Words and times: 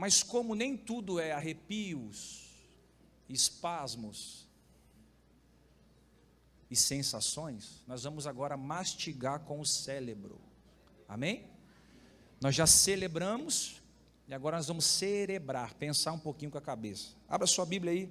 Mas 0.00 0.22
como 0.22 0.54
nem 0.54 0.78
tudo 0.78 1.20
é 1.20 1.30
arrepios, 1.30 2.48
espasmos 3.28 4.48
e 6.70 6.74
sensações, 6.74 7.82
nós 7.86 8.04
vamos 8.04 8.26
agora 8.26 8.56
mastigar 8.56 9.40
com 9.40 9.60
o 9.60 9.66
cérebro. 9.66 10.40
Amém? 11.06 11.44
Nós 12.40 12.54
já 12.54 12.66
celebramos 12.66 13.82
e 14.26 14.32
agora 14.32 14.56
nós 14.56 14.68
vamos 14.68 14.86
cerebrar, 14.86 15.74
pensar 15.74 16.12
um 16.12 16.18
pouquinho 16.18 16.50
com 16.50 16.56
a 16.56 16.62
cabeça. 16.62 17.08
Abra 17.28 17.46
sua 17.46 17.66
Bíblia 17.66 17.92
aí. 17.92 18.10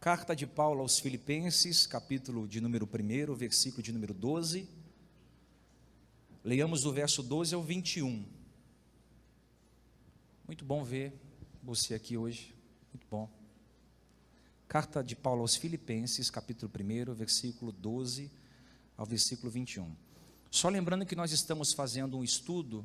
Carta 0.00 0.34
de 0.34 0.46
Paulo 0.46 0.80
aos 0.80 0.98
Filipenses, 0.98 1.86
capítulo 1.86 2.48
de 2.48 2.62
número 2.62 2.88
1, 2.90 3.34
versículo 3.34 3.82
de 3.82 3.92
número 3.92 4.14
12. 4.14 4.66
Leiamos 6.42 6.80
do 6.80 6.94
verso 6.94 7.22
12 7.22 7.54
ao 7.54 7.62
21. 7.62 8.43
Muito 10.46 10.62
bom 10.62 10.84
ver 10.84 11.18
você 11.62 11.94
aqui 11.94 12.18
hoje. 12.18 12.54
Muito 12.92 13.06
bom. 13.10 13.30
Carta 14.68 15.02
de 15.02 15.16
Paulo 15.16 15.40
aos 15.40 15.56
Filipenses, 15.56 16.28
capítulo 16.28 16.70
1, 16.70 17.14
versículo 17.14 17.72
12 17.72 18.30
ao 18.94 19.06
versículo 19.06 19.50
21. 19.50 19.90
Só 20.50 20.68
lembrando 20.68 21.06
que 21.06 21.16
nós 21.16 21.32
estamos 21.32 21.72
fazendo 21.72 22.18
um 22.18 22.22
estudo 22.22 22.84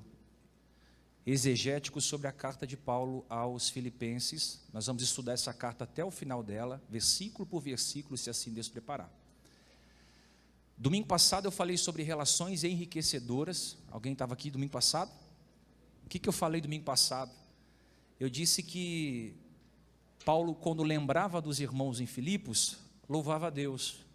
exegético 1.25 1.99
sobre 1.99 2.27
a 2.27 2.31
carta 2.31 2.65
de 2.65 2.77
Paulo 2.77 3.25
aos 3.27 3.69
Filipenses. 3.69 4.61
Nós 4.71 4.85
vamos 4.85 5.03
estudar 5.03 5.33
essa 5.33 5.53
carta 5.53 5.83
até 5.83 6.03
o 6.03 6.09
final 6.09 6.41
dela, 6.41 6.81
versículo 6.89 7.45
por 7.45 7.59
versículo, 7.59 8.17
se 8.17 8.29
assim 8.29 8.53
Deus 8.53 8.69
preparar. 8.69 9.11
Domingo 10.77 11.07
passado 11.07 11.45
eu 11.45 11.51
falei 11.51 11.75
sobre 11.75 12.03
relações 12.03 12.63
enriquecedoras. 12.63 13.77
Alguém 13.91 14.13
estava 14.13 14.33
aqui 14.33 14.49
domingo 14.49 14.71
passado? 14.71 15.11
O 16.05 16.09
que, 16.09 16.19
que 16.19 16.29
eu 16.29 16.33
falei 16.33 16.61
domingo 16.61 16.85
passado? 16.85 17.38
Eu 18.19 18.29
disse 18.29 18.61
que 18.61 19.35
Paulo, 20.25 20.53
quando 20.53 20.83
lembrava 20.83 21.41
dos 21.41 21.59
irmãos 21.59 21.99
em 21.99 22.05
Filipos, 22.05 22.77
louvava 23.07 23.47
a 23.47 23.49
Deus, 23.49 24.05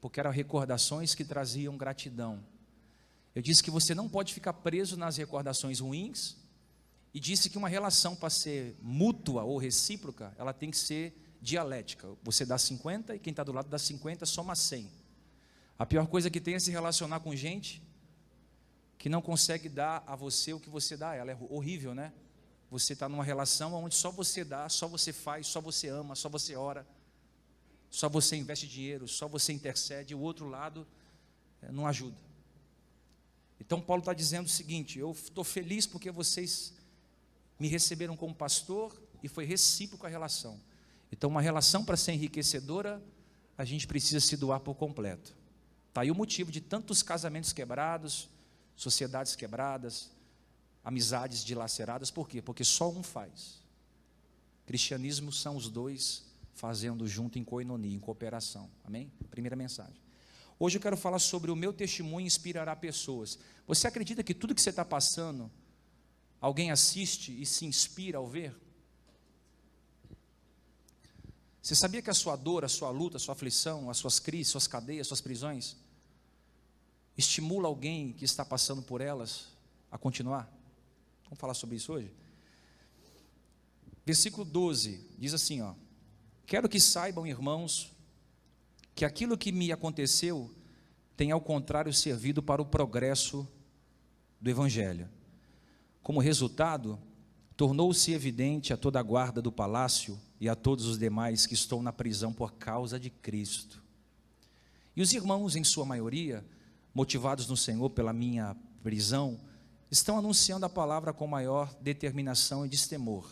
porque 0.00 0.18
eram 0.18 0.30
recordações 0.30 1.14
que 1.14 1.24
traziam 1.24 1.76
gratidão. 1.76 2.42
Eu 3.34 3.42
disse 3.42 3.62
que 3.62 3.70
você 3.70 3.94
não 3.94 4.08
pode 4.08 4.32
ficar 4.32 4.52
preso 4.54 4.96
nas 4.96 5.16
recordações 5.16 5.80
ruins, 5.80 6.36
e 7.14 7.20
disse 7.20 7.50
que 7.50 7.58
uma 7.58 7.68
relação 7.68 8.16
para 8.16 8.30
ser 8.30 8.74
mútua 8.80 9.42
ou 9.42 9.58
recíproca, 9.58 10.34
ela 10.38 10.52
tem 10.52 10.70
que 10.70 10.78
ser 10.78 11.14
dialética. 11.42 12.08
Você 12.22 12.46
dá 12.46 12.56
50 12.56 13.14
e 13.14 13.18
quem 13.18 13.32
está 13.32 13.44
do 13.44 13.52
lado 13.52 13.68
dá 13.68 13.78
50, 13.78 14.24
soma 14.24 14.54
100. 14.54 14.90
A 15.78 15.84
pior 15.84 16.06
coisa 16.06 16.30
que 16.30 16.40
tem 16.40 16.54
é 16.54 16.58
se 16.58 16.70
relacionar 16.70 17.20
com 17.20 17.34
gente 17.36 17.82
que 18.96 19.08
não 19.08 19.20
consegue 19.20 19.68
dar 19.68 20.02
a 20.06 20.16
você 20.16 20.52
o 20.52 20.60
que 20.60 20.70
você 20.70 20.96
dá 20.96 21.10
a 21.10 21.14
ela. 21.16 21.32
É 21.32 21.38
horrível, 21.50 21.94
né? 21.94 22.12
Você 22.72 22.94
está 22.94 23.06
numa 23.06 23.22
relação 23.22 23.74
onde 23.74 23.94
só 23.94 24.10
você 24.10 24.42
dá, 24.42 24.66
só 24.66 24.88
você 24.88 25.12
faz, 25.12 25.46
só 25.46 25.60
você 25.60 25.88
ama, 25.88 26.14
só 26.14 26.30
você 26.30 26.56
ora, 26.56 26.86
só 27.90 28.08
você 28.08 28.34
investe 28.34 28.66
dinheiro, 28.66 29.06
só 29.06 29.28
você 29.28 29.52
intercede, 29.52 30.14
o 30.14 30.20
outro 30.20 30.48
lado 30.48 30.86
eh, 31.60 31.70
não 31.70 31.86
ajuda. 31.86 32.16
Então 33.60 33.78
Paulo 33.78 34.00
está 34.00 34.14
dizendo 34.14 34.46
o 34.46 34.48
seguinte: 34.48 34.98
eu 34.98 35.10
estou 35.10 35.44
feliz 35.44 35.86
porque 35.86 36.10
vocês 36.10 36.72
me 37.60 37.68
receberam 37.68 38.16
como 38.16 38.34
pastor 38.34 38.98
e 39.22 39.28
foi 39.28 39.44
recíproco 39.44 40.06
a 40.06 40.08
relação. 40.08 40.58
Então, 41.12 41.28
uma 41.28 41.42
relação 41.42 41.84
para 41.84 41.94
ser 41.94 42.12
enriquecedora, 42.12 43.02
a 43.58 43.66
gente 43.66 43.86
precisa 43.86 44.18
se 44.18 44.34
doar 44.34 44.60
por 44.60 44.76
completo. 44.76 45.36
Está 45.88 46.00
aí 46.00 46.10
o 46.10 46.14
motivo 46.14 46.50
de 46.50 46.62
tantos 46.62 47.02
casamentos 47.02 47.52
quebrados, 47.52 48.30
sociedades 48.74 49.36
quebradas, 49.36 50.10
amizades 50.84 51.44
dilaceradas, 51.44 52.10
por 52.10 52.28
quê? 52.28 52.42
Porque 52.42 52.64
só 52.64 52.90
um 52.90 53.02
faz. 53.02 53.62
Cristianismo 54.66 55.32
são 55.32 55.56
os 55.56 55.68
dois 55.68 56.24
fazendo 56.54 57.06
junto 57.06 57.38
em 57.38 57.44
coinonia, 57.44 57.96
em 57.96 58.00
cooperação. 58.00 58.70
Amém? 58.84 59.10
Primeira 59.30 59.56
mensagem. 59.56 60.00
Hoje 60.58 60.78
eu 60.78 60.82
quero 60.82 60.96
falar 60.96 61.18
sobre 61.18 61.50
o 61.50 61.56
meu 61.56 61.72
testemunho 61.72 62.26
inspirará 62.26 62.76
pessoas. 62.76 63.38
Você 63.66 63.86
acredita 63.86 64.22
que 64.22 64.34
tudo 64.34 64.54
que 64.54 64.62
você 64.62 64.70
está 64.70 64.84
passando 64.84 65.50
Alguém 66.42 66.72
assiste 66.72 67.40
e 67.40 67.46
se 67.46 67.64
inspira 67.64 68.18
ao 68.18 68.26
ver? 68.26 68.52
Você 71.62 71.76
sabia 71.76 72.02
que 72.02 72.10
a 72.10 72.14
sua 72.14 72.34
dor, 72.34 72.64
a 72.64 72.68
sua 72.68 72.90
luta, 72.90 73.16
a 73.16 73.20
sua 73.20 73.34
aflição, 73.34 73.88
as 73.88 73.98
suas 73.98 74.18
crises, 74.18 74.50
suas 74.50 74.66
cadeias, 74.66 75.06
suas 75.06 75.20
prisões, 75.20 75.76
estimula 77.16 77.68
alguém 77.68 78.12
que 78.12 78.24
está 78.24 78.44
passando 78.44 78.82
por 78.82 79.00
elas 79.00 79.52
a 79.88 79.96
continuar? 79.96 80.52
Vamos 81.32 81.40
falar 81.40 81.54
sobre 81.54 81.76
isso 81.76 81.94
hoje? 81.94 82.12
Versículo 84.04 84.44
12 84.44 85.02
diz 85.18 85.32
assim: 85.32 85.62
ó, 85.62 85.72
Quero 86.44 86.68
que 86.68 86.78
saibam, 86.78 87.26
irmãos, 87.26 87.90
que 88.94 89.02
aquilo 89.02 89.38
que 89.38 89.50
me 89.50 89.72
aconteceu 89.72 90.54
tem 91.16 91.30
ao 91.30 91.40
contrário 91.40 91.90
servido 91.90 92.42
para 92.42 92.60
o 92.60 92.66
progresso 92.66 93.48
do 94.38 94.50
Evangelho 94.50 95.08
como 96.02 96.20
resultado, 96.20 96.98
tornou-se 97.56 98.12
evidente 98.12 98.74
a 98.74 98.76
toda 98.76 99.00
a 99.00 99.02
guarda 99.02 99.40
do 99.40 99.50
palácio 99.50 100.20
e 100.38 100.50
a 100.50 100.54
todos 100.54 100.84
os 100.84 100.98
demais 100.98 101.46
que 101.46 101.54
estão 101.54 101.82
na 101.82 101.94
prisão 101.94 102.30
por 102.30 102.52
causa 102.52 103.00
de 103.00 103.08
Cristo. 103.08 103.82
E 104.94 105.00
os 105.00 105.14
irmãos, 105.14 105.56
em 105.56 105.64
sua 105.64 105.86
maioria, 105.86 106.44
motivados 106.92 107.48
no 107.48 107.56
Senhor 107.56 107.88
pela 107.88 108.12
minha 108.12 108.54
prisão, 108.82 109.40
estão 109.92 110.16
anunciando 110.16 110.64
a 110.64 110.70
palavra 110.70 111.12
com 111.12 111.26
maior 111.26 111.70
determinação 111.78 112.64
e 112.64 112.68
destemor. 112.68 113.30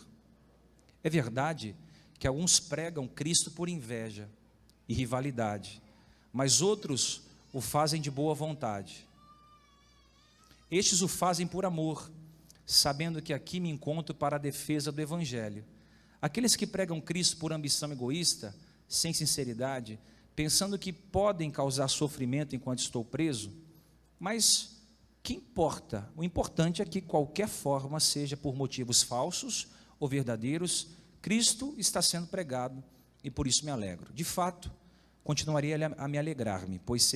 É 1.03 1.09
verdade 1.09 1.75
que 2.19 2.27
alguns 2.27 2.59
pregam 2.59 3.07
Cristo 3.07 3.49
por 3.49 3.67
inveja 3.67 4.29
e 4.87 4.93
rivalidade, 4.93 5.81
mas 6.31 6.61
outros 6.61 7.23
o 7.51 7.59
fazem 7.59 7.99
de 7.99 8.11
boa 8.11 8.35
vontade. 8.35 9.07
Estes 10.69 11.01
o 11.01 11.07
fazem 11.07 11.47
por 11.47 11.65
amor 11.65 12.11
sabendo 12.63 13.23
que 13.23 13.33
aqui 13.33 13.59
me 13.59 13.69
encontro 13.69 14.13
para 14.13 14.35
a 14.35 14.39
defesa 14.39 14.91
do 14.91 15.01
Evangelho. 15.01 15.65
Aqueles 16.21 16.55
que 16.55 16.67
pregam 16.67 17.01
Cristo 17.01 17.37
por 17.37 17.51
ambição 17.51 17.91
egoísta, 17.91 18.55
sem 18.87 19.11
sinceridade, 19.11 19.99
pensando 20.35 20.77
que 20.77 20.93
podem 20.93 21.49
causar 21.49 21.87
sofrimento 21.87 22.55
enquanto 22.55 22.79
estou 22.79 23.03
preso, 23.03 23.51
mas 24.19 24.80
que 25.23 25.33
importa? 25.33 26.09
O 26.15 26.23
importante 26.23 26.81
é 26.81 26.85
que 26.85 27.01
qualquer 27.01 27.47
forma, 27.47 27.99
seja 27.99 28.35
por 28.35 28.55
motivos 28.55 29.03
falsos 29.03 29.67
ou 29.99 30.07
verdadeiros, 30.07 30.89
Cristo 31.21 31.75
está 31.77 32.01
sendo 32.01 32.27
pregado 32.27 32.83
e 33.23 33.29
por 33.29 33.45
isso 33.45 33.63
me 33.63 33.71
alegro. 33.71 34.11
De 34.13 34.23
fato, 34.23 34.71
continuaria 35.23 35.77
a 35.97 36.07
me 36.07 36.17
alegrar-me, 36.17 36.79
pois, 36.79 37.11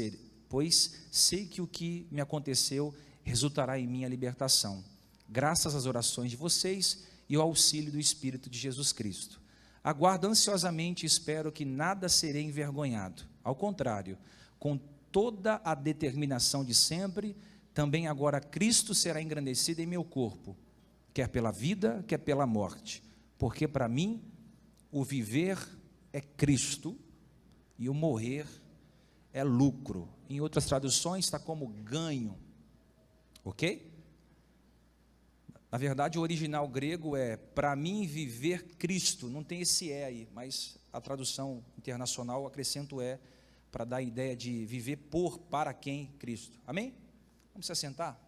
pois 0.47 1.07
sei 1.11 1.47
que 1.47 1.61
o 1.61 1.67
que 1.67 2.07
me 2.11 2.21
aconteceu 2.21 2.93
resultará 3.23 3.79
em 3.79 3.88
minha 3.88 4.07
libertação 4.07 4.83
graças 5.27 5.75
às 5.75 5.85
orações 5.85 6.31
de 6.31 6.37
vocês 6.37 7.03
e 7.27 7.35
ao 7.35 7.41
auxílio 7.41 7.91
do 7.91 7.99
Espírito 7.99 8.49
de 8.49 8.57
Jesus 8.57 8.91
Cristo. 8.91 9.41
Aguardo 9.83 10.27
ansiosamente 10.27 11.03
e 11.03 11.07
espero 11.07 11.51
que 11.51 11.66
nada 11.66 12.09
serei 12.09 12.43
envergonhado. 12.43 13.23
Ao 13.43 13.55
contrário, 13.55 14.17
com 14.57 14.79
toda 15.11 15.61
a 15.63 15.75
determinação 15.75 16.63
de 16.63 16.73
sempre, 16.73 17.35
também 17.75 18.07
agora 18.07 18.39
Cristo 18.39 18.95
será 18.95 19.21
engrandecido 19.21 19.81
em 19.81 19.85
meu 19.85 20.01
corpo, 20.01 20.57
quer 21.13 21.27
pela 21.27 21.51
vida, 21.51 22.05
quer 22.07 22.17
pela 22.17 22.47
morte. 22.47 23.03
Porque 23.37 23.67
para 23.67 23.89
mim, 23.89 24.23
o 24.89 25.03
viver 25.03 25.59
é 26.13 26.21
Cristo 26.21 26.97
e 27.77 27.89
o 27.89 27.93
morrer 27.93 28.47
é 29.33 29.43
lucro. 29.43 30.07
Em 30.29 30.39
outras 30.39 30.66
traduções 30.66 31.25
está 31.25 31.37
como 31.37 31.67
ganho. 31.67 32.39
Ok? 33.43 33.91
Na 35.69 35.78
verdade, 35.78 36.17
o 36.17 36.21
original 36.21 36.69
grego 36.69 37.17
é 37.17 37.35
para 37.35 37.75
mim 37.75 38.07
viver 38.07 38.78
Cristo. 38.78 39.28
Não 39.28 39.43
tem 39.43 39.59
esse 39.59 39.91
é 39.91 40.05
aí, 40.05 40.29
mas 40.33 40.78
a 40.93 41.01
tradução 41.01 41.61
internacional 41.78 42.47
acrescento 42.47 43.01
é 43.01 43.19
para 43.69 43.83
dar 43.83 43.97
a 43.97 44.01
ideia 44.01 44.33
de 44.33 44.66
viver 44.66 44.95
por 44.95 45.37
para 45.37 45.73
quem 45.73 46.07
Cristo. 46.17 46.57
Amém? 46.66 47.04
Vamos 47.55 47.67
se 47.67 47.72
assentar? 47.72 48.19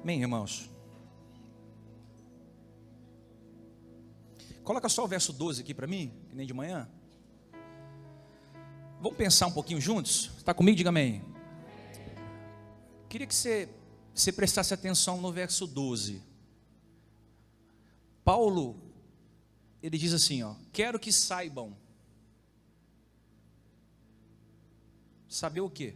Amém, 0.00 0.22
irmãos? 0.22 0.70
Coloca 4.64 4.88
só 4.88 5.04
o 5.04 5.06
verso 5.06 5.34
12 5.34 5.60
aqui 5.60 5.74
para 5.74 5.86
mim, 5.86 6.10
que 6.30 6.34
nem 6.34 6.46
de 6.46 6.54
manhã. 6.54 6.88
Vamos 9.02 9.18
pensar 9.18 9.48
um 9.48 9.52
pouquinho 9.52 9.82
juntos? 9.82 10.30
Está 10.38 10.54
comigo? 10.54 10.78
Diga 10.78 10.88
amém. 10.88 11.31
Queria 13.12 13.26
que 13.26 13.34
você, 13.34 13.68
você 14.14 14.32
prestasse 14.32 14.72
atenção 14.72 15.20
no 15.20 15.30
verso 15.30 15.66
12. 15.66 16.22
Paulo, 18.24 18.80
ele 19.82 19.98
diz 19.98 20.14
assim, 20.14 20.42
ó, 20.42 20.54
quero 20.72 20.98
que 20.98 21.12
saibam. 21.12 21.76
Saber 25.28 25.60
o 25.60 25.68
quê? 25.68 25.94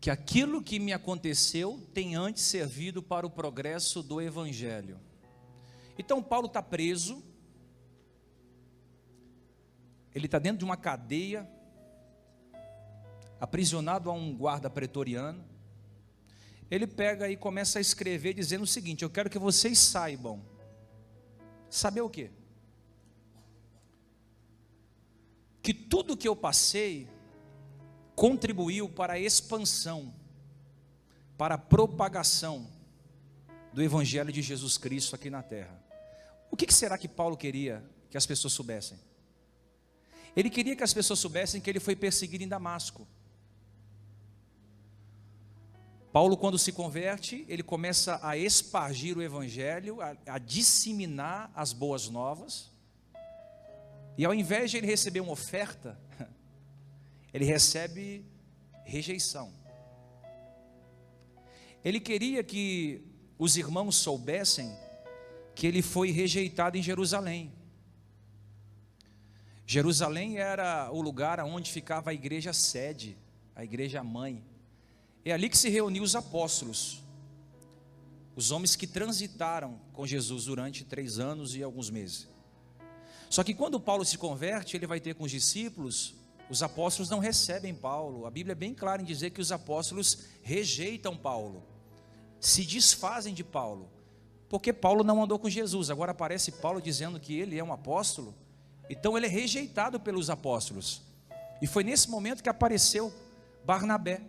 Que 0.00 0.08
aquilo 0.08 0.62
que 0.62 0.78
me 0.78 0.94
aconteceu 0.94 1.86
tem 1.92 2.16
antes 2.16 2.44
servido 2.44 3.02
para 3.02 3.26
o 3.26 3.30
progresso 3.30 4.02
do 4.02 4.22
Evangelho. 4.22 4.98
Então, 5.98 6.22
Paulo 6.22 6.46
está 6.46 6.62
preso, 6.62 7.22
ele 10.14 10.24
está 10.24 10.38
dentro 10.38 10.60
de 10.60 10.64
uma 10.64 10.78
cadeia, 10.78 11.57
aprisionado 13.40 14.10
a 14.10 14.12
um 14.12 14.34
guarda 14.34 14.68
pretoriano. 14.68 15.44
Ele 16.70 16.86
pega 16.86 17.28
e 17.30 17.36
começa 17.36 17.78
a 17.78 17.82
escrever 17.82 18.34
dizendo 18.34 18.62
o 18.62 18.66
seguinte: 18.66 19.02
Eu 19.02 19.10
quero 19.10 19.30
que 19.30 19.38
vocês 19.38 19.78
saibam. 19.78 20.42
Saber 21.70 22.00
o 22.00 22.10
quê? 22.10 22.30
Que 25.62 25.74
tudo 25.74 26.16
que 26.16 26.26
eu 26.26 26.34
passei 26.34 27.08
contribuiu 28.14 28.88
para 28.88 29.14
a 29.14 29.18
expansão, 29.18 30.14
para 31.36 31.54
a 31.54 31.58
propagação 31.58 32.66
do 33.72 33.82
Evangelho 33.82 34.32
de 34.32 34.42
Jesus 34.42 34.78
Cristo 34.78 35.14
aqui 35.14 35.30
na 35.30 35.42
terra. 35.42 35.78
O 36.50 36.56
que 36.56 36.72
será 36.72 36.96
que 36.96 37.06
Paulo 37.06 37.36
queria 37.36 37.84
que 38.10 38.16
as 38.16 38.26
pessoas 38.26 38.54
soubessem? 38.54 38.98
Ele 40.34 40.50
queria 40.50 40.74
que 40.74 40.82
as 40.82 40.94
pessoas 40.94 41.18
soubessem 41.18 41.60
que 41.60 41.68
ele 41.68 41.80
foi 41.80 41.94
perseguido 41.94 42.44
em 42.44 42.48
Damasco. 42.48 43.06
Paulo, 46.18 46.36
quando 46.36 46.58
se 46.58 46.72
converte, 46.72 47.44
ele 47.46 47.62
começa 47.62 48.18
a 48.20 48.36
espargir 48.36 49.16
o 49.16 49.22
evangelho, 49.22 50.00
a, 50.00 50.16
a, 50.26 50.36
disseminar 50.36 51.48
as 51.54 51.72
boas 51.72 52.08
novas. 52.08 52.72
E 54.16 54.24
ao 54.24 54.34
invés 54.34 54.68
de 54.68 54.78
ele 54.78 54.88
receber 54.88 55.20
uma 55.20 55.30
oferta, 55.30 55.96
ele 57.32 57.44
recebe 57.44 58.24
rejeição. 58.84 59.52
Ele 61.84 62.00
queria 62.00 62.42
que 62.42 63.00
os 63.38 63.56
irmãos 63.56 63.94
soubessem 63.94 64.76
que 65.54 65.68
ele 65.68 65.82
foi 65.82 66.10
rejeitado 66.10 66.76
em 66.76 66.82
Jerusalém. 66.82 67.52
Jerusalém 69.64 70.38
era 70.38 70.90
o 70.90 71.00
lugar 71.00 71.38
onde 71.44 71.70
ficava 71.70 72.10
a 72.10 72.12
igreja 72.12 72.52
sede, 72.52 73.16
a 73.54 73.62
igreja 73.62 74.02
mãe. 74.02 74.44
É 75.24 75.32
ali 75.32 75.48
que 75.48 75.58
se 75.58 75.68
reuniam 75.68 76.04
os 76.04 76.14
apóstolos, 76.16 77.02
os 78.34 78.50
homens 78.50 78.76
que 78.76 78.86
transitaram 78.86 79.80
com 79.92 80.06
Jesus 80.06 80.44
durante 80.44 80.84
três 80.84 81.18
anos 81.18 81.54
e 81.54 81.62
alguns 81.62 81.90
meses. 81.90 82.28
Só 83.28 83.44
que 83.44 83.54
quando 83.54 83.78
Paulo 83.78 84.04
se 84.04 84.16
converte, 84.16 84.76
ele 84.76 84.86
vai 84.86 85.00
ter 85.00 85.14
com 85.14 85.24
os 85.24 85.30
discípulos, 85.30 86.14
os 86.48 86.62
apóstolos 86.62 87.10
não 87.10 87.18
recebem 87.18 87.74
Paulo. 87.74 88.26
A 88.26 88.30
Bíblia 88.30 88.52
é 88.52 88.54
bem 88.54 88.72
clara 88.72 89.02
em 89.02 89.04
dizer 89.04 89.30
que 89.30 89.40
os 89.40 89.52
apóstolos 89.52 90.24
rejeitam 90.42 91.16
Paulo, 91.16 91.62
se 92.40 92.64
desfazem 92.64 93.34
de 93.34 93.44
Paulo, 93.44 93.90
porque 94.48 94.72
Paulo 94.72 95.04
não 95.04 95.22
andou 95.22 95.38
com 95.38 95.50
Jesus. 95.50 95.90
Agora 95.90 96.12
aparece 96.12 96.52
Paulo 96.52 96.80
dizendo 96.80 97.20
que 97.20 97.38
ele 97.38 97.58
é 97.58 97.64
um 97.64 97.72
apóstolo. 97.72 98.34
Então 98.88 99.16
ele 99.16 99.26
é 99.26 99.28
rejeitado 99.28 100.00
pelos 100.00 100.30
apóstolos. 100.30 101.02
E 101.60 101.66
foi 101.66 101.84
nesse 101.84 102.08
momento 102.08 102.42
que 102.42 102.48
apareceu 102.48 103.12
Barnabé, 103.64 104.22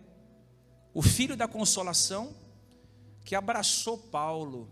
o 0.92 1.02
filho 1.02 1.36
da 1.36 1.46
consolação, 1.46 2.34
que 3.24 3.34
abraçou 3.34 3.96
Paulo, 3.96 4.68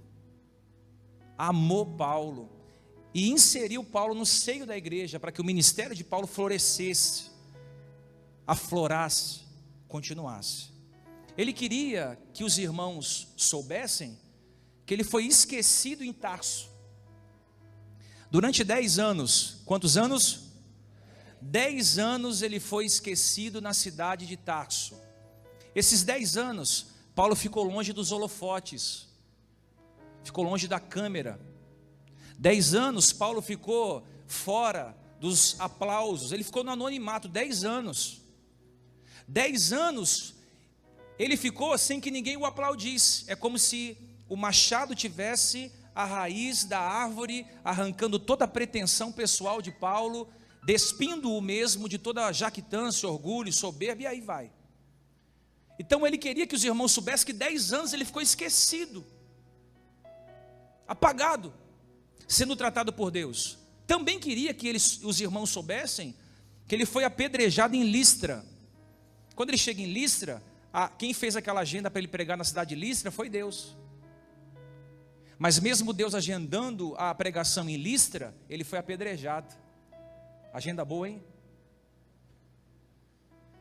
amou 1.36 1.86
Paulo 1.86 2.50
e 3.14 3.30
inseriu 3.30 3.84
Paulo 3.84 4.14
no 4.14 4.26
seio 4.26 4.66
da 4.66 4.76
igreja 4.76 5.20
para 5.20 5.30
que 5.30 5.40
o 5.40 5.44
ministério 5.44 5.94
de 5.94 6.04
Paulo 6.04 6.26
florescesse, 6.26 7.30
aflorasse, 8.46 9.42
continuasse. 9.86 10.70
Ele 11.36 11.52
queria 11.52 12.18
que 12.34 12.42
os 12.42 12.58
irmãos 12.58 13.28
soubessem 13.36 14.18
que 14.84 14.92
ele 14.92 15.04
foi 15.04 15.26
esquecido 15.26 16.02
em 16.02 16.12
Tarso 16.12 16.68
Durante 18.30 18.62
dez 18.62 18.98
anos, 18.98 19.62
quantos 19.64 19.96
anos? 19.96 20.50
Dez 21.40 21.98
anos 21.98 22.42
ele 22.42 22.60
foi 22.60 22.84
esquecido 22.84 23.60
na 23.60 23.72
cidade 23.72 24.26
de 24.26 24.36
Tarso. 24.36 25.00
Esses 25.78 26.02
dez 26.02 26.36
anos, 26.36 26.86
Paulo 27.14 27.36
ficou 27.36 27.62
longe 27.62 27.92
dos 27.92 28.10
holofotes, 28.10 29.06
ficou 30.24 30.42
longe 30.42 30.66
da 30.66 30.80
câmera. 30.80 31.40
Dez 32.36 32.74
anos, 32.74 33.12
Paulo 33.12 33.40
ficou 33.40 34.04
fora 34.26 34.98
dos 35.20 35.54
aplausos, 35.60 36.32
ele 36.32 36.42
ficou 36.42 36.64
no 36.64 36.72
anonimato, 36.72 37.28
dez 37.28 37.62
anos. 37.62 38.22
Dez 39.28 39.72
anos, 39.72 40.34
ele 41.16 41.36
ficou 41.36 41.78
sem 41.78 42.00
que 42.00 42.10
ninguém 42.10 42.36
o 42.36 42.44
aplaudisse. 42.44 43.24
É 43.28 43.36
como 43.36 43.56
se 43.56 43.96
o 44.28 44.34
machado 44.34 44.96
tivesse 44.96 45.70
a 45.94 46.04
raiz 46.04 46.64
da 46.64 46.80
árvore, 46.80 47.46
arrancando 47.62 48.18
toda 48.18 48.46
a 48.46 48.48
pretensão 48.48 49.12
pessoal 49.12 49.62
de 49.62 49.70
Paulo, 49.70 50.28
despindo 50.64 51.32
o 51.32 51.40
mesmo 51.40 51.88
de 51.88 51.98
toda 51.98 52.26
a 52.26 52.32
jactância, 52.32 53.08
orgulho, 53.08 53.52
soberba, 53.52 54.02
e 54.02 54.06
aí 54.08 54.20
vai. 54.20 54.57
Então 55.78 56.06
ele 56.06 56.18
queria 56.18 56.46
que 56.46 56.54
os 56.54 56.64
irmãos 56.64 56.92
soubessem 56.92 57.26
que 57.26 57.32
dez 57.32 57.72
anos 57.72 57.92
ele 57.92 58.04
ficou 58.04 58.20
esquecido, 58.20 59.06
apagado, 60.86 61.54
sendo 62.26 62.56
tratado 62.56 62.92
por 62.92 63.10
Deus. 63.10 63.58
Também 63.86 64.18
queria 64.18 64.52
que 64.52 64.66
eles, 64.66 65.00
os 65.02 65.20
irmãos 65.20 65.50
soubessem 65.50 66.14
que 66.66 66.74
ele 66.74 66.84
foi 66.84 67.04
apedrejado 67.04 67.74
em 67.76 67.84
Listra. 67.84 68.44
Quando 69.34 69.50
ele 69.50 69.58
chega 69.58 69.80
em 69.80 69.86
Listra, 69.86 70.42
a, 70.72 70.88
quem 70.88 71.14
fez 71.14 71.36
aquela 71.36 71.60
agenda 71.60 71.90
para 71.90 72.00
ele 72.00 72.08
pregar 72.08 72.36
na 72.36 72.44
cidade 72.44 72.74
de 72.74 72.80
Listra 72.80 73.10
foi 73.10 73.28
Deus. 73.28 73.76
Mas 75.38 75.60
mesmo 75.60 75.92
Deus 75.92 76.14
agendando 76.14 76.94
a 76.98 77.14
pregação 77.14 77.68
em 77.70 77.76
Listra, 77.76 78.34
ele 78.50 78.64
foi 78.64 78.78
apedrejado. 78.78 79.54
Agenda 80.52 80.84
boa, 80.84 81.08
hein? 81.08 81.22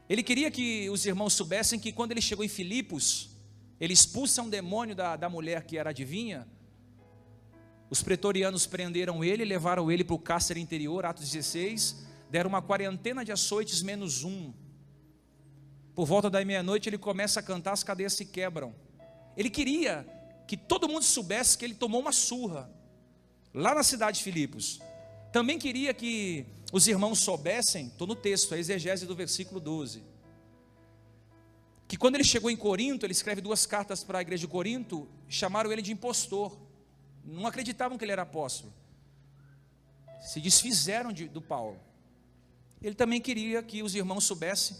Ele 0.09 0.23
queria 0.23 0.49
que 0.49 0.89
os 0.89 1.05
irmãos 1.05 1.33
soubessem 1.33 1.79
que 1.79 1.91
quando 1.91 2.11
ele 2.11 2.21
chegou 2.21 2.43
em 2.45 2.47
Filipos, 2.47 3.29
ele 3.79 3.93
expulsa 3.93 4.41
um 4.41 4.49
demônio 4.49 4.95
da, 4.95 5.15
da 5.15 5.29
mulher 5.29 5.65
que 5.65 5.77
era 5.77 5.89
adivinha. 5.89 6.47
Os 7.89 8.01
pretorianos 8.01 8.65
prenderam 8.65 9.23
ele, 9.23 9.43
levaram 9.43 9.91
ele 9.91 10.03
para 10.03 10.15
o 10.15 10.19
cárcere 10.19 10.59
interior, 10.59 11.05
Atos 11.05 11.29
16, 11.29 12.05
deram 12.29 12.49
uma 12.49 12.61
quarentena 12.61 13.23
de 13.23 13.31
açoites 13.31 13.81
menos 13.81 14.23
um. 14.23 14.53
Por 15.93 16.05
volta 16.05 16.29
da 16.29 16.43
meia-noite 16.43 16.87
ele 16.89 16.97
começa 16.97 17.39
a 17.39 17.43
cantar, 17.43 17.73
as 17.73 17.83
cadeias 17.83 18.13
se 18.13 18.25
quebram. 18.25 18.73
Ele 19.35 19.49
queria 19.49 20.05
que 20.47 20.55
todo 20.55 20.87
mundo 20.87 21.03
soubesse 21.03 21.57
que 21.57 21.65
ele 21.65 21.75
tomou 21.75 21.99
uma 21.99 22.11
surra 22.11 22.71
lá 23.53 23.75
na 23.75 23.83
cidade 23.83 24.19
de 24.19 24.23
Filipos. 24.23 24.79
Também 25.31 25.59
queria 25.59 25.93
que 25.93 26.45
os 26.71 26.87
irmãos 26.87 27.19
soubessem, 27.19 27.87
estou 27.87 28.07
no 28.07 28.15
texto, 28.15 28.53
a 28.53 28.57
exegese 28.57 29.05
do 29.05 29.15
versículo 29.15 29.59
12, 29.59 30.03
que 31.87 31.95
quando 31.95 32.15
ele 32.15 32.23
chegou 32.23 32.51
em 32.51 32.57
Corinto, 32.57 33.05
ele 33.05 33.13
escreve 33.13 33.39
duas 33.39 33.65
cartas 33.65 34.03
para 34.03 34.19
a 34.19 34.21
igreja 34.21 34.41
de 34.41 34.47
Corinto, 34.47 35.07
chamaram 35.29 35.71
ele 35.71 35.81
de 35.81 35.93
impostor, 35.93 36.57
não 37.23 37.47
acreditavam 37.47 37.97
que 37.97 38.03
ele 38.03 38.11
era 38.11 38.23
apóstolo, 38.23 38.73
se 40.21 40.41
desfizeram 40.41 41.13
de, 41.13 41.27
do 41.27 41.41
Paulo. 41.41 41.79
Ele 42.81 42.93
também 42.93 43.21
queria 43.21 43.63
que 43.63 43.81
os 43.81 43.95
irmãos 43.95 44.25
soubessem 44.25 44.77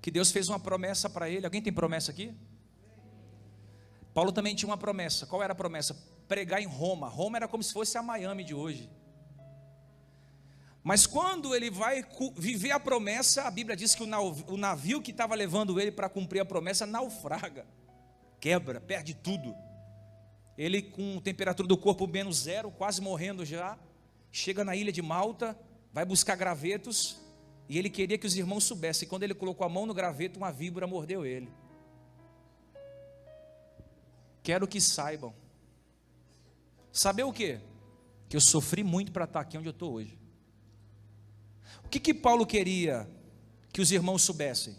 que 0.00 0.10
Deus 0.10 0.30
fez 0.30 0.48
uma 0.48 0.58
promessa 0.58 1.08
para 1.10 1.28
ele. 1.28 1.44
Alguém 1.44 1.60
tem 1.60 1.72
promessa 1.72 2.10
aqui? 2.10 2.34
Paulo 4.14 4.32
também 4.32 4.54
tinha 4.54 4.68
uma 4.68 4.78
promessa. 4.78 5.26
Qual 5.26 5.42
era 5.42 5.52
a 5.52 5.56
promessa? 5.56 5.94
Pregar 6.26 6.60
em 6.60 6.66
Roma. 6.66 7.08
Roma 7.08 7.38
era 7.38 7.46
como 7.46 7.62
se 7.62 7.72
fosse 7.72 7.96
a 7.98 8.02
Miami 8.02 8.42
de 8.42 8.54
hoje. 8.54 8.90
Mas 10.82 11.06
quando 11.06 11.54
ele 11.54 11.70
vai 11.70 12.04
viver 12.36 12.70
a 12.70 12.80
promessa, 12.80 13.42
a 13.42 13.50
Bíblia 13.50 13.76
diz 13.76 13.94
que 13.94 14.02
o 14.02 14.56
navio 14.56 15.02
que 15.02 15.10
estava 15.10 15.34
levando 15.34 15.78
ele 15.78 15.92
para 15.92 16.08
cumprir 16.08 16.40
a 16.40 16.44
promessa 16.44 16.86
naufraga, 16.86 17.66
quebra, 18.40 18.80
perde 18.80 19.14
tudo. 19.14 19.54
Ele, 20.56 20.80
com 20.82 21.20
temperatura 21.20 21.68
do 21.68 21.76
corpo 21.76 22.06
menos 22.06 22.42
zero, 22.42 22.70
quase 22.70 23.00
morrendo 23.00 23.44
já, 23.44 23.78
chega 24.32 24.64
na 24.64 24.74
ilha 24.74 24.90
de 24.92 25.02
Malta, 25.02 25.58
vai 25.92 26.04
buscar 26.04 26.34
gravetos, 26.36 27.20
e 27.68 27.78
ele 27.78 27.90
queria 27.90 28.18
que 28.18 28.26
os 28.26 28.36
irmãos 28.36 28.64
soubessem. 28.64 29.08
Quando 29.08 29.22
ele 29.22 29.34
colocou 29.34 29.66
a 29.66 29.68
mão 29.68 29.86
no 29.86 29.94
graveto, 29.94 30.38
uma 30.38 30.50
víbora 30.50 30.86
mordeu 30.86 31.24
ele. 31.24 31.52
Quero 34.42 34.66
que 34.66 34.80
saibam. 34.80 35.34
Saber 36.92 37.22
o 37.22 37.32
quê? 37.32 37.60
Que 38.28 38.36
eu 38.36 38.40
sofri 38.40 38.82
muito 38.82 39.12
para 39.12 39.24
estar 39.24 39.40
aqui 39.40 39.56
onde 39.56 39.68
eu 39.68 39.72
estou 39.72 39.92
hoje. 39.92 40.19
O 41.90 41.92
que 41.92 41.98
que 41.98 42.14
Paulo 42.14 42.46
queria 42.46 43.10
que 43.72 43.80
os 43.80 43.90
irmãos 43.90 44.22
soubessem? 44.22 44.76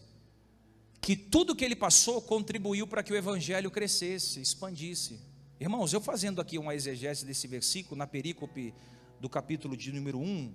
que 1.02 1.16
tudo 1.16 1.56
que 1.56 1.66
ele 1.66 1.76
passou 1.76 2.22
contribuiu 2.22 2.86
para 2.86 3.02
que 3.02 3.12
o 3.12 3.16
evangelho 3.16 3.72
crescesse, 3.72 4.40
expandisse. 4.40 5.20
Irmãos, 5.60 5.92
eu 5.92 6.00
fazendo 6.00 6.40
aqui 6.40 6.60
uma 6.60 6.76
exegese 6.76 7.26
desse 7.26 7.48
versículo, 7.48 7.98
na 7.98 8.06
perícope 8.06 8.74
do 9.20 9.28
capítulo 9.28 9.76
de 9.76 9.92
número 9.92 10.20
1, 10.20 10.54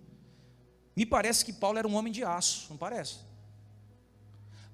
me 0.94 1.04
parece 1.04 1.44
que 1.44 1.52
Paulo 1.52 1.78
era 1.78 1.86
um 1.86 1.96
homem 1.96 2.12
de 2.12 2.22
aço, 2.22 2.68
não 2.70 2.76
parece? 2.76 3.18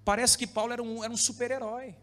Parece 0.04 0.36
que 0.36 0.46
Paulo 0.46 0.74
era 0.74 0.82
um, 0.82 1.02
era 1.02 1.12
um 1.12 1.16
super-herói. 1.16 1.94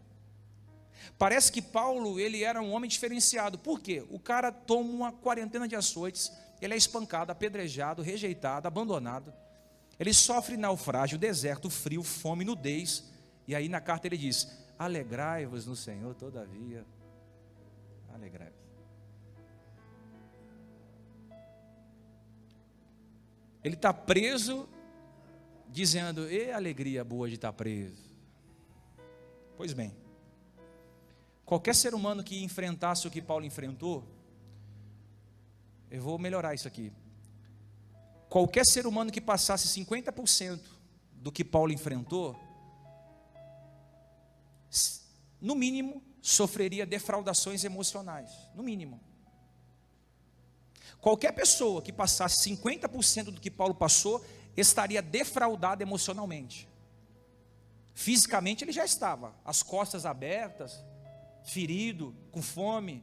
Parece 1.16 1.52
que 1.52 1.62
Paulo 1.62 2.18
ele 2.18 2.42
era 2.42 2.60
um 2.60 2.72
homem 2.72 2.90
diferenciado. 2.90 3.56
Por 3.56 3.80
quê? 3.80 4.04
O 4.10 4.18
cara 4.18 4.50
toma 4.50 4.90
uma 4.90 5.12
quarentena 5.12 5.68
de 5.68 5.76
açoites, 5.76 6.32
ele 6.60 6.74
é 6.74 6.76
espancado, 6.76 7.30
apedrejado, 7.30 8.02
rejeitado, 8.02 8.66
abandonado. 8.66 9.32
Ele 10.00 10.14
sofre 10.14 10.56
naufrágio, 10.56 11.18
deserto, 11.18 11.68
frio, 11.68 12.02
fome, 12.02 12.42
nudez. 12.42 13.04
E 13.46 13.54
aí 13.54 13.68
na 13.68 13.82
carta 13.82 14.06
ele 14.06 14.16
diz: 14.16 14.48
Alegrai-vos 14.78 15.66
no 15.66 15.76
Senhor, 15.76 16.14
todavia. 16.14 16.86
Alegrai-vos. 18.08 18.58
Ele 23.62 23.74
está 23.74 23.92
preso, 23.92 24.66
dizendo: 25.68 26.30
E 26.30 26.50
alegria 26.50 27.04
boa 27.04 27.28
de 27.28 27.34
estar 27.34 27.52
preso. 27.52 28.10
Pois 29.54 29.74
bem, 29.74 29.94
qualquer 31.44 31.74
ser 31.74 31.92
humano 31.92 32.24
que 32.24 32.42
enfrentasse 32.42 33.06
o 33.06 33.10
que 33.10 33.20
Paulo 33.20 33.44
enfrentou, 33.44 34.02
eu 35.90 36.00
vou 36.00 36.18
melhorar 36.18 36.54
isso 36.54 36.66
aqui. 36.66 36.90
Qualquer 38.30 38.64
ser 38.64 38.86
humano 38.86 39.10
que 39.10 39.20
passasse 39.20 39.66
50% 39.68 40.60
do 41.14 41.32
que 41.32 41.44
Paulo 41.44 41.72
enfrentou, 41.72 42.38
no 45.40 45.56
mínimo, 45.56 46.00
sofreria 46.22 46.86
defraudações 46.86 47.64
emocionais, 47.64 48.30
no 48.54 48.62
mínimo. 48.62 49.00
Qualquer 51.00 51.32
pessoa 51.32 51.82
que 51.82 51.92
passasse 51.92 52.48
50% 52.48 53.24
do 53.24 53.40
que 53.40 53.50
Paulo 53.50 53.74
passou, 53.74 54.24
estaria 54.56 55.02
defraudada 55.02 55.82
emocionalmente. 55.82 56.68
Fisicamente 57.94 58.62
ele 58.62 58.70
já 58.70 58.84
estava, 58.84 59.34
as 59.44 59.60
costas 59.60 60.06
abertas, 60.06 60.84
ferido, 61.42 62.14
com 62.30 62.40
fome. 62.40 63.02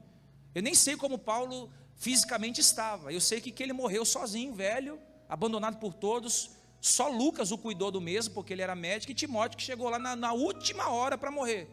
Eu 0.56 0.62
nem 0.62 0.74
sei 0.74 0.96
como 0.96 1.18
Paulo 1.18 1.70
fisicamente 1.98 2.62
estava. 2.62 3.12
Eu 3.12 3.20
sei 3.20 3.42
que, 3.42 3.52
que 3.52 3.62
ele 3.62 3.74
morreu 3.74 4.06
sozinho, 4.06 4.54
velho, 4.54 4.98
abandonado 5.28 5.80
por 5.80 5.94
todos. 5.94 6.52
Só 6.80 7.10
Lucas 7.10 7.52
o 7.52 7.58
cuidou 7.58 7.92
do 7.92 8.00
mesmo, 8.00 8.34
porque 8.34 8.54
ele 8.54 8.62
era 8.62 8.76
médico, 8.76 9.12
e 9.12 9.16
Timóteo 9.16 9.58
que 9.58 9.64
chegou 9.64 9.90
lá 9.90 10.00
na, 10.00 10.16
na 10.16 10.34
última 10.34 10.90
hora 10.90 11.18
para 11.18 11.32
morrer. 11.32 11.68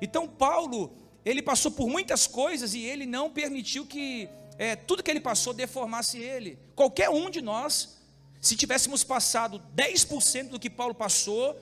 Então 0.00 0.26
Paulo, 0.26 0.92
ele 1.24 1.42
passou 1.42 1.70
por 1.70 1.88
muitas 1.88 2.26
coisas 2.26 2.74
e 2.74 2.82
ele 2.82 3.06
não 3.06 3.30
permitiu 3.30 3.86
que 3.86 4.28
é, 4.58 4.74
tudo 4.74 5.02
que 5.02 5.10
ele 5.10 5.20
passou 5.20 5.52
deformasse 5.52 6.18
ele. 6.18 6.58
Qualquer 6.74 7.10
um 7.10 7.28
de 7.30 7.40
nós, 7.40 7.98
se 8.40 8.56
tivéssemos 8.56 9.04
passado 9.04 9.62
10% 9.74 10.50
do 10.50 10.58
que 10.58 10.70
Paulo 10.70 10.94
passou, 10.94 11.58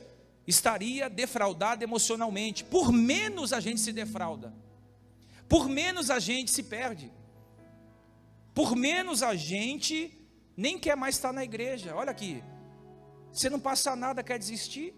estaria 0.46 1.08
defraudado 1.08 1.82
emocionalmente. 1.82 2.64
Por 2.64 2.92
menos 2.92 3.52
a 3.52 3.61
gente 3.61 3.80
se 3.80 3.92
defrauda, 3.92 4.52
por 5.49 5.68
menos 5.68 6.11
a 6.11 6.18
gente 6.18 6.50
se 6.50 6.62
perde, 6.62 7.11
por 8.54 8.76
menos 8.76 9.23
a 9.23 9.34
gente 9.34 10.16
nem 10.56 10.78
quer 10.78 10.96
mais 10.96 11.16
estar 11.16 11.32
na 11.32 11.44
igreja. 11.44 11.94
Olha 11.94 12.11
aqui, 12.11 12.42
você 13.32 13.50
não 13.50 13.61
passa 13.61 13.96
nada, 13.96 14.23
quer 14.23 14.38
desistir? 14.38 14.94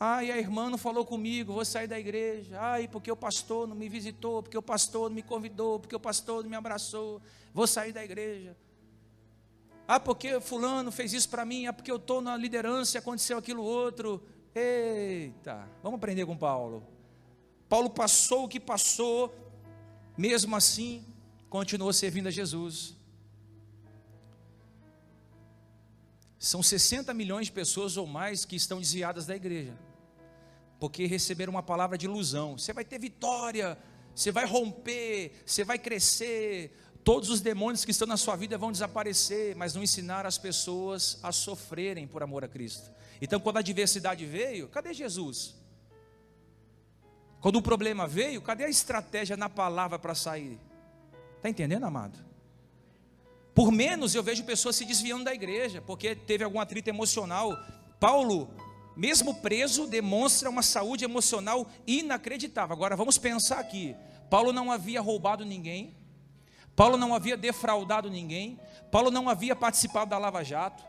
Ai, 0.00 0.30
a 0.30 0.38
irmã 0.38 0.70
não 0.70 0.78
falou 0.78 1.04
comigo, 1.04 1.52
vou 1.52 1.64
sair 1.64 1.88
da 1.88 1.98
igreja. 1.98 2.56
Ai, 2.60 2.86
porque 2.86 3.10
o 3.10 3.16
pastor 3.16 3.66
não 3.66 3.74
me 3.74 3.88
visitou, 3.88 4.42
porque 4.42 4.56
o 4.56 4.62
pastor 4.62 5.08
não 5.10 5.16
me 5.16 5.22
convidou, 5.22 5.80
porque 5.80 5.96
o 5.96 6.00
pastor 6.00 6.44
não 6.44 6.50
me 6.50 6.56
abraçou, 6.56 7.20
vou 7.52 7.66
sair 7.66 7.92
da 7.92 8.04
igreja. 8.04 8.56
Ah, 9.88 9.98
porque 9.98 10.38
fulano 10.40 10.92
fez 10.92 11.12
isso 11.12 11.28
para 11.28 11.44
mim, 11.44 11.66
ah, 11.66 11.72
porque 11.72 11.90
eu 11.90 11.96
estou 11.96 12.20
na 12.20 12.36
liderança 12.36 12.98
aconteceu 12.98 13.38
aquilo 13.38 13.64
outro. 13.64 14.22
Eita, 14.54 15.68
vamos 15.82 15.96
aprender 15.96 16.26
com 16.26 16.36
Paulo. 16.36 16.86
Paulo 17.68 17.90
passou 17.90 18.44
o 18.44 18.48
que 18.48 18.60
passou, 18.60 19.34
mesmo 20.16 20.54
assim, 20.54 21.04
continuou 21.48 21.92
servindo 21.92 22.28
a 22.28 22.30
Jesus. 22.30 22.96
São 26.38 26.62
60 26.62 27.12
milhões 27.14 27.46
de 27.46 27.52
pessoas 27.52 27.96
ou 27.96 28.06
mais 28.06 28.44
que 28.44 28.56
estão 28.56 28.78
desviadas 28.78 29.26
da 29.26 29.34
igreja 29.34 29.76
porque 30.78 31.06
receberam 31.06 31.50
uma 31.50 31.62
palavra 31.62 31.98
de 31.98 32.06
ilusão. 32.06 32.56
Você 32.56 32.72
vai 32.72 32.84
ter 32.84 32.98
vitória, 32.98 33.76
você 34.14 34.30
vai 34.30 34.46
romper, 34.46 35.32
você 35.44 35.64
vai 35.64 35.78
crescer, 35.78 36.76
todos 37.02 37.28
os 37.30 37.40
demônios 37.40 37.84
que 37.84 37.90
estão 37.90 38.06
na 38.06 38.16
sua 38.16 38.36
vida 38.36 38.56
vão 38.56 38.70
desaparecer, 38.70 39.56
mas 39.56 39.74
não 39.74 39.82
ensinar 39.82 40.24
as 40.24 40.38
pessoas 40.38 41.18
a 41.22 41.32
sofrerem 41.32 42.06
por 42.06 42.22
amor 42.22 42.44
a 42.44 42.48
Cristo. 42.48 42.90
Então, 43.20 43.40
quando 43.40 43.56
a 43.56 43.60
adversidade 43.60 44.24
veio, 44.24 44.68
cadê 44.68 44.94
Jesus? 44.94 45.56
Quando 47.40 47.56
o 47.56 47.62
problema 47.62 48.06
veio, 48.06 48.40
cadê 48.40 48.64
a 48.64 48.68
estratégia 48.68 49.36
na 49.36 49.48
palavra 49.48 49.98
para 49.98 50.14
sair? 50.14 50.58
Está 51.38 51.48
entendendo, 51.48 51.84
amado? 51.84 52.18
Por 53.54 53.72
menos 53.72 54.14
eu 54.14 54.22
vejo 54.22 54.44
pessoas 54.44 54.76
se 54.76 54.84
desviando 54.84 55.24
da 55.24 55.34
igreja, 55.34 55.80
porque 55.80 56.14
teve 56.14 56.44
algum 56.44 56.60
atrito 56.60 56.90
emocional. 56.90 57.56
Paulo 57.98 58.48
mesmo 58.98 59.32
preso, 59.32 59.86
demonstra 59.86 60.50
uma 60.50 60.60
saúde 60.60 61.04
emocional 61.04 61.68
inacreditável. 61.86 62.74
Agora 62.74 62.96
vamos 62.96 63.16
pensar 63.16 63.60
aqui: 63.60 63.94
Paulo 64.28 64.52
não 64.52 64.72
havia 64.72 65.00
roubado 65.00 65.44
ninguém, 65.44 65.94
Paulo 66.74 66.96
não 66.96 67.14
havia 67.14 67.36
defraudado 67.36 68.10
ninguém, 68.10 68.58
Paulo 68.90 69.12
não 69.12 69.28
havia 69.28 69.54
participado 69.54 70.10
da 70.10 70.18
Lava 70.18 70.42
Jato, 70.42 70.82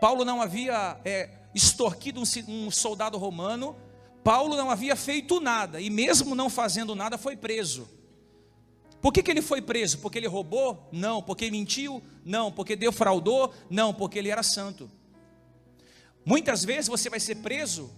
Paulo 0.00 0.24
não 0.24 0.40
havia 0.40 0.96
é, 1.04 1.28
extorquido 1.52 2.20
um, 2.20 2.24
um 2.48 2.70
soldado 2.70 3.18
romano, 3.18 3.74
Paulo 4.22 4.56
não 4.56 4.70
havia 4.70 4.94
feito 4.94 5.40
nada, 5.40 5.80
e 5.80 5.90
mesmo 5.90 6.36
não 6.36 6.48
fazendo 6.48 6.94
nada, 6.94 7.18
foi 7.18 7.36
preso. 7.36 7.88
Por 9.00 9.12
que, 9.12 9.22
que 9.22 9.30
ele 9.30 9.42
foi 9.42 9.60
preso? 9.62 9.98
Porque 9.98 10.18
ele 10.18 10.26
roubou? 10.26 10.88
Não. 10.90 11.22
Porque 11.22 11.50
mentiu? 11.50 12.02
Não. 12.24 12.50
Porque 12.50 12.74
defraudou? 12.74 13.52
Não. 13.70 13.92
Porque 13.92 14.18
ele 14.18 14.30
era 14.30 14.42
santo. 14.42 14.90
Muitas 16.26 16.64
vezes 16.64 16.88
você 16.88 17.08
vai 17.08 17.20
ser 17.20 17.36
preso, 17.36 17.88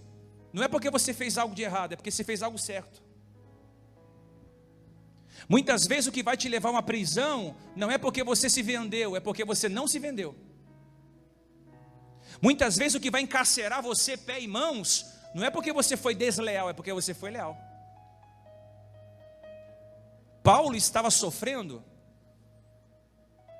não 0.53 0.61
é 0.61 0.67
porque 0.67 0.91
você 0.91 1.15
fez 1.15 1.35
algo 1.35 1.55
de 1.55 1.63
errado, 1.63 1.93
é 1.93 1.95
porque 1.95 2.11
você 2.11 2.23
fez 2.23 2.43
algo 2.43 2.59
certo. 2.59 3.01
Muitas 5.47 5.87
vezes 5.87 6.05
o 6.05 6.11
que 6.11 6.21
vai 6.21 6.37
te 6.37 6.47
levar 6.47 6.69
a 6.69 6.73
uma 6.73 6.83
prisão 6.83 7.55
não 7.75 7.89
é 7.89 7.97
porque 7.97 8.23
você 8.23 8.47
se 8.47 8.61
vendeu, 8.61 9.15
é 9.15 9.19
porque 9.19 9.43
você 9.43 9.67
não 9.67 9.87
se 9.87 9.97
vendeu. 9.97 10.35
Muitas 12.39 12.77
vezes 12.77 12.93
o 12.93 12.99
que 12.99 13.09
vai 13.09 13.21
encarcerar 13.21 13.81
você 13.81 14.15
pé 14.15 14.39
e 14.39 14.47
mãos 14.47 15.07
não 15.33 15.43
é 15.43 15.49
porque 15.49 15.73
você 15.73 15.97
foi 15.97 16.13
desleal, 16.13 16.69
é 16.69 16.73
porque 16.73 16.93
você 16.93 17.15
foi 17.15 17.31
leal. 17.31 17.57
Paulo 20.51 20.75
estava 20.75 21.11
sofrendo 21.11 21.83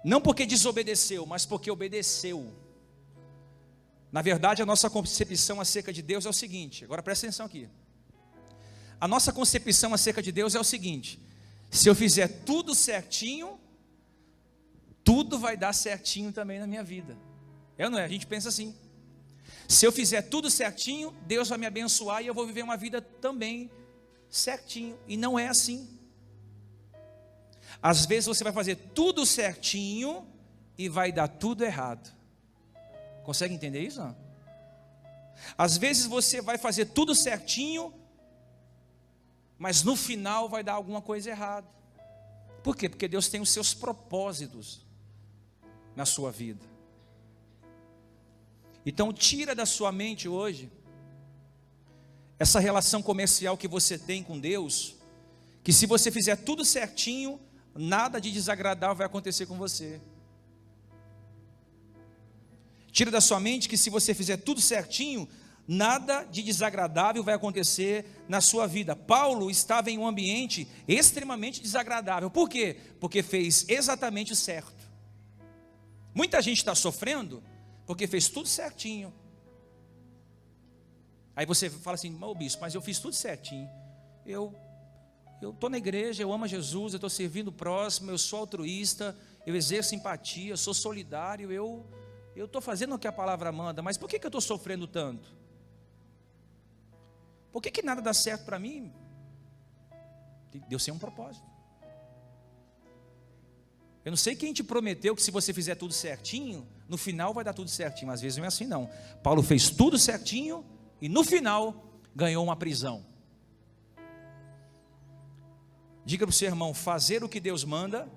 não 0.03 0.19
porque 0.19 0.43
desobedeceu, 0.43 1.23
mas 1.23 1.45
porque 1.45 1.69
obedeceu. 1.69 2.51
Na 4.11 4.23
verdade, 4.23 4.63
a 4.63 4.65
nossa 4.65 4.89
concepção 4.89 5.61
acerca 5.61 5.93
de 5.93 6.01
Deus 6.01 6.25
é 6.25 6.29
o 6.29 6.33
seguinte: 6.33 6.83
agora 6.83 7.03
presta 7.03 7.27
atenção 7.27 7.45
aqui. 7.45 7.69
A 8.99 9.07
nossa 9.07 9.31
concepção 9.31 9.93
acerca 9.93 10.19
de 10.19 10.31
Deus 10.31 10.55
é 10.55 10.59
o 10.59 10.63
seguinte: 10.63 11.21
se 11.69 11.87
eu 11.87 11.93
fizer 11.93 12.27
tudo 12.43 12.73
certinho, 12.73 13.59
tudo 15.03 15.37
vai 15.37 15.55
dar 15.55 15.73
certinho 15.73 16.31
também 16.31 16.57
na 16.57 16.65
minha 16.65 16.83
vida. 16.83 17.15
É 17.77 17.87
não 17.87 17.99
é? 17.99 18.05
A 18.05 18.07
gente 18.07 18.25
pensa 18.25 18.49
assim. 18.49 18.75
Se 19.67 19.85
eu 19.85 19.91
fizer 19.91 20.23
tudo 20.23 20.49
certinho, 20.49 21.15
Deus 21.27 21.49
vai 21.49 21.59
me 21.59 21.67
abençoar 21.67 22.23
e 22.23 22.25
eu 22.25 22.33
vou 22.33 22.47
viver 22.47 22.63
uma 22.63 22.77
vida 22.77 22.99
também 22.99 23.69
certinho. 24.27 24.97
E 25.07 25.15
não 25.15 25.37
é 25.37 25.49
assim. 25.49 25.98
Às 27.81 28.05
vezes 28.05 28.25
você 28.25 28.43
vai 28.43 28.53
fazer 28.53 28.75
tudo 28.75 29.25
certinho 29.25 30.27
e 30.77 30.89
vai 30.89 31.11
dar 31.11 31.27
tudo 31.27 31.63
errado. 31.63 32.13
Consegue 33.23 33.53
entender 33.53 33.81
isso? 33.81 33.99
Não? 33.99 34.15
Às 35.57 35.77
vezes 35.77 36.05
você 36.05 36.41
vai 36.41 36.57
fazer 36.57 36.87
tudo 36.87 37.15
certinho, 37.15 37.93
mas 39.57 39.83
no 39.83 39.95
final 39.95 40.49
vai 40.49 40.63
dar 40.63 40.73
alguma 40.73 41.01
coisa 41.01 41.29
errada. 41.29 41.67
Por 42.63 42.75
quê? 42.75 42.89
Porque 42.89 43.07
Deus 43.07 43.29
tem 43.29 43.39
os 43.41 43.49
seus 43.49 43.73
propósitos 43.73 44.85
na 45.95 46.05
sua 46.05 46.31
vida. 46.31 46.65
Então 48.85 49.13
tira 49.13 49.53
da 49.55 49.65
sua 49.65 49.91
mente 49.91 50.27
hoje 50.27 50.71
essa 52.37 52.59
relação 52.59 53.03
comercial 53.03 53.57
que 53.57 53.67
você 53.67 53.97
tem 53.97 54.23
com 54.23 54.39
Deus, 54.39 54.95
que 55.61 55.73
se 55.73 55.85
você 55.85 56.09
fizer 56.09 56.37
tudo 56.37 56.63
certinho, 56.63 57.39
nada 57.75 58.19
de 58.19 58.31
desagradável 58.31 58.95
vai 58.95 59.05
acontecer 59.05 59.45
com 59.45 59.57
você. 59.57 60.01
Tira 62.91 63.11
da 63.11 63.21
sua 63.21 63.39
mente 63.39 63.69
que 63.69 63.77
se 63.77 63.89
você 63.89 64.13
fizer 64.13 64.37
tudo 64.37 64.59
certinho, 64.59 65.27
nada 65.67 66.23
de 66.23 66.41
desagradável 66.41 67.23
vai 67.23 67.35
acontecer 67.35 68.23
na 68.27 68.41
sua 68.41 68.65
vida. 68.65 68.95
Paulo 68.95 69.51
estava 69.51 69.91
em 69.91 69.97
um 69.97 70.07
ambiente 70.07 70.67
extremamente 70.87 71.61
desagradável. 71.61 72.29
Por 72.29 72.49
quê? 72.49 72.75
Porque 72.99 73.21
fez 73.21 73.65
exatamente 73.69 74.33
o 74.33 74.35
certo. 74.35 74.89
Muita 76.13 76.41
gente 76.41 76.57
está 76.57 76.73
sofrendo 76.73 77.43
porque 77.85 78.07
fez 78.07 78.27
tudo 78.27 78.47
certinho. 78.47 79.13
Aí 81.35 81.45
você 81.45 81.69
fala 81.69 81.95
assim, 81.95 82.17
ô 82.21 82.35
bispo, 82.35 82.61
mas 82.61 82.73
eu 82.73 82.81
fiz 82.81 82.99
tudo 82.99 83.15
certinho. 83.15 83.69
Eu 84.25 84.53
eu 85.41 85.51
estou 85.51 85.69
na 85.69 85.77
igreja, 85.77 86.23
eu 86.23 86.31
amo 86.33 86.47
Jesus, 86.47 86.93
eu 86.93 86.97
estou 86.97 87.09
servindo 87.09 87.47
o 87.47 87.51
próximo, 87.51 88.11
eu 88.11 88.17
sou 88.17 88.39
altruísta, 88.39 89.15
eu 89.45 89.55
exerço 89.55 89.95
empatia, 89.95 90.51
eu 90.51 90.57
sou 90.57 90.73
solidário, 90.73 91.51
eu 91.51 91.85
eu 92.35 92.45
estou 92.45 92.61
fazendo 92.61 92.95
o 92.95 92.99
que 92.99 93.07
a 93.07 93.11
palavra 93.11 93.51
manda, 93.51 93.81
mas 93.81 93.97
por 93.97 94.07
que, 94.07 94.17
que 94.17 94.25
eu 94.25 94.29
estou 94.29 94.39
sofrendo 94.39 94.87
tanto? 94.87 95.35
Por 97.51 97.61
que, 97.61 97.69
que 97.69 97.81
nada 97.81 98.01
dá 98.01 98.13
certo 98.13 98.45
para 98.45 98.57
mim? 98.57 98.93
Deus 100.69 100.85
tem 100.85 100.93
um 100.93 100.99
propósito. 100.99 101.45
Eu 104.05 104.11
não 104.11 104.17
sei 104.17 104.35
quem 104.35 104.53
te 104.53 104.63
prometeu 104.63 105.15
que 105.15 105.21
se 105.21 105.31
você 105.31 105.53
fizer 105.53 105.75
tudo 105.75 105.93
certinho, 105.93 106.65
no 106.87 106.97
final 106.97 107.33
vai 107.33 107.43
dar 107.43 107.53
tudo 107.53 107.69
certinho. 107.69 108.11
Às 108.11 108.21
vezes 108.21 108.37
não 108.37 108.45
é 108.45 108.47
assim 108.47 108.65
não. 108.65 108.89
Paulo 109.21 109.43
fez 109.43 109.69
tudo 109.69 109.99
certinho 109.99 110.65
e 111.01 111.09
no 111.09 111.23
final 111.23 111.91
ganhou 112.15 112.43
uma 112.43 112.55
prisão. 112.55 113.05
Diga 116.09 116.25
para 116.25 116.31
o 116.31 116.35
seu 116.35 116.47
irmão: 116.47 116.73
fazer 116.73 117.23
o 117.23 117.29
que 117.29 117.39
Deus 117.39 117.63
manda, 117.63 118.09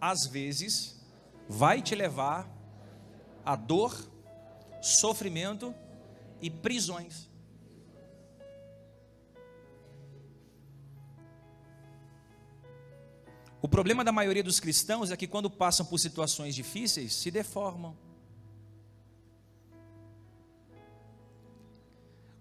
às 0.00 0.24
vezes, 0.24 1.04
vai 1.48 1.82
te 1.82 1.96
levar 1.96 2.48
a 3.44 3.56
dor, 3.56 3.92
sofrimento 4.80 5.74
e 6.40 6.48
prisões. 6.48 7.28
O 13.60 13.66
problema 13.66 14.04
da 14.04 14.12
maioria 14.12 14.44
dos 14.44 14.60
cristãos 14.60 15.10
é 15.10 15.16
que 15.16 15.26
quando 15.26 15.50
passam 15.50 15.84
por 15.84 15.98
situações 15.98 16.54
difíceis, 16.54 17.14
se 17.14 17.32
deformam. 17.32 17.96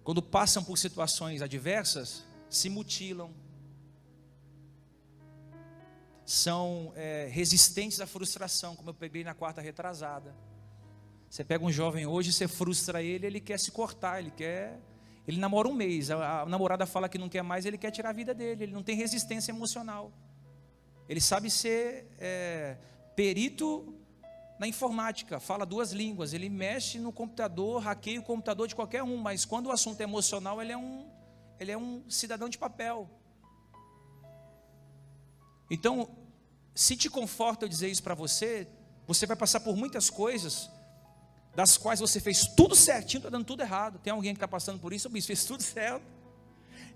Quando 0.03 0.21
passam 0.21 0.63
por 0.63 0.77
situações 0.77 1.41
adversas, 1.41 2.23
se 2.47 2.69
mutilam. 2.69 3.33
São 6.25 6.93
é, 6.95 7.27
resistentes 7.31 7.99
à 7.99 8.07
frustração, 8.07 8.75
como 8.75 8.89
eu 8.89 8.93
peguei 8.93 9.23
na 9.23 9.33
quarta 9.33 9.61
retrasada. 9.61 10.33
Você 11.29 11.43
pega 11.43 11.65
um 11.65 11.71
jovem 11.71 12.05
hoje, 12.05 12.31
você 12.31 12.47
frustra 12.47 13.01
ele, 13.01 13.25
ele 13.25 13.39
quer 13.39 13.59
se 13.59 13.71
cortar, 13.71 14.19
ele 14.19 14.31
quer. 14.31 14.79
Ele 15.27 15.39
namora 15.39 15.67
um 15.67 15.73
mês, 15.73 16.11
a, 16.11 16.41
a 16.41 16.45
namorada 16.45 16.85
fala 16.85 17.07
que 17.07 17.17
não 17.17 17.29
quer 17.29 17.41
mais, 17.41 17.65
ele 17.65 17.77
quer 17.77 17.91
tirar 17.91 18.09
a 18.09 18.13
vida 18.13 18.33
dele, 18.33 18.65
ele 18.65 18.73
não 18.73 18.83
tem 18.83 18.95
resistência 18.95 19.51
emocional. 19.51 20.11
Ele 21.07 21.21
sabe 21.21 21.49
ser 21.49 22.07
é, 22.19 22.77
perito 23.15 23.95
na 24.59 24.67
informática, 24.67 25.39
fala 25.39 25.65
duas 25.65 25.91
línguas, 25.91 26.33
ele 26.33 26.49
mexe 26.49 26.99
no 26.99 27.11
computador, 27.11 27.81
hackeia 27.81 28.19
o 28.19 28.23
computador 28.23 28.67
de 28.67 28.75
qualquer 28.75 29.01
um, 29.01 29.17
mas 29.17 29.45
quando 29.45 29.67
o 29.67 29.71
assunto 29.71 29.99
é 30.01 30.03
emocional, 30.03 30.61
ele 30.61 30.71
é 30.71 30.77
um, 30.77 31.09
ele 31.59 31.71
é 31.71 31.77
um 31.77 32.03
cidadão 32.09 32.47
de 32.47 32.57
papel. 32.57 33.09
Então, 35.73 36.07
se 36.75 36.95
te 36.95 37.09
conforta 37.09 37.65
eu 37.65 37.69
dizer 37.69 37.89
isso 37.89 38.03
para 38.03 38.13
você, 38.13 38.67
você 39.07 39.25
vai 39.25 39.35
passar 39.35 39.59
por 39.59 39.75
muitas 39.75 40.07
coisas, 40.07 40.69
das 41.55 41.77
quais 41.77 41.99
você 41.99 42.19
fez 42.19 42.45
tudo 42.45 42.75
certinho, 42.75 43.17
está 43.17 43.29
dando 43.29 43.43
tudo 43.43 43.63
errado. 43.63 43.97
Tem 43.97 44.13
alguém 44.13 44.33
que 44.33 44.37
está 44.37 44.47
passando 44.47 44.79
por 44.79 44.93
isso, 44.93 45.09
bicho 45.09 45.25
fez 45.25 45.45
tudo 45.45 45.63
certo. 45.63 46.05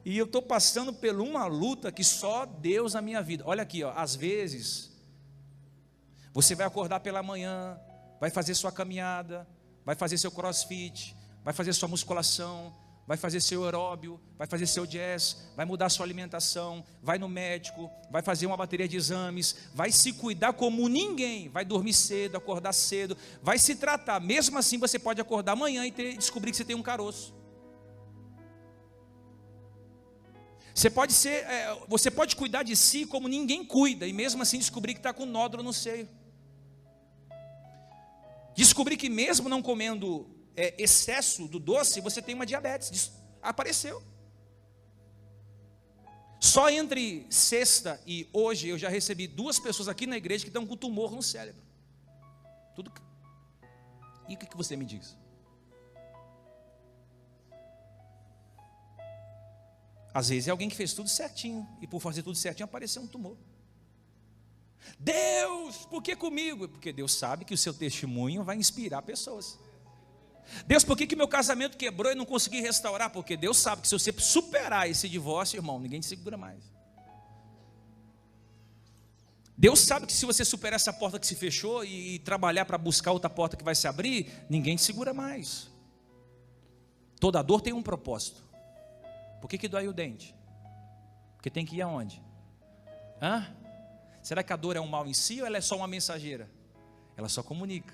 E 0.05 0.15
eu 0.15 0.25
estou 0.25 0.43
passando 0.43 0.93
por 0.93 1.15
uma 1.15 1.47
luta 1.47 1.91
que 1.91 2.03
só 2.03 2.45
Deus 2.45 2.93
na 2.93 3.01
minha 3.01 3.19
vida. 3.19 3.43
Olha 3.47 3.63
aqui, 3.63 3.83
ó, 3.83 3.91
às 3.95 4.15
vezes, 4.15 4.91
você 6.31 6.53
vai 6.53 6.67
acordar 6.67 6.99
pela 6.99 7.23
manhã, 7.23 7.79
vai 8.19 8.29
fazer 8.29 8.53
sua 8.53 8.71
caminhada, 8.71 9.47
vai 9.83 9.95
fazer 9.95 10.19
seu 10.19 10.31
crossfit, 10.31 11.15
vai 11.43 11.51
fazer 11.53 11.73
sua 11.73 11.89
musculação, 11.89 12.75
vai 13.07 13.15
fazer 13.15 13.39
seu 13.39 13.63
aeróbio, 13.63 14.19
vai 14.37 14.45
fazer 14.45 14.67
seu 14.67 14.85
jazz, 14.85 15.37
vai 15.55 15.65
mudar 15.65 15.87
sua 15.87 16.05
alimentação, 16.05 16.83
vai 17.01 17.17
no 17.17 17.29
médico, 17.29 17.89
vai 18.11 18.21
fazer 18.21 18.45
uma 18.45 18.57
bateria 18.57 18.85
de 18.85 18.97
exames, 18.97 19.55
vai 19.73 19.93
se 19.93 20.11
cuidar 20.11 20.51
como 20.51 20.89
ninguém, 20.89 21.47
vai 21.47 21.63
dormir 21.63 21.93
cedo, 21.93 22.35
acordar 22.35 22.73
cedo, 22.73 23.17
vai 23.41 23.57
se 23.57 23.75
tratar. 23.75 24.19
Mesmo 24.19 24.57
assim, 24.57 24.77
você 24.77 24.99
pode 24.99 25.21
acordar 25.21 25.53
amanhã 25.53 25.85
e 25.87 25.91
ter, 25.91 26.17
descobrir 26.17 26.51
que 26.51 26.57
você 26.57 26.65
tem 26.65 26.75
um 26.75 26.83
caroço. 26.83 27.33
Você 30.75 30.89
pode 30.89 31.13
ser, 31.13 31.45
é, 31.45 31.75
você 31.87 32.11
pode 32.11 32.35
cuidar 32.35 32.61
de 32.61 32.75
si 32.75 33.05
como 33.05 33.29
ninguém 33.29 33.63
cuida 33.63 34.05
e 34.05 34.11
mesmo 34.11 34.43
assim 34.43 34.59
descobrir 34.59 34.93
que 34.93 34.99
está 34.99 35.13
com 35.13 35.25
nódulo 35.25 35.63
no 35.63 35.71
seio. 35.71 36.09
Descobrir 38.53 38.97
que 38.97 39.09
mesmo 39.09 39.47
não 39.47 39.61
comendo 39.61 40.36
é, 40.57 40.73
excesso 40.81 41.47
do 41.47 41.59
doce, 41.59 42.01
você 42.01 42.21
tem 42.21 42.33
uma 42.33 42.45
diabetes. 42.45 43.11
Apareceu. 43.41 44.01
Só 46.39 46.69
entre 46.69 47.27
sexta 47.29 48.01
e 48.05 48.27
hoje 48.33 48.67
eu 48.67 48.77
já 48.77 48.89
recebi 48.89 49.27
duas 49.27 49.59
pessoas 49.59 49.87
aqui 49.87 50.07
na 50.07 50.17
igreja 50.17 50.43
que 50.43 50.49
estão 50.49 50.65
com 50.65 50.75
tumor 50.75 51.11
no 51.11 51.21
cérebro. 51.21 51.63
Tudo. 52.75 52.91
E 54.27 54.33
o 54.33 54.37
que 54.37 54.57
você 54.57 54.75
me 54.75 54.85
diz? 54.85 55.15
Às 60.13 60.29
vezes 60.29 60.47
é 60.47 60.51
alguém 60.51 60.67
que 60.67 60.75
fez 60.75 60.93
tudo 60.93 61.07
certinho, 61.07 61.67
e 61.79 61.85
por 61.85 61.99
fazer 61.99 62.23
tudo 62.23 62.35
certinho 62.35 62.65
apareceu 62.65 63.03
um 63.03 63.07
tumor. 63.07 63.37
Deus, 64.97 65.85
por 65.85 66.01
que 66.01 66.15
comigo? 66.15 66.67
Porque 66.67 66.91
Deus 66.91 67.13
sabe 67.13 67.45
que 67.45 67.53
o 67.53 67.57
seu 67.57 67.73
testemunho 67.73 68.43
vai 68.43 68.55
inspirar 68.55 69.03
pessoas. 69.03 69.59
Deus, 70.65 70.83
por 70.83 70.97
que, 70.97 71.07
que 71.07 71.15
meu 71.15 71.27
casamento 71.27 71.77
quebrou 71.77 72.11
e 72.11 72.15
não 72.15 72.25
consegui 72.25 72.61
restaurar? 72.61 73.09
Porque 73.09 73.35
Deus 73.35 73.57
sabe 73.57 73.81
que 73.81 73.87
se 73.87 73.97
você 73.97 74.13
superar 74.17 74.89
esse 74.89 75.07
divórcio, 75.07 75.57
irmão, 75.57 75.79
ninguém 75.79 75.99
te 75.99 76.05
segura 76.05 76.37
mais. 76.37 76.63
Deus 79.57 79.79
sabe 79.79 80.05
que 80.05 80.13
se 80.13 80.25
você 80.25 80.45
superar 80.45 80.75
essa 80.75 80.93
porta 80.93 81.19
que 81.19 81.25
se 81.25 81.33
fechou 81.33 81.83
e, 81.83 82.15
e 82.15 82.19
trabalhar 82.19 82.65
para 82.65 82.77
buscar 82.77 83.11
outra 83.11 83.29
porta 83.29 83.57
que 83.57 83.63
vai 83.63 83.73
se 83.73 83.87
abrir, 83.87 84.31
ninguém 84.47 84.75
te 84.75 84.83
segura 84.83 85.13
mais. 85.13 85.67
Toda 87.19 87.41
dor 87.41 87.61
tem 87.61 87.73
um 87.73 87.81
propósito. 87.81 88.43
Por 89.41 89.49
que, 89.49 89.57
que 89.57 89.67
dói 89.67 89.87
o 89.87 89.93
dente? 89.93 90.35
Porque 91.35 91.49
tem 91.49 91.65
que 91.65 91.77
ir 91.77 91.81
aonde? 91.81 92.21
Hã? 93.19 93.47
Será 94.21 94.43
que 94.43 94.53
a 94.53 94.55
dor 94.55 94.75
é 94.75 94.79
um 94.79 94.87
mal 94.87 95.07
em 95.07 95.13
si 95.13 95.41
ou 95.41 95.47
ela 95.47 95.57
é 95.57 95.61
só 95.61 95.75
uma 95.75 95.87
mensageira? 95.87 96.49
Ela 97.15 97.27
só 97.29 97.41
comunica. 97.41 97.93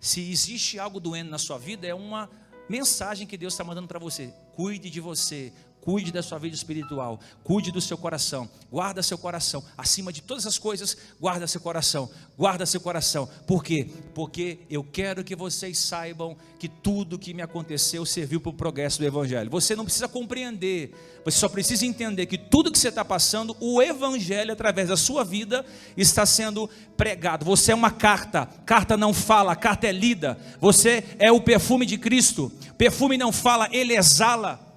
Se 0.00 0.30
existe 0.30 0.78
algo 0.78 1.00
doendo 1.00 1.30
na 1.30 1.38
sua 1.38 1.58
vida, 1.58 1.86
é 1.86 1.94
uma 1.94 2.30
mensagem 2.68 3.26
que 3.26 3.36
Deus 3.36 3.54
está 3.54 3.64
mandando 3.64 3.88
para 3.88 3.98
você. 3.98 4.32
Cuide 4.54 4.90
de 4.90 5.00
você, 5.00 5.52
Cuide 5.80 6.12
da 6.12 6.22
sua 6.22 6.38
vida 6.38 6.54
espiritual, 6.54 7.18
cuide 7.42 7.72
do 7.72 7.80
seu 7.80 7.96
coração, 7.96 8.48
guarda 8.70 9.02
seu 9.02 9.16
coração, 9.16 9.64
acima 9.76 10.12
de 10.12 10.20
todas 10.20 10.46
as 10.46 10.58
coisas, 10.58 10.96
guarda 11.18 11.46
seu 11.46 11.60
coração, 11.60 12.10
guarda 12.36 12.66
seu 12.66 12.80
coração. 12.80 13.28
Por 13.46 13.64
quê? 13.64 13.88
Porque 14.14 14.58
eu 14.68 14.84
quero 14.84 15.24
que 15.24 15.34
vocês 15.34 15.78
saibam 15.78 16.36
que 16.58 16.68
tudo 16.68 17.18
que 17.18 17.32
me 17.32 17.40
aconteceu 17.40 18.04
serviu 18.04 18.40
para 18.40 18.50
o 18.50 18.54
progresso 18.54 18.98
do 18.98 19.06
Evangelho. 19.06 19.50
Você 19.50 19.74
não 19.74 19.84
precisa 19.84 20.08
compreender, 20.08 20.92
você 21.24 21.38
só 21.38 21.48
precisa 21.48 21.86
entender 21.86 22.26
que 22.26 22.36
tudo 22.36 22.70
que 22.70 22.78
você 22.78 22.88
está 22.88 23.04
passando, 23.04 23.56
o 23.60 23.80
Evangelho, 23.80 24.52
através 24.52 24.88
da 24.88 24.96
sua 24.96 25.24
vida, 25.24 25.64
está 25.96 26.26
sendo 26.26 26.68
pregado. 26.96 27.44
Você 27.44 27.72
é 27.72 27.74
uma 27.74 27.90
carta, 27.90 28.46
carta 28.66 28.96
não 28.96 29.14
fala, 29.14 29.56
carta 29.56 29.86
é 29.86 29.92
lida. 29.92 30.38
Você 30.60 31.04
é 31.18 31.32
o 31.32 31.40
perfume 31.40 31.86
de 31.86 31.96
Cristo, 31.96 32.52
perfume 32.76 33.16
não 33.16 33.32
fala, 33.32 33.68
ele 33.72 33.96
exala. 33.96 34.67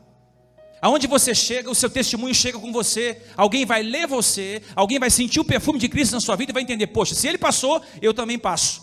Aonde 0.81 1.05
você 1.05 1.35
chega, 1.35 1.69
o 1.69 1.75
seu 1.75 1.91
testemunho 1.91 2.33
chega 2.33 2.57
com 2.57 2.71
você. 2.71 3.21
Alguém 3.37 3.65
vai 3.65 3.83
ler 3.83 4.07
você, 4.07 4.63
alguém 4.75 4.97
vai 4.97 5.11
sentir 5.11 5.39
o 5.39 5.45
perfume 5.45 5.77
de 5.77 5.87
Cristo 5.87 6.13
na 6.13 6.19
sua 6.19 6.35
vida 6.35 6.51
e 6.51 6.53
vai 6.53 6.63
entender: 6.63 6.87
poxa, 6.87 7.13
se 7.13 7.27
ele 7.27 7.37
passou, 7.37 7.81
eu 8.01 8.13
também 8.13 8.39
passo. 8.39 8.81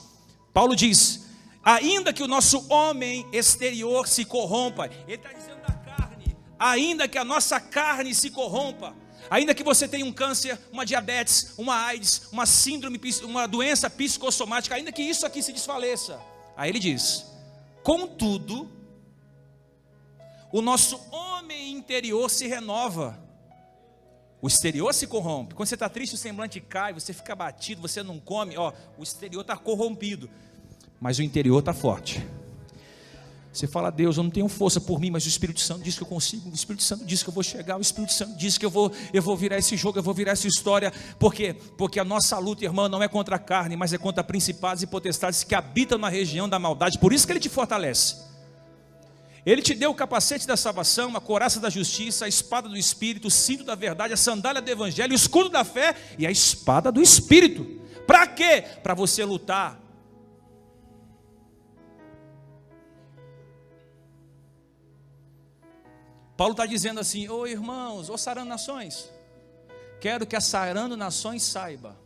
Paulo 0.55 0.77
diz: 0.77 1.27
ainda 1.65 2.13
que 2.13 2.23
o 2.23 2.29
nosso 2.29 2.65
homem 2.73 3.27
exterior 3.33 4.07
se 4.07 4.25
corrompa, 4.25 4.89
ele 5.09 5.17
está 5.17 5.33
dizendo 5.33 5.61
da 5.61 5.73
carne, 5.73 6.37
ainda 6.57 7.09
que 7.09 7.19
a 7.19 7.25
nossa 7.25 7.59
carne 7.59 8.15
se 8.15 8.31
corrompa, 8.31 8.95
ainda 9.29 9.53
que 9.53 9.65
você 9.65 9.89
tenha 9.89 10.07
um 10.07 10.13
câncer, 10.13 10.57
uma 10.71 10.87
diabetes, 10.87 11.55
uma 11.59 11.85
AIDS, 11.85 12.29
uma 12.31 12.47
síndrome, 12.47 13.01
uma 13.25 13.49
doença 13.49 13.91
psicossomática, 13.91 14.77
ainda 14.77 14.93
que 14.93 15.03
isso 15.03 15.27
aqui 15.27 15.43
se 15.43 15.53
desfaleça. 15.53 16.21
Aí 16.57 16.71
ele 16.71 16.79
diz: 16.79 17.25
contudo, 17.83 18.71
o 20.53 20.63
nosso 20.63 21.01
homem 21.11 21.73
interior 21.73 22.31
se 22.31 22.47
renova. 22.47 23.19
O 24.41 24.47
exterior 24.47 24.95
se 24.95 25.07
corrompe. 25.07 25.55
Quando 25.55 25.69
você 25.69 25.75
está 25.75 25.89
triste, 25.89 26.15
o 26.15 26.19
semblante 26.19 26.61
cai, 26.61 26.93
você 26.93 27.13
fica 27.13 27.35
batido, 27.35 27.83
você 27.83 28.03
não 28.03 28.21
come, 28.21 28.57
ó, 28.57 28.73
o 28.97 29.03
exterior 29.03 29.41
está 29.41 29.57
corrompido. 29.57 30.31
mas 31.01 31.19
o 31.19 31.23
interior 31.23 31.59
está 31.61 31.73
forte. 31.73 32.25
Você 33.53 33.67
fala, 33.67 33.91
Deus, 33.91 34.17
eu 34.17 34.23
não 34.23 34.31
tenho 34.31 34.49
força 34.49 34.81
por 34.81 35.01
mim, 35.01 35.11
mas 35.11 35.25
o 35.25 35.29
Espírito 35.29 35.61
Santo 35.61 35.83
diz 35.83 35.97
que 35.97 36.03
eu 36.03 36.07
consigo, 36.07 36.49
o 36.51 36.55
Espírito 36.55 36.83
Santo 36.83 37.05
diz 37.05 37.23
que 37.23 37.29
eu 37.29 37.35
vou 37.35 37.43
chegar, 37.43 37.77
o 37.77 37.81
Espírito 37.81 38.13
Santo 38.13 38.37
diz 38.37 38.59
que 38.59 38.65
eu 38.65 38.71
vou, 38.71 38.93
eu 39.13 39.23
vou 39.23 39.37
virar 39.37 39.59
esse 39.59 39.77
jogo, 39.77 39.99
eu 39.99 40.03
vou 40.03 40.15
virar 40.15 40.33
essa 40.33 40.47
história. 40.47 40.93
Por 41.19 41.35
quê? 41.35 41.55
Porque 41.77 41.99
a 41.99 42.05
nossa 42.05 42.39
luta, 42.39 42.65
irmã, 42.65 42.89
não 42.89 43.03
é 43.03 43.09
contra 43.09 43.37
a 43.37 43.39
carne, 43.39 43.75
mas 43.75 43.93
é 43.93 43.99
contra 43.99 44.23
principados 44.23 44.83
e 44.83 44.87
potestades 44.87 45.43
que 45.43 45.55
habitam 45.55 45.99
na 45.99 46.09
região 46.09 46.49
da 46.49 46.59
maldade. 46.59 46.99
Por 46.99 47.13
isso 47.13 47.27
que 47.27 47.33
ele 47.33 47.41
te 47.41 47.49
fortalece. 47.49 48.28
Ele 49.47 49.63
te 49.63 49.75
deu 49.75 49.91
o 49.91 49.95
capacete 49.95 50.47
da 50.47 50.57
salvação, 50.57 51.17
a 51.17 51.21
coraça 51.21 51.61
da 51.61 51.71
justiça, 51.71 52.25
a 52.25 52.29
espada 52.29 52.69
do 52.69 52.77
Espírito, 52.77 53.29
o 53.29 53.31
cinto 53.31 53.65
da 53.65 53.75
verdade, 53.75 54.13
a 54.13 54.17
sandália 54.17 54.61
do 54.61 54.71
Evangelho, 54.71 55.13
o 55.13 55.17
escudo 55.17 55.49
da 55.49 55.65
fé 55.65 55.95
e 56.19 56.27
a 56.27 56.31
espada 56.31 56.93
do 56.93 57.01
Espírito. 57.01 57.65
Para 58.07 58.27
quê? 58.27 58.65
Para 58.83 58.95
você 58.95 59.25
lutar 59.25 59.89
Paulo 66.39 66.53
está 66.53 66.65
dizendo 66.65 67.01
assim: 67.01 67.29
Ô 67.29 67.49
irmãos, 67.49 68.09
ô 68.09 68.17
Sarando 68.17 68.49
Nações, 68.49 69.13
quero 70.01 70.25
que 70.25 70.37
a 70.37 70.41
Sarando 70.41 70.97
Nações 70.97 71.43
saiba 71.43 71.99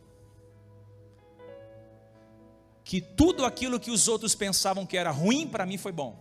que 2.83 2.99
tudo 2.99 3.45
aquilo 3.45 3.79
que 3.79 3.91
os 3.91 4.07
outros 4.07 4.33
pensavam 4.33 4.87
que 4.87 4.97
era 4.97 5.11
ruim, 5.11 5.47
para 5.47 5.67
mim 5.67 5.77
foi 5.77 5.91
bom. 5.91 6.19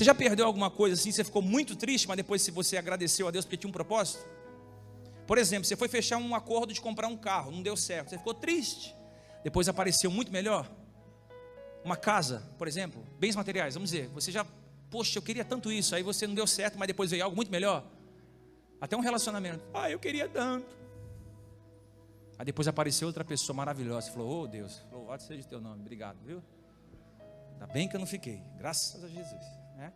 Você 0.00 0.04
já 0.04 0.14
perdeu 0.14 0.46
alguma 0.46 0.70
coisa 0.70 0.94
assim? 0.94 1.12
Você 1.12 1.22
ficou 1.22 1.42
muito 1.42 1.76
triste, 1.76 2.08
mas 2.08 2.16
depois 2.16 2.40
se 2.40 2.50
você 2.50 2.78
agradeceu 2.78 3.28
a 3.28 3.30
Deus 3.30 3.44
porque 3.44 3.58
tinha 3.58 3.68
um 3.68 3.72
propósito? 3.72 4.26
Por 5.26 5.36
exemplo, 5.36 5.66
você 5.66 5.76
foi 5.76 5.88
fechar 5.88 6.16
um 6.16 6.34
acordo 6.34 6.72
de 6.72 6.80
comprar 6.80 7.06
um 7.06 7.18
carro, 7.18 7.50
não 7.50 7.62
deu 7.62 7.76
certo, 7.76 8.08
você 8.08 8.16
ficou 8.16 8.32
triste. 8.32 8.96
Depois 9.44 9.68
apareceu 9.68 10.10
muito 10.10 10.32
melhor. 10.32 10.66
Uma 11.84 11.98
casa, 11.98 12.50
por 12.56 12.66
exemplo, 12.66 13.06
bens 13.18 13.36
materiais, 13.36 13.74
vamos 13.74 13.90
dizer, 13.90 14.08
você 14.08 14.32
já 14.32 14.46
Poxa, 14.88 15.18
eu 15.18 15.22
queria 15.22 15.44
tanto 15.44 15.70
isso. 15.70 15.94
Aí 15.94 16.02
você 16.02 16.26
não 16.26 16.34
deu 16.34 16.46
certo, 16.46 16.78
mas 16.78 16.86
depois 16.86 17.10
veio 17.10 17.22
algo 17.22 17.36
muito 17.36 17.52
melhor. 17.52 17.84
Até 18.80 18.96
um 18.96 19.00
relacionamento. 19.00 19.62
Ah, 19.74 19.90
eu 19.90 19.98
queria 19.98 20.26
tanto. 20.30 20.74
Aí 22.38 22.44
depois 22.46 22.66
apareceu 22.66 23.06
outra 23.06 23.22
pessoa 23.22 23.54
maravilhosa. 23.54 24.10
Falou, 24.10 24.44
oh 24.44 24.46
Deus, 24.46 24.82
louvado 24.90 25.22
seja 25.22 25.42
o 25.42 25.46
teu 25.46 25.60
nome. 25.60 25.82
Obrigado, 25.82 26.16
viu? 26.24 26.42
Ainda 27.52 27.66
bem 27.66 27.86
que 27.86 27.96
eu 27.96 28.00
não 28.00 28.06
fiquei. 28.06 28.42
Graças 28.56 29.04
a 29.04 29.08
Jesus. 29.08 29.59
Né? 29.80 29.92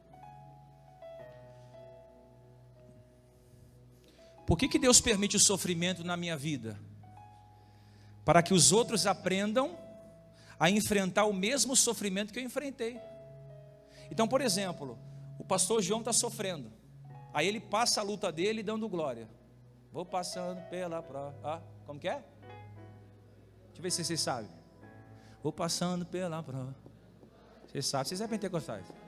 Por 4.46 4.56
que, 4.56 4.66
que 4.66 4.78
Deus 4.78 4.98
permite 4.98 5.36
o 5.36 5.40
sofrimento 5.40 6.02
na 6.02 6.16
minha 6.16 6.36
vida? 6.38 6.80
Para 8.24 8.42
que 8.42 8.54
os 8.54 8.72
outros 8.72 9.06
aprendam 9.06 9.78
a 10.58 10.70
enfrentar 10.70 11.26
o 11.26 11.34
mesmo 11.34 11.76
sofrimento 11.76 12.32
que 12.32 12.38
eu 12.38 12.42
enfrentei. 12.42 12.98
Então, 14.10 14.26
por 14.26 14.40
exemplo, 14.40 14.98
o 15.38 15.44
pastor 15.44 15.82
João 15.82 16.00
está 16.00 16.14
sofrendo. 16.14 16.72
Aí 17.34 17.46
ele 17.46 17.60
passa 17.60 18.00
a 18.00 18.04
luta 18.04 18.32
dele 18.32 18.62
dando 18.62 18.88
glória. 18.88 19.28
Vou 19.92 20.06
passando 20.06 20.62
pela 20.70 21.02
prova. 21.02 21.36
Ah, 21.44 21.60
como 21.84 22.00
que 22.00 22.08
é? 22.08 22.24
Deixa 23.66 23.78
eu 23.78 23.82
ver 23.82 23.90
se 23.90 24.02
vocês 24.02 24.20
sabem. 24.20 24.50
Vou 25.42 25.52
passando 25.52 26.06
pela 26.06 26.42
prova. 26.42 26.74
Vocês 27.66 27.84
sabem, 27.86 28.08
vocês 28.08 28.20
é 28.22 28.28
pentecostais. 28.28 29.03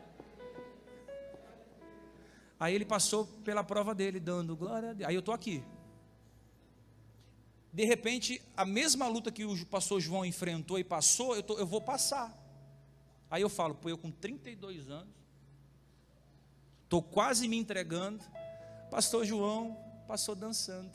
Aí 2.59 2.75
ele 2.75 2.85
passou 2.85 3.27
pela 3.45 3.63
prova 3.63 3.95
dele, 3.95 4.19
dando 4.19 4.57
glória 4.57 4.91
a 4.91 4.93
Deus. 4.95 5.09
Aí 5.09 5.15
eu 5.15 5.21
estou 5.21 5.35
aqui. 5.35 5.63
De 7.73 7.85
repente, 7.85 8.41
a 8.57 8.65
mesma 8.65 9.07
luta 9.07 9.31
que 9.31 9.45
o 9.45 9.67
pastor 9.67 10.01
João 10.01 10.25
enfrentou 10.25 10.79
e 10.79 10.85
passou, 10.85 11.37
eu, 11.37 11.43
tô, 11.43 11.59
eu 11.59 11.67
vou 11.67 11.81
passar. 11.81 12.35
Aí 13.31 13.43
eu 13.43 13.51
falo, 13.51 13.75
pô, 13.75 13.91
eu 13.91 13.99
com 13.99 14.11
32 14.11 14.89
anos, 14.89 15.13
estou 16.85 17.03
quase 17.03 17.47
me 17.47 17.59
entregando, 17.59 18.25
pastor 18.91 19.27
João 19.27 19.77
passou 20.09 20.35
dançando. 20.35 20.91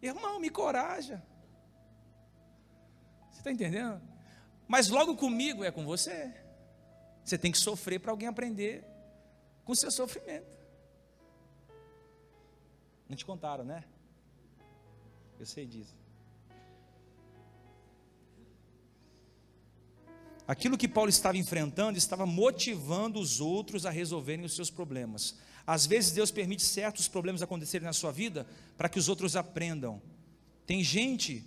Irmão, 0.00 0.38
me 0.38 0.48
coraja. 0.48 1.20
Você 3.32 3.38
está 3.38 3.50
entendendo? 3.50 4.00
Mas 4.68 4.88
logo 4.88 5.16
comigo 5.16 5.64
é 5.64 5.72
com 5.72 5.84
você. 5.84 6.32
Você 7.24 7.36
tem 7.36 7.50
que 7.50 7.58
sofrer 7.58 7.98
para 7.98 8.12
alguém 8.12 8.28
aprender 8.28 8.84
com 9.68 9.74
seu 9.74 9.90
sofrimento. 9.90 10.56
Não 13.06 13.14
te 13.14 13.26
contaram, 13.26 13.66
né? 13.66 13.84
Eu 15.38 15.44
sei 15.44 15.66
disso. 15.66 15.94
Aquilo 20.46 20.78
que 20.78 20.88
Paulo 20.88 21.10
estava 21.10 21.36
enfrentando 21.36 21.98
estava 21.98 22.24
motivando 22.24 23.20
os 23.20 23.42
outros 23.42 23.84
a 23.84 23.90
resolverem 23.90 24.46
os 24.46 24.56
seus 24.56 24.70
problemas. 24.70 25.36
Às 25.66 25.84
vezes 25.84 26.12
Deus 26.12 26.30
permite 26.30 26.62
certos 26.62 27.06
problemas 27.06 27.42
acontecerem 27.42 27.84
na 27.84 27.92
sua 27.92 28.10
vida 28.10 28.46
para 28.74 28.88
que 28.88 28.98
os 28.98 29.06
outros 29.06 29.36
aprendam. 29.36 30.00
Tem 30.64 30.82
gente 30.82 31.44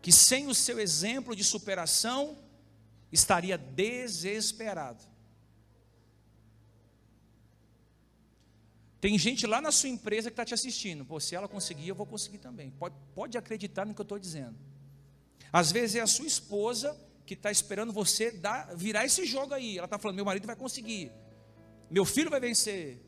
que 0.00 0.10
sem 0.10 0.46
o 0.46 0.54
seu 0.54 0.80
exemplo 0.80 1.36
de 1.36 1.44
superação 1.44 2.38
estaria 3.12 3.58
desesperado. 3.58 5.17
Tem 9.00 9.16
gente 9.16 9.46
lá 9.46 9.60
na 9.60 9.70
sua 9.70 9.88
empresa 9.88 10.28
que 10.28 10.32
está 10.32 10.44
te 10.44 10.54
assistindo. 10.54 11.04
Pô, 11.04 11.20
se 11.20 11.34
ela 11.34 11.46
conseguir, 11.46 11.88
eu 11.88 11.94
vou 11.94 12.06
conseguir 12.06 12.38
também. 12.38 12.70
Pode, 12.70 12.94
pode 13.14 13.38
acreditar 13.38 13.86
no 13.86 13.94
que 13.94 14.00
eu 14.00 14.04
estou 14.04 14.18
dizendo. 14.18 14.56
Às 15.52 15.70
vezes 15.70 15.96
é 15.96 16.00
a 16.00 16.06
sua 16.06 16.26
esposa 16.26 16.96
que 17.24 17.34
está 17.34 17.50
esperando 17.50 17.92
você 17.92 18.30
dar, 18.30 18.74
virar 18.74 19.04
esse 19.04 19.24
jogo 19.24 19.54
aí. 19.54 19.78
Ela 19.78 19.84
está 19.84 19.98
falando: 19.98 20.16
meu 20.16 20.24
marido 20.24 20.46
vai 20.46 20.56
conseguir, 20.56 21.12
meu 21.90 22.04
filho 22.04 22.30
vai 22.30 22.40
vencer. 22.40 23.04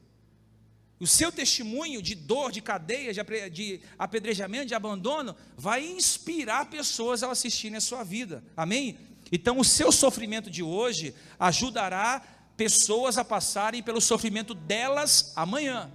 O 1.01 1.07
seu 1.07 1.33
testemunho 1.33 2.03
de 2.03 2.15
dor, 2.15 2.53
de 2.53 2.61
cadeia, 2.61 3.11
de 3.51 3.81
apedrejamento, 3.99 4.67
de 4.67 4.75
abandono, 4.75 5.35
vai 5.57 5.83
inspirar 5.83 6.69
pessoas 6.69 7.23
a 7.23 7.31
assistirem 7.31 7.79
a 7.79 7.81
sua 7.81 8.05
vida. 8.05 8.45
Amém? 8.55 8.99
Então, 9.33 9.59
o 9.59 9.65
seu 9.65 9.91
sofrimento 9.91 10.51
de 10.51 10.63
hoje 10.63 11.15
ajudará 11.39 12.23
pessoas 12.61 13.17
a 13.17 13.25
passarem 13.25 13.83
pelo 13.83 14.03
sofrimento 14.03 14.53
delas 14.53 15.33
amanhã. 15.35 15.91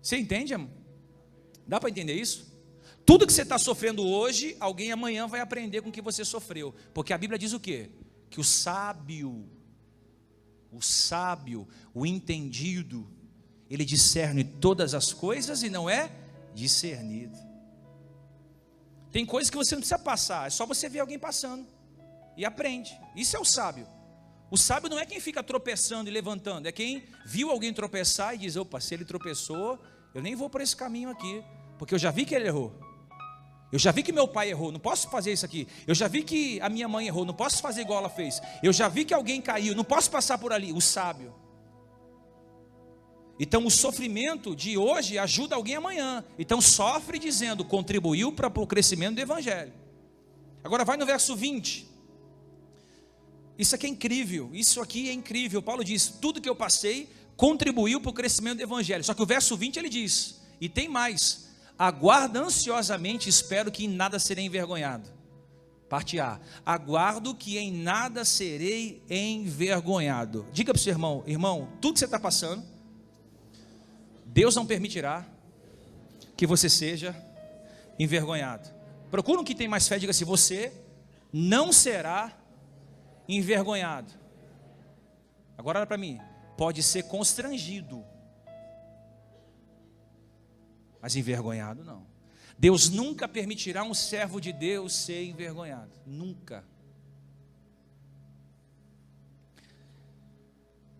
Você 0.00 0.16
entende, 0.16 0.54
amor? 0.54 0.70
Dá 1.66 1.80
para 1.80 1.90
entender 1.90 2.14
isso? 2.14 2.46
Tudo 3.04 3.26
que 3.26 3.32
você 3.32 3.42
está 3.42 3.58
sofrendo 3.58 4.06
hoje, 4.06 4.56
alguém 4.60 4.92
amanhã 4.92 5.26
vai 5.26 5.40
aprender 5.40 5.82
com 5.82 5.88
o 5.88 5.92
que 5.92 6.00
você 6.00 6.24
sofreu. 6.24 6.72
Porque 6.94 7.12
a 7.12 7.18
Bíblia 7.18 7.36
diz 7.36 7.52
o 7.52 7.58
quê? 7.58 7.90
Que 8.30 8.38
o 8.38 8.44
sábio, 8.44 9.50
o 10.70 10.80
sábio, 10.80 11.66
o 11.92 12.06
entendido, 12.06 13.10
ele 13.68 13.84
discerne 13.84 14.44
todas 14.44 14.94
as 14.94 15.12
coisas 15.12 15.64
e 15.64 15.70
não 15.70 15.90
é 15.90 16.12
discernido. 16.54 17.36
Tem 19.10 19.26
coisas 19.26 19.50
que 19.50 19.56
você 19.56 19.74
não 19.74 19.80
precisa 19.80 19.98
passar, 19.98 20.46
é 20.46 20.50
só 20.50 20.64
você 20.64 20.88
ver 20.88 21.00
alguém 21.00 21.18
passando 21.18 21.66
e 22.36 22.44
aprende. 22.44 22.96
Isso 23.16 23.36
é 23.36 23.40
o 23.40 23.44
sábio. 23.44 23.88
O 24.52 24.58
sábio 24.58 24.90
não 24.90 24.98
é 24.98 25.06
quem 25.06 25.18
fica 25.18 25.42
tropeçando 25.42 26.10
e 26.10 26.12
levantando, 26.12 26.66
é 26.68 26.72
quem 26.72 27.04
viu 27.24 27.50
alguém 27.50 27.72
tropeçar 27.72 28.34
e 28.34 28.38
diz: 28.38 28.54
opa, 28.54 28.78
se 28.82 28.92
ele 28.92 29.02
tropeçou, 29.02 29.78
eu 30.14 30.20
nem 30.20 30.34
vou 30.34 30.50
por 30.50 30.60
esse 30.60 30.76
caminho 30.76 31.08
aqui, 31.08 31.42
porque 31.78 31.94
eu 31.94 31.98
já 31.98 32.10
vi 32.10 32.26
que 32.26 32.34
ele 32.34 32.48
errou. 32.48 32.70
Eu 33.72 33.78
já 33.78 33.90
vi 33.90 34.02
que 34.02 34.12
meu 34.12 34.28
pai 34.28 34.50
errou, 34.50 34.70
não 34.70 34.78
posso 34.78 35.08
fazer 35.08 35.32
isso 35.32 35.46
aqui. 35.46 35.66
Eu 35.86 35.94
já 35.94 36.06
vi 36.06 36.22
que 36.22 36.60
a 36.60 36.68
minha 36.68 36.86
mãe 36.86 37.06
errou, 37.06 37.24
não 37.24 37.32
posso 37.32 37.62
fazer 37.62 37.80
igual 37.80 38.00
ela 38.00 38.10
fez. 38.10 38.42
Eu 38.62 38.74
já 38.74 38.88
vi 38.88 39.06
que 39.06 39.14
alguém 39.14 39.40
caiu, 39.40 39.74
não 39.74 39.84
posso 39.84 40.10
passar 40.10 40.36
por 40.36 40.52
ali. 40.52 40.70
O 40.70 40.82
sábio. 40.82 41.34
Então 43.40 43.64
o 43.64 43.70
sofrimento 43.70 44.54
de 44.54 44.76
hoje 44.76 45.16
ajuda 45.16 45.56
alguém 45.56 45.76
amanhã. 45.76 46.22
Então 46.38 46.60
sofre 46.60 47.18
dizendo, 47.18 47.64
contribuiu 47.64 48.30
para 48.30 48.48
o 48.48 48.66
crescimento 48.66 49.14
do 49.14 49.22
evangelho. 49.22 49.72
Agora 50.62 50.84
vai 50.84 50.98
no 50.98 51.06
verso 51.06 51.34
20. 51.34 51.91
Isso 53.58 53.74
aqui 53.74 53.86
é 53.86 53.90
incrível, 53.90 54.50
isso 54.52 54.80
aqui 54.80 55.08
é 55.08 55.12
incrível. 55.12 55.62
Paulo 55.62 55.84
diz: 55.84 56.08
tudo 56.08 56.40
que 56.40 56.48
eu 56.48 56.56
passei 56.56 57.08
contribuiu 57.36 58.00
para 58.00 58.10
o 58.10 58.14
crescimento 58.14 58.58
do 58.58 58.62
evangelho. 58.62 59.04
Só 59.04 59.14
que 59.14 59.22
o 59.22 59.26
verso 59.26 59.56
20 59.56 59.76
ele 59.78 59.88
diz: 59.88 60.40
e 60.60 60.68
tem 60.68 60.88
mais 60.88 61.52
Aguardo 61.78 62.38
ansiosamente, 62.38 63.28
espero 63.28 63.70
que 63.72 63.84
em 63.84 63.88
nada 63.88 64.18
serei 64.18 64.44
envergonhado. 64.44 65.08
Parte 65.88 66.20
A. 66.20 66.40
Aguardo 66.64 67.34
que 67.34 67.58
em 67.58 67.72
nada 67.72 68.24
serei 68.24 69.02
envergonhado. 69.10 70.46
Diga 70.52 70.72
para 70.72 70.78
o 70.78 70.82
seu 70.82 70.92
irmão, 70.92 71.24
irmão, 71.26 71.68
tudo 71.80 71.94
que 71.94 71.98
você 71.98 72.04
está 72.04 72.20
passando, 72.20 72.62
Deus 74.24 74.54
não 74.54 74.64
permitirá 74.64 75.26
que 76.36 76.46
você 76.46 76.68
seja 76.68 77.16
envergonhado. 77.98 78.70
Procura 79.10 79.40
um 79.40 79.44
que 79.44 79.54
tem 79.54 79.68
mais 79.68 79.88
fé, 79.88 79.98
diga 79.98 80.10
assim: 80.10 80.24
você 80.24 80.72
não 81.32 81.72
será 81.72 82.32
envergonhado. 82.32 82.41
Agora 85.56 85.78
olha 85.78 85.86
para 85.86 85.98
mim, 85.98 86.20
pode 86.56 86.82
ser 86.82 87.04
constrangido 87.04 88.04
mas 91.02 91.16
envergonhado 91.16 91.82
não. 91.84 92.06
Deus 92.56 92.88
nunca 92.88 93.26
permitirá 93.26 93.82
um 93.82 93.92
servo 93.92 94.40
de 94.40 94.52
Deus 94.52 94.94
ser 94.94 95.24
envergonhado. 95.24 95.90
Nunca. 96.06 96.64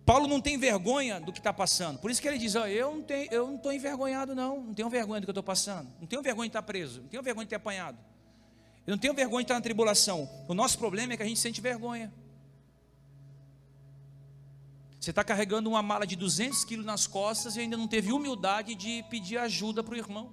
Paulo 0.05 0.27
não 0.27 0.41
tem 0.41 0.59
vergonha 0.59 1.21
do 1.21 1.33
que 1.33 1.39
está 1.39 1.53
passando. 1.53 2.01
Por 2.01 2.11
isso 2.11 2.21
que 2.21 2.27
ele 2.27 2.37
diz: 2.37 2.57
ó, 2.57 2.67
eu 2.67 2.97
não 2.97 3.03
tenho, 3.05 3.33
eu 3.33 3.47
não 3.47 3.55
estou 3.55 3.73
envergonhado, 3.73 4.35
não. 4.35 4.61
Não 4.61 4.75
tenho 4.75 4.91
vergonha 4.91 5.21
do 5.21 5.25
que 5.25 5.31
eu 5.31 5.35
estou 5.35 5.45
passando. 5.45 5.89
Não 6.01 6.07
tenho 6.09 6.21
vergonha 6.21 6.49
de 6.49 6.51
estar 6.51 6.63
preso. 6.63 7.03
Não 7.03 7.09
tenho 7.09 7.23
vergonha 7.23 7.45
de 7.45 7.51
ter 7.51 7.57
apanhado. 7.57 7.97
Eu 8.87 8.93
não 8.93 8.99
tenho 8.99 9.15
vergonha 9.15 9.43
de 9.43 9.45
estar 9.45 9.55
na 9.55 9.61
tribulação. 9.61 10.29
O 10.49 10.55
nosso 10.55 10.79
problema 10.79 11.13
é 11.13 11.17
que 11.17 11.23
a 11.23 11.27
gente 11.27 11.39
sente 11.39 11.61
vergonha. 11.61 12.13
Você 15.01 15.11
está 15.11 15.25
carregando 15.25 15.69
uma 15.69 15.83
mala 15.83 16.07
de 16.07 16.15
200 16.15 16.65
quilos 16.65 16.87
nas 16.87 17.07
costas 17.07 17.57
e 17.57 17.61
ainda 17.61 17.77
não 17.77 17.89
teve 17.89 18.13
humildade 18.13 18.75
de 18.75 19.03
pedir 19.11 19.37
ajuda 19.37 19.83
para 19.83 19.95
o 19.95 19.97
irmão. 19.97 20.33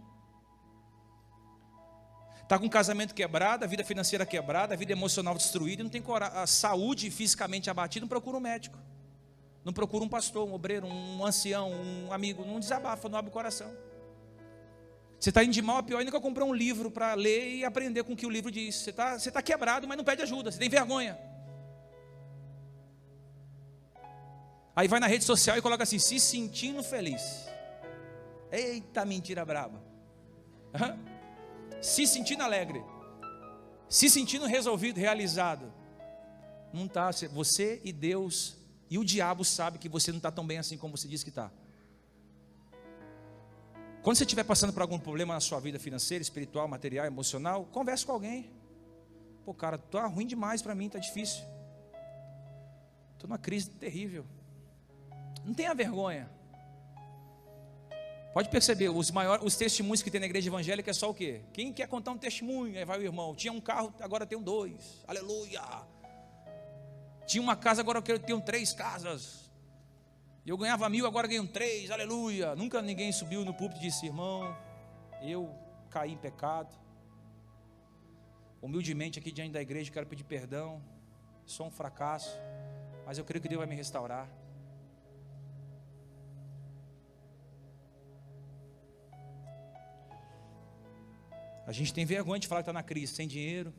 Está 2.43 2.57
com 2.57 2.65
o 2.65 2.69
casamento 2.69 3.13
quebrado, 3.13 3.63
a 3.63 3.67
vida 3.67 3.83
financeira 3.83 4.25
quebrada, 4.25 4.73
a 4.73 4.77
vida 4.77 4.91
emocional 4.91 5.35
destruída, 5.35 5.83
não 5.83 5.89
tem 5.89 6.03
a 6.33 6.47
saúde 6.47 7.11
fisicamente 7.11 7.69
abatida, 7.69 8.03
não 8.03 8.07
procura 8.07 8.37
um 8.37 8.39
médico. 8.39 8.77
Não 9.63 9.73
procura 9.73 10.03
um 10.03 10.09
pastor, 10.09 10.47
um 10.47 10.53
obreiro, 10.53 10.87
um 10.87 11.23
ancião, 11.25 11.71
um 11.71 12.11
amigo, 12.11 12.45
não 12.45 12.59
desabafa, 12.59 13.07
não 13.09 13.19
abre 13.19 13.29
o 13.29 13.33
coração. 13.33 13.71
Você 15.19 15.29
está 15.29 15.43
indo 15.43 15.51
de 15.51 15.61
mal 15.61 15.77
a 15.77 15.83
pior, 15.83 15.99
ainda 15.99 16.11
que 16.11 16.19
comprou 16.19 16.47
um 16.47 16.53
livro 16.53 16.89
para 16.89 17.13
ler 17.13 17.55
e 17.55 17.65
aprender 17.65 18.03
com 18.03 18.13
o 18.13 18.15
que 18.15 18.25
o 18.25 18.29
livro 18.29 18.49
diz. 18.49 18.75
Você 18.75 18.89
está 18.91 19.19
você 19.19 19.29
tá 19.29 19.41
quebrado, 19.41 19.85
mas 19.87 19.97
não 19.97 20.03
pede 20.03 20.21
ajuda, 20.21 20.49
você 20.49 20.57
tem 20.57 20.69
vergonha. 20.69 21.19
Aí 24.73 24.87
vai 24.87 24.99
na 25.01 25.07
rede 25.07 25.25
social 25.25 25.57
e 25.57 25.61
coloca 25.61 25.83
assim: 25.83 25.99
se 25.99 26.19
sentindo 26.21 26.81
feliz. 26.81 27.21
Eita 28.49 29.03
mentira 29.03 29.43
braba. 29.43 29.83
Se 31.81 32.07
sentindo 32.07 32.43
alegre. 32.43 32.81
Se 33.89 34.09
sentindo 34.09 34.45
resolvido, 34.45 34.97
realizado. 34.97 35.73
Não 36.71 36.85
está. 36.85 37.11
Você 37.31 37.81
e 37.83 37.91
Deus 37.91 38.57
e 38.89 38.97
o 38.97 39.03
diabo 39.03 39.43
sabe 39.43 39.77
que 39.77 39.89
você 39.89 40.11
não 40.11 40.17
está 40.17 40.31
tão 40.31 40.47
bem 40.47 40.59
assim 40.59 40.77
como 40.77 40.95
você 40.95 41.07
diz 41.07 41.23
que 41.23 41.29
está. 41.29 41.51
Quando 44.09 44.17
você 44.17 44.23
estiver 44.23 44.43
passando 44.43 44.73
por 44.73 44.81
algum 44.81 44.97
problema 44.97 45.35
na 45.35 45.39
sua 45.39 45.59
vida 45.59 45.77
financeira, 45.77 46.19
espiritual, 46.19 46.67
material, 46.67 47.05
emocional, 47.05 47.65
converse 47.65 48.03
com 48.03 48.11
alguém. 48.11 48.49
Pô, 49.45 49.53
cara, 49.53 49.77
tá 49.77 50.07
ruim 50.07 50.25
demais 50.25 50.63
para 50.63 50.73
mim, 50.73 50.89
tá 50.89 50.97
difícil. 50.97 51.43
Estou 53.13 53.27
numa 53.27 53.37
crise 53.37 53.69
terrível. 53.69 54.25
Não 55.45 55.53
tenha 55.53 55.75
vergonha. 55.75 56.27
Pode 58.33 58.49
perceber, 58.49 58.89
os 58.89 59.11
maiores, 59.11 59.45
os 59.45 59.55
testemunhos 59.55 60.01
que 60.01 60.09
tem 60.09 60.19
na 60.19 60.25
igreja 60.25 60.49
evangélica 60.49 60.89
é 60.89 60.93
só 60.95 61.11
o 61.11 61.13
quê? 61.13 61.43
Quem 61.53 61.71
quer 61.71 61.87
contar 61.87 62.09
um 62.09 62.17
testemunho? 62.17 62.79
Aí 62.79 62.85
vai 62.85 62.97
o 62.97 63.03
irmão. 63.03 63.35
Tinha 63.35 63.53
um 63.53 63.61
carro, 63.61 63.93
agora 63.99 64.25
tem 64.25 64.35
um 64.35 64.41
dois. 64.41 65.03
Aleluia. 65.07 65.61
Tinha 67.27 67.43
uma 67.43 67.55
casa, 67.55 67.81
agora 67.81 68.03
eu 68.07 68.17
tenho 68.17 68.41
três 68.41 68.73
casas. 68.73 69.48
Eu 70.45 70.57
ganhava 70.57 70.89
mil, 70.89 71.05
agora 71.05 71.27
ganho 71.27 71.47
três, 71.47 71.91
aleluia. 71.91 72.55
Nunca 72.55 72.81
ninguém 72.81 73.11
subiu 73.11 73.45
no 73.45 73.53
púlpito 73.53 73.79
e 73.81 73.83
disse, 73.83 74.05
irmão, 74.05 74.55
eu 75.21 75.53
caí 75.89 76.13
em 76.13 76.17
pecado. 76.17 76.73
Humildemente 78.61 79.19
aqui 79.19 79.31
diante 79.31 79.51
da 79.51 79.61
igreja 79.61 79.91
quero 79.91 80.07
pedir 80.07 80.23
perdão. 80.23 80.81
Sou 81.45 81.67
um 81.67 81.71
fracasso, 81.71 82.35
mas 83.05 83.17
eu 83.17 83.25
creio 83.25 83.41
que 83.41 83.47
Deus 83.47 83.59
vai 83.59 83.67
me 83.67 83.75
restaurar. 83.75 84.27
A 91.65 91.71
gente 91.71 91.93
tem 91.93 92.05
vergonha 92.05 92.39
de 92.39 92.47
falar 92.47 92.61
que 92.61 92.69
está 92.69 92.73
na 92.73 92.81
crise, 92.81 93.13
sem 93.13 93.27
dinheiro. 93.27 93.71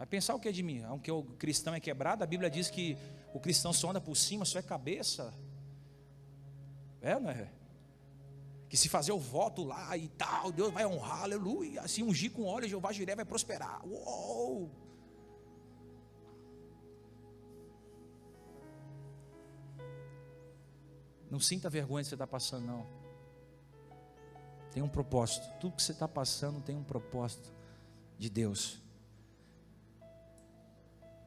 Vai 0.00 0.06
pensar 0.06 0.34
o 0.34 0.40
que 0.40 0.48
é 0.48 0.52
de 0.52 0.62
mim? 0.62 0.82
Aunque 0.84 1.10
o 1.10 1.22
cristão 1.22 1.74
é 1.74 1.78
quebrado, 1.78 2.24
a 2.24 2.26
Bíblia 2.26 2.48
diz 2.48 2.70
que 2.70 2.96
o 3.34 3.38
cristão 3.38 3.70
só 3.70 3.90
anda 3.90 4.00
por 4.00 4.16
cima, 4.16 4.46
só 4.46 4.58
é 4.58 4.62
cabeça. 4.62 5.30
É, 7.02 7.20
não 7.20 7.28
é? 7.28 7.52
Que 8.66 8.78
se 8.78 8.88
fazer 8.88 9.12
o 9.12 9.18
voto 9.18 9.62
lá 9.62 9.94
e 9.98 10.08
tal, 10.08 10.50
Deus 10.50 10.72
vai 10.72 10.86
honrar, 10.86 11.24
aleluia. 11.24 11.86
Se 11.86 12.02
ungir 12.02 12.32
com 12.32 12.46
óleo, 12.46 12.66
Jeová 12.66 12.92
Jiré 12.92 13.14
vai 13.14 13.26
prosperar. 13.26 13.86
Uou! 13.86 14.70
Não 21.30 21.38
sinta 21.38 21.68
vergonha 21.68 22.02
que 22.02 22.08
você 22.08 22.14
está 22.14 22.26
passando, 22.26 22.66
não. 22.66 22.86
Tem 24.72 24.82
um 24.82 24.88
propósito. 24.88 25.46
Tudo 25.60 25.76
que 25.76 25.82
você 25.82 25.92
está 25.92 26.08
passando 26.08 26.62
tem 26.62 26.74
um 26.74 26.84
propósito 26.84 27.52
de 28.16 28.30
Deus. 28.30 28.80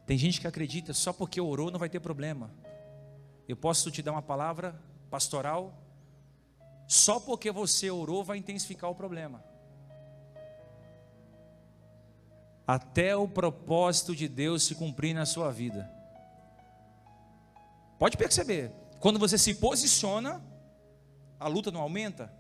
Tem 0.06 0.18
gente 0.18 0.42
que 0.42 0.48
acredita 0.48 0.94
só 0.94 1.14
porque 1.14 1.40
orou 1.40 1.72
não 1.72 1.80
vai 1.80 1.90
ter 1.90 2.00
problema. 2.00 2.52
Eu 3.48 3.56
posso 3.56 3.90
te 3.92 4.02
dar 4.02 4.12
uma 4.12 4.22
palavra 4.22 4.80
pastoral, 5.10 5.74
só 6.88 7.20
porque 7.20 7.52
você 7.52 7.90
orou 7.90 8.24
vai 8.24 8.38
intensificar 8.38 8.90
o 8.90 8.96
problema. 8.96 9.44
Até 12.66 13.16
o 13.16 13.28
propósito 13.28 14.16
de 14.16 14.28
Deus 14.28 14.64
se 14.64 14.76
cumprir 14.76 15.14
na 15.14 15.26
sua 15.26 15.52
vida. 15.52 15.90
Pode 18.00 18.18
perceber, 18.18 18.72
quando 19.00 19.20
você 19.20 19.38
se 19.38 19.56
posiciona, 19.56 20.42
a 21.40 21.48
luta 21.48 21.72
não 21.72 21.82
aumenta. 21.82 22.34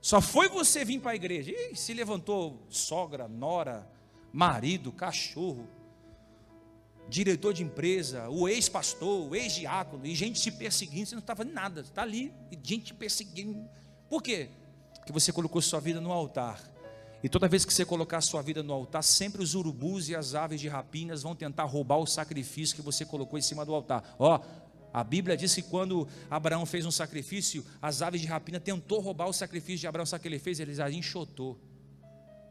Só 0.00 0.20
foi 0.20 0.48
você 0.48 0.84
vir 0.84 1.00
para 1.00 1.12
a 1.12 1.16
igreja, 1.16 1.50
e 1.50 1.74
se 1.74 1.92
levantou 1.92 2.62
sogra, 2.68 3.26
nora, 3.26 3.90
marido, 4.32 4.92
cachorro, 4.92 5.66
diretor 7.08 7.54
de 7.54 7.62
empresa, 7.62 8.28
o 8.28 8.48
ex-pastor, 8.48 9.28
o 9.28 9.34
ex-diácono, 9.34 10.06
e 10.06 10.14
gente 10.14 10.38
se 10.38 10.50
perseguindo, 10.50 11.06
você 11.06 11.14
não 11.14 11.20
estava 11.20 11.42
em 11.42 11.52
nada, 11.52 11.80
está 11.80 12.02
ali, 12.02 12.32
e 12.50 12.58
gente 12.62 12.86
te 12.86 12.94
perseguindo. 12.94 13.68
Por 14.08 14.22
quê? 14.22 14.48
Porque 14.96 15.12
você 15.12 15.32
colocou 15.32 15.60
sua 15.62 15.80
vida 15.80 16.00
no 16.00 16.12
altar. 16.12 16.62
E 17.22 17.28
toda 17.28 17.48
vez 17.48 17.64
que 17.64 17.72
você 17.72 17.84
colocar 17.84 18.20
sua 18.20 18.42
vida 18.42 18.62
no 18.62 18.72
altar, 18.72 19.02
sempre 19.02 19.42
os 19.42 19.54
urubus 19.54 20.08
e 20.08 20.14
as 20.14 20.34
aves 20.34 20.60
de 20.60 20.68
rapinas 20.68 21.22
vão 21.22 21.34
tentar 21.34 21.64
roubar 21.64 21.98
o 21.98 22.06
sacrifício 22.06 22.76
que 22.76 22.82
você 22.82 23.04
colocou 23.04 23.38
em 23.38 23.42
cima 23.42 23.64
do 23.64 23.74
altar. 23.74 24.14
Ó, 24.18 24.40
a 24.92 25.02
Bíblia 25.02 25.36
diz 25.36 25.54
que 25.54 25.62
quando 25.62 26.06
Abraão 26.30 26.64
fez 26.64 26.86
um 26.86 26.90
sacrifício, 26.90 27.64
as 27.82 28.02
aves 28.02 28.20
de 28.20 28.26
rapina 28.26 28.60
tentou 28.60 29.00
roubar 29.00 29.28
o 29.28 29.32
sacrifício 29.32 29.80
de 29.80 29.86
Abraão, 29.86 30.06
só 30.06 30.18
que 30.18 30.28
ele 30.28 30.38
fez, 30.38 30.60
ele 30.60 30.72
enxotou. 30.94 31.58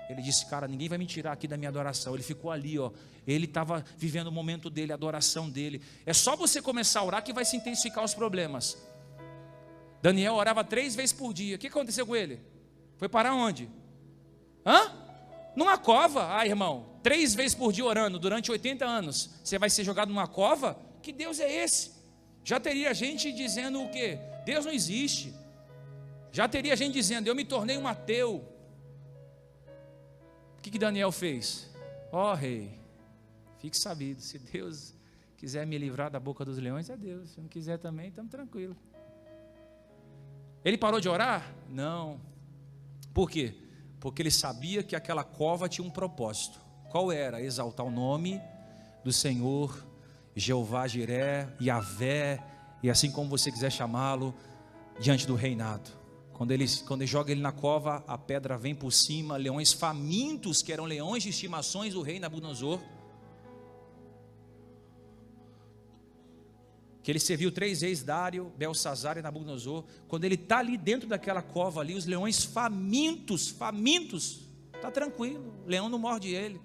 Ele 0.09 0.21
disse, 0.21 0.45
cara, 0.45 0.67
ninguém 0.67 0.87
vai 0.87 0.97
me 0.97 1.05
tirar 1.05 1.33
aqui 1.33 1.47
da 1.47 1.57
minha 1.57 1.69
adoração. 1.69 2.13
Ele 2.13 2.23
ficou 2.23 2.49
ali, 2.49 2.79
ó. 2.79 2.91
Ele 3.25 3.45
estava 3.45 3.83
vivendo 3.97 4.27
o 4.27 4.31
momento 4.31 4.69
dele, 4.69 4.93
a 4.93 4.95
adoração 4.95 5.49
dele. 5.49 5.81
É 6.05 6.13
só 6.13 6.35
você 6.35 6.61
começar 6.61 7.01
a 7.01 7.03
orar 7.03 7.23
que 7.23 7.33
vai 7.33 7.43
se 7.43 7.57
intensificar 7.57 8.03
os 8.03 8.13
problemas. 8.13 8.77
Daniel 10.01 10.35
orava 10.35 10.63
três 10.63 10.95
vezes 10.95 11.11
por 11.11 11.33
dia. 11.33 11.57
O 11.57 11.59
que 11.59 11.67
aconteceu 11.67 12.05
com 12.05 12.15
ele? 12.15 12.39
Foi 12.97 13.09
para 13.09 13.33
onde? 13.33 13.69
Hã? 14.65 14.91
Numa 15.55 15.77
cova. 15.77 16.37
Ah, 16.37 16.45
irmão, 16.45 16.87
três 17.03 17.35
vezes 17.35 17.53
por 17.53 17.73
dia 17.73 17.83
orando 17.83 18.17
durante 18.17 18.49
80 18.49 18.85
anos. 18.85 19.29
Você 19.43 19.59
vai 19.59 19.69
ser 19.69 19.83
jogado 19.83 20.07
numa 20.07 20.27
cova? 20.27 20.79
Que 21.01 21.11
Deus 21.11 21.39
é 21.39 21.63
esse? 21.63 21.91
Já 22.45 22.61
teria 22.61 22.93
gente 22.93 23.31
dizendo 23.33 23.83
o 23.83 23.89
quê? 23.89 24.19
Deus 24.45 24.65
não 24.65 24.71
existe. 24.71 25.33
Já 26.31 26.47
teria 26.47 26.77
gente 26.77 26.93
dizendo, 26.93 27.27
eu 27.27 27.35
me 27.35 27.43
tornei 27.43 27.77
um 27.77 27.87
ateu 27.87 28.56
que, 30.61 30.71
que 30.71 30.79
Daniel 30.79 31.11
fez? 31.11 31.69
Ó 32.11 32.31
oh, 32.31 32.35
rei, 32.35 32.79
fique 33.59 33.77
sabido, 33.77 34.21
se 34.21 34.39
Deus 34.39 34.93
quiser 35.37 35.65
me 35.65 35.77
livrar 35.77 36.09
da 36.09 36.19
boca 36.19 36.43
dos 36.43 36.57
leões, 36.57 36.89
é 36.89 36.97
Deus. 36.97 37.31
Se 37.31 37.41
não 37.41 37.47
quiser 37.47 37.77
também, 37.77 38.09
estamos 38.09 38.31
tranquilos. 38.31 38.77
Ele 40.63 40.77
parou 40.77 40.99
de 40.99 41.07
orar? 41.07 41.53
Não. 41.69 42.19
Por 43.13 43.29
quê? 43.29 43.55
Porque 43.99 44.21
ele 44.21 44.31
sabia 44.31 44.83
que 44.83 44.95
aquela 44.95 45.23
cova 45.23 45.69
tinha 45.69 45.85
um 45.85 45.89
propósito. 45.89 46.59
Qual 46.89 47.11
era? 47.11 47.41
Exaltar 47.41 47.85
o 47.85 47.91
nome 47.91 48.41
do 49.03 49.11
Senhor, 49.11 49.85
Jeová 50.35 50.87
Jiré, 50.87 51.47
Yahvé, 51.61 52.43
e 52.83 52.89
assim 52.89 53.11
como 53.11 53.29
você 53.29 53.51
quiser 53.51 53.71
chamá-lo, 53.71 54.35
diante 54.99 55.25
do 55.25 55.35
reinado. 55.35 55.96
Quando 56.38 56.52
ele, 56.52 56.67
quando 56.86 57.02
ele 57.02 57.10
joga 57.10 57.32
ele 57.32 57.41
na 57.41 57.52
cova, 57.52 58.04
a 58.06 58.15
pedra 58.15 58.60
vem 58.60 58.76
por 58.76 58.93
cima, 58.93 59.38
leões 59.38 59.73
famintos, 59.73 60.62
que 60.62 60.71
eram 60.71 60.86
leões 60.86 61.23
de 61.23 61.30
estimações 61.30 61.95
do 61.95 62.04
rei 62.04 62.19
Nabucodonosor. 62.19 62.80
Que 67.02 67.10
ele 67.10 67.19
serviu 67.19 67.52
três 67.52 67.82
vezes 67.82 68.04
Dário, 68.04 68.52
Belsazar 68.56 69.17
e 69.17 69.21
Nabucodonosor. 69.23 69.84
Quando 70.08 70.26
ele 70.26 70.36
está 70.36 70.60
ali 70.60 70.78
dentro 70.78 71.10
daquela 71.10 71.41
cova 71.41 71.82
ali, 71.82 71.95
os 71.95 72.06
leões 72.06 72.43
famintos, 72.43 73.50
famintos, 73.50 74.41
está 74.76 74.91
tranquilo, 74.91 75.52
o 75.65 75.67
leão 75.67 75.89
não 75.89 75.97
morde 75.97 76.36
ele. 76.36 76.62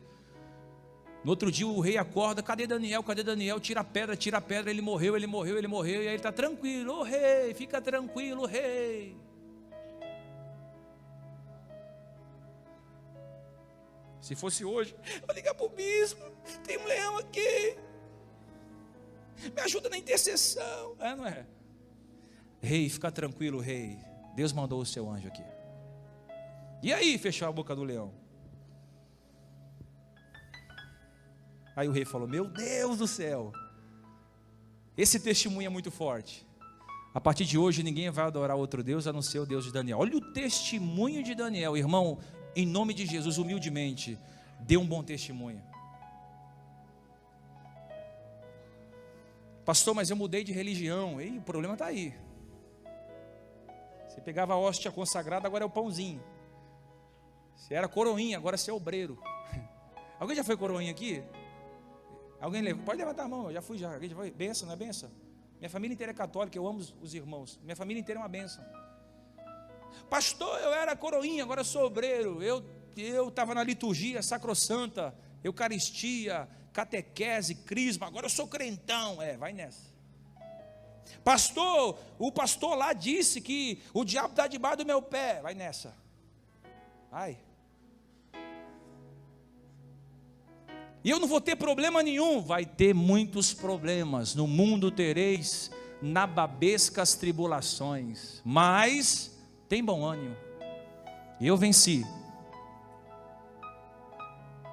No 1.25 1.31
outro 1.31 1.51
dia 1.51 1.67
o 1.67 1.81
rei 1.81 1.97
acorda, 1.97 2.43
cadê 2.43 2.67
Daniel? 2.67 3.03
Cadê 3.03 3.23
Daniel? 3.23 3.59
Tira 3.59 3.81
a 3.81 3.85
pedra, 3.85 4.15
tira 4.17 4.37
a 4.37 4.41
pedra, 4.43 4.71
ele 4.71 4.83
morreu, 4.83 5.17
ele 5.17 5.27
morreu, 5.27 5.57
ele 5.57 5.69
morreu, 5.69 6.03
e 6.03 6.09
aí 6.09 6.09
ele 6.09 6.17
está 6.17 6.33
tranquilo, 6.33 6.93
ô 6.93 7.01
oh, 7.01 7.03
rei, 7.05 7.55
fica 7.55 7.81
tranquilo, 7.81 8.45
rei. 8.45 9.17
Se 14.23 14.37
fosse 14.37 14.65
hoje, 14.65 14.95
vou 15.27 15.35
ligar 15.35 15.53
para 15.53 15.67
o 15.67 15.69
bispo, 15.69 16.23
tem 16.65 16.79
um 16.79 16.85
leão 16.85 17.19
aqui. 17.19 17.77
Me 19.53 19.61
ajuda 19.63 19.89
na 19.89 19.99
intercessão. 19.99 20.95
É, 21.01 21.13
não 21.17 21.27
é? 21.27 21.45
Rei, 22.61 22.89
fica 22.89 23.11
tranquilo, 23.11 23.59
rei. 23.59 23.99
Deus 24.37 24.53
mandou 24.53 24.81
o 24.81 24.87
seu 24.87 25.11
anjo 25.11 25.27
aqui. 25.27 25.43
E 26.85 26.93
aí, 26.93 27.19
fechou 27.19 27.49
a 27.49 27.53
boca 27.53 27.75
do 27.75 27.83
leão. 27.83 28.15
Aí 31.75 31.89
o 31.89 31.93
rei 31.93 32.05
falou: 32.05 32.29
Meu 32.29 32.45
Deus 32.45 32.99
do 32.99 33.09
céu, 33.09 33.53
esse 34.97 35.19
testemunho 35.19 35.67
é 35.67 35.71
muito 35.71 35.91
forte. 35.91 36.47
A 37.13 37.21
partir 37.21 37.45
de 37.45 37.59
hoje, 37.59 37.83
ninguém 37.83 38.09
vai 38.09 38.27
adorar 38.27 38.57
outro 38.57 38.85
Deus 38.85 39.09
a 39.09 39.13
não 39.13 39.21
ser 39.21 39.41
o 39.41 39.47
Deus 39.47 39.65
de 39.65 39.73
Daniel. 39.73 39.99
Olha 39.99 40.17
o 40.17 40.33
testemunho 40.33 41.25
de 41.25 41.35
Daniel, 41.35 41.77
irmão, 41.77 42.21
em 42.55 42.67
nome 42.67 42.95
de 42.95 43.07
Jesus, 43.07 43.39
humildemente, 43.39 44.19
dê 44.61 44.77
um 44.77 44.87
bom 44.87 45.03
testemunho. 45.03 45.63
Pastor, 49.65 49.95
mas 49.95 50.11
eu 50.11 50.17
mudei 50.17 50.43
de 50.43 50.53
religião. 50.53 51.21
E 51.21 51.39
o 51.39 51.43
problema 51.43 51.75
está 51.75 51.87
aí. 51.87 52.15
Você 54.09 54.21
pegava 54.21 54.55
a 54.55 54.59
hóstia 54.59 54.91
consagrada, 54.91 55.47
agora 55.47 55.65
é 55.65 55.67
o 55.67 55.71
pãozinho. 55.71 56.23
Você 57.55 57.75
era 57.75 57.89
coroinha, 57.89 58.37
agora 58.37 58.57
você 58.57 58.71
é 58.71 58.75
obreiro. 58.75 59.19
Alguém 60.19 60.37
já 60.37 60.45
foi 60.45 60.57
coroinha 60.57 60.91
aqui? 60.91 61.23
Alguém 62.41 62.61
leva? 62.61 62.83
Pode 62.83 62.99
levantar 62.99 63.25
a 63.25 63.29
mão, 63.29 63.47
eu 63.47 63.53
já 63.53 63.63
fui 63.63 63.79
já. 63.79 63.95
Alguém 63.95 64.11
já 64.11 64.17
foi? 64.17 64.31
Benção, 64.31 64.67
não 64.67 64.75
é 64.75 64.77
benção? 64.77 65.11
Minha 65.59 65.71
família 65.71 65.95
inteira 65.95 66.11
é 66.11 66.15
católica, 66.15 66.59
eu 66.59 66.67
amo 66.67 66.81
os 67.01 67.15
irmãos. 67.15 67.59
Minha 67.63 67.77
família 67.77 68.01
inteira 68.01 68.19
é 68.19 68.23
uma 68.23 68.29
benção. 68.29 68.65
Pastor, 70.09 70.61
eu 70.61 70.73
era 70.73 70.95
coroinha, 70.97 71.43
agora 71.43 71.65
sou 71.65 71.85
obreiro. 71.85 72.43
Eu 72.43 72.65
eu 72.97 73.29
estava 73.29 73.55
na 73.55 73.63
liturgia 73.63 74.23
sacrossanta, 74.23 75.15
eucaristia, 75.43 76.49
catequese, 76.73 77.55
crisma, 77.55 78.07
agora 78.07 78.27
eu 78.27 78.31
sou 78.31 78.47
crentão. 78.47 79.21
É, 79.23 79.37
vai 79.37 79.53
nessa. 79.53 79.93
Pastor, 81.25 81.99
o 82.19 82.33
pastor 82.33 82.77
lá 82.77 82.93
disse 82.93 83.41
que 83.41 83.83
o 83.93 84.05
diabo 84.05 84.31
está 84.31 84.47
debaixo 84.47 84.79
do 84.79 84.87
meu 84.87 85.01
pé. 85.01 85.41
Vai 85.41 85.55
nessa. 85.55 85.95
Vai. 87.11 87.39
E 91.05 91.11
eu 91.11 91.19
não 91.19 91.27
vou 91.27 91.41
ter 91.41 91.57
problema 91.57 92.03
nenhum. 92.03 92.41
Vai 92.41 92.65
ter 92.65 92.95
muitos 92.95 93.53
problemas. 93.53 94.35
No 94.35 94.47
mundo 94.47 94.91
tereis 94.91 95.71
nababescas 96.01 97.15
tribulações. 97.15 98.41
Mas 98.45 99.32
tem 99.73 99.83
bom 99.83 100.05
ânimo. 100.05 100.37
Eu 101.41 101.57
venci. 101.57 102.05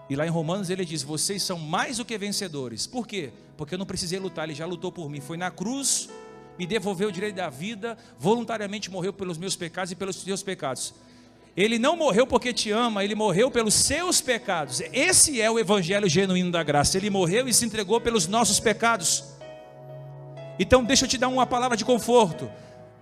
E 0.09 0.15
lá 0.17 0.27
em 0.27 0.29
Romanos 0.29 0.69
ele 0.69 0.83
diz: 0.83 1.03
Vocês 1.03 1.41
são 1.41 1.57
mais 1.57 1.95
do 1.95 2.03
que 2.03 2.17
vencedores. 2.17 2.85
Por 2.85 3.07
quê? 3.07 3.31
Porque 3.55 3.75
eu 3.75 3.79
não 3.79 3.85
precisei 3.85 4.19
lutar, 4.19 4.43
ele 4.43 4.53
já 4.53 4.65
lutou 4.65 4.91
por 4.91 5.09
mim. 5.09 5.21
Foi 5.21 5.37
na 5.37 5.49
cruz, 5.49 6.09
me 6.57 6.67
devolveu 6.67 7.07
o 7.07 7.11
direito 7.13 7.37
da 7.37 7.49
vida, 7.49 7.97
voluntariamente 8.17 8.91
morreu 8.91 9.13
pelos 9.13 9.37
meus 9.37 9.55
pecados 9.55 9.89
e 9.93 9.95
pelos 9.95 10.17
seus 10.17 10.43
pecados. 10.43 10.93
Ele 11.55 11.79
não 11.79 11.95
morreu 11.95 12.27
porque 12.27 12.51
te 12.51 12.69
ama, 12.69 13.01
ele 13.01 13.15
morreu 13.15 13.49
pelos 13.49 13.75
seus 13.75 14.19
pecados. 14.19 14.81
Esse 14.91 15.39
é 15.39 15.49
o 15.49 15.57
evangelho 15.57 16.09
genuíno 16.09 16.51
da 16.51 16.61
graça. 16.61 16.97
Ele 16.97 17.09
morreu 17.09 17.47
e 17.47 17.53
se 17.53 17.65
entregou 17.65 18.01
pelos 18.01 18.27
nossos 18.27 18.59
pecados. 18.59 19.23
Então, 20.59 20.83
deixa 20.83 21.05
eu 21.05 21.09
te 21.09 21.17
dar 21.17 21.29
uma 21.29 21.47
palavra 21.47 21.77
de 21.77 21.85
conforto. 21.85 22.51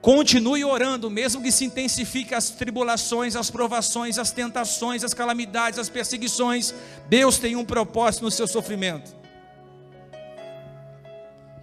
Continue 0.01 0.63
orando, 0.63 1.09
mesmo 1.09 1.41
que 1.41 1.51
se 1.51 1.65
intensifique 1.65 2.33
as 2.33 2.49
tribulações, 2.49 3.35
as 3.35 3.49
provações, 3.49 4.17
as 4.17 4.31
tentações, 4.31 5.03
as 5.03 5.13
calamidades, 5.13 5.79
as 5.79 5.89
perseguições. 5.89 6.73
Deus 7.09 7.37
tem 7.37 7.55
um 7.55 7.65
propósito 7.65 8.23
no 8.23 8.31
seu 8.31 8.47
sofrimento. 8.47 9.15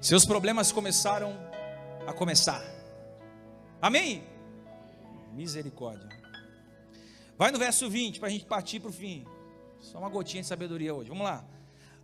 Seus 0.01 0.25
problemas 0.27 0.71
começaram 0.73 1.35
a 2.07 2.13
começar. 2.13 2.63
Amém? 3.81 4.23
Misericórdia. 5.33 6.09
Vai 7.39 7.51
no 7.51 7.59
verso 7.59 7.89
20 7.89 8.19
para 8.19 8.29
a 8.29 8.33
gente 8.33 8.45
partir 8.45 8.81
para 8.81 8.91
o 8.91 8.93
fim. 8.93 9.25
Só 9.81 9.99
uma 9.99 10.09
gotinha 10.09 10.43
de 10.43 10.49
sabedoria 10.49 10.95
hoje. 10.95 11.09
Vamos 11.09 11.25
lá. 11.25 11.45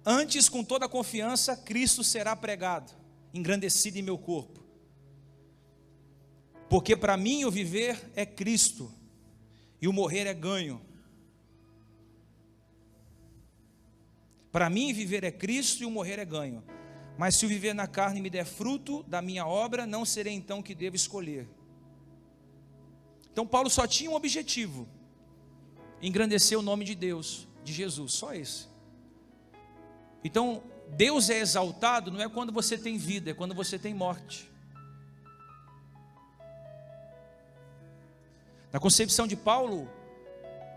Antes, 0.05 0.49
com 0.49 0.64
toda 0.64 0.88
confiança, 0.88 1.57
Cristo 1.57 2.03
será 2.03 2.35
pregado, 2.35 2.90
engrandecido 3.35 3.99
em 3.99 4.03
meu 4.03 4.16
corpo. 4.16 4.61
Porque 6.70 6.96
para 6.96 7.16
mim 7.16 7.44
o 7.44 7.50
viver 7.50 8.00
é 8.14 8.24
Cristo 8.24 8.94
e 9.83 9.88
o 9.88 9.92
morrer 9.92 10.26
é 10.28 10.33
ganho. 10.33 10.80
Para 14.52 14.70
mim 14.70 14.92
viver 14.92 15.24
é 15.24 15.33
Cristo 15.33 15.83
e 15.83 15.85
o 15.85 15.90
morrer 15.90 16.20
é 16.20 16.24
ganho. 16.24 16.62
Mas 17.18 17.35
se 17.35 17.44
o 17.44 17.48
viver 17.48 17.74
na 17.74 17.88
carne 17.88 18.20
me 18.20 18.30
der 18.30 18.44
fruto 18.44 19.02
da 19.02 19.20
minha 19.20 19.44
obra, 19.44 19.85
não 19.85 20.04
serei 20.04 20.33
então 20.33 20.62
que 20.62 20.72
devo 20.72 20.94
escolher. 20.94 21.48
Então 23.33 23.44
Paulo 23.44 23.68
só 23.68 23.85
tinha 23.85 24.09
um 24.09 24.14
objetivo: 24.14 24.88
engrandecer 26.00 26.56
o 26.56 26.62
nome 26.62 26.85
de 26.85 26.94
Deus, 26.94 27.48
de 27.64 27.72
Jesus, 27.72 28.12
só 28.12 28.33
esse. 28.33 28.68
Então, 30.22 30.62
Deus 30.90 31.30
é 31.30 31.38
exaltado 31.40 32.11
não 32.11 32.20
é 32.20 32.28
quando 32.28 32.52
você 32.52 32.78
tem 32.78 32.96
vida, 32.96 33.33
é 33.33 33.35
quando 33.35 33.54
você 33.54 33.76
tem 33.76 33.92
morte. 33.92 34.49
Na 38.72 38.78
concepção 38.78 39.26
de 39.26 39.37
Paulo, 39.37 39.88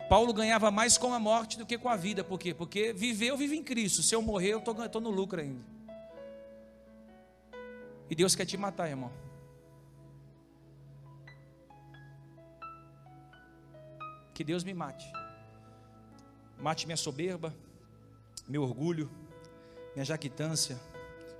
Paulo 0.09 0.33
ganhava 0.33 0.69
mais 0.71 0.97
com 0.97 1.13
a 1.13 1.19
morte 1.19 1.57
do 1.57 1.65
que 1.65 1.77
com 1.77 1.89
a 1.89 1.95
vida. 1.95 2.23
Por 2.23 2.39
quê? 2.39 2.53
Porque 2.53 2.93
viver 2.93 3.27
eu 3.27 3.37
vivo 3.37 3.53
em 3.53 3.63
Cristo. 3.63 4.01
Se 4.01 4.15
eu 4.15 4.21
morrer, 4.21 4.53
eu 4.53 4.59
estou 4.59 5.01
no 5.01 5.09
lucro 5.09 5.39
ainda. 5.39 5.63
E 8.09 8.15
Deus 8.15 8.35
quer 8.35 8.45
te 8.45 8.57
matar, 8.57 8.89
irmão. 8.89 9.11
Que 14.33 14.43
Deus 14.43 14.63
me 14.63 14.73
mate. 14.73 15.11
Mate 16.59 16.85
minha 16.85 16.97
soberba, 16.97 17.53
meu 18.47 18.63
orgulho, 18.63 19.09
minha 19.93 20.05
jaquitância, 20.05 20.79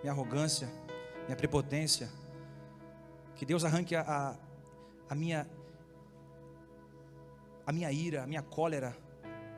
minha 0.01 0.11
arrogância, 0.11 0.69
minha 1.25 1.35
prepotência. 1.35 2.09
Que 3.35 3.45
Deus 3.45 3.63
arranque 3.63 3.95
a, 3.95 4.01
a, 4.01 4.35
a 5.09 5.15
minha 5.15 5.47
a 7.65 7.71
minha 7.71 7.91
ira, 7.91 8.23
a 8.23 8.27
minha 8.27 8.41
cólera, 8.41 8.95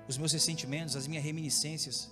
os 0.08 0.18
meus 0.18 0.32
ressentimentos, 0.32 0.96
as 0.96 1.08
minhas 1.08 1.24
reminiscências. 1.24 2.12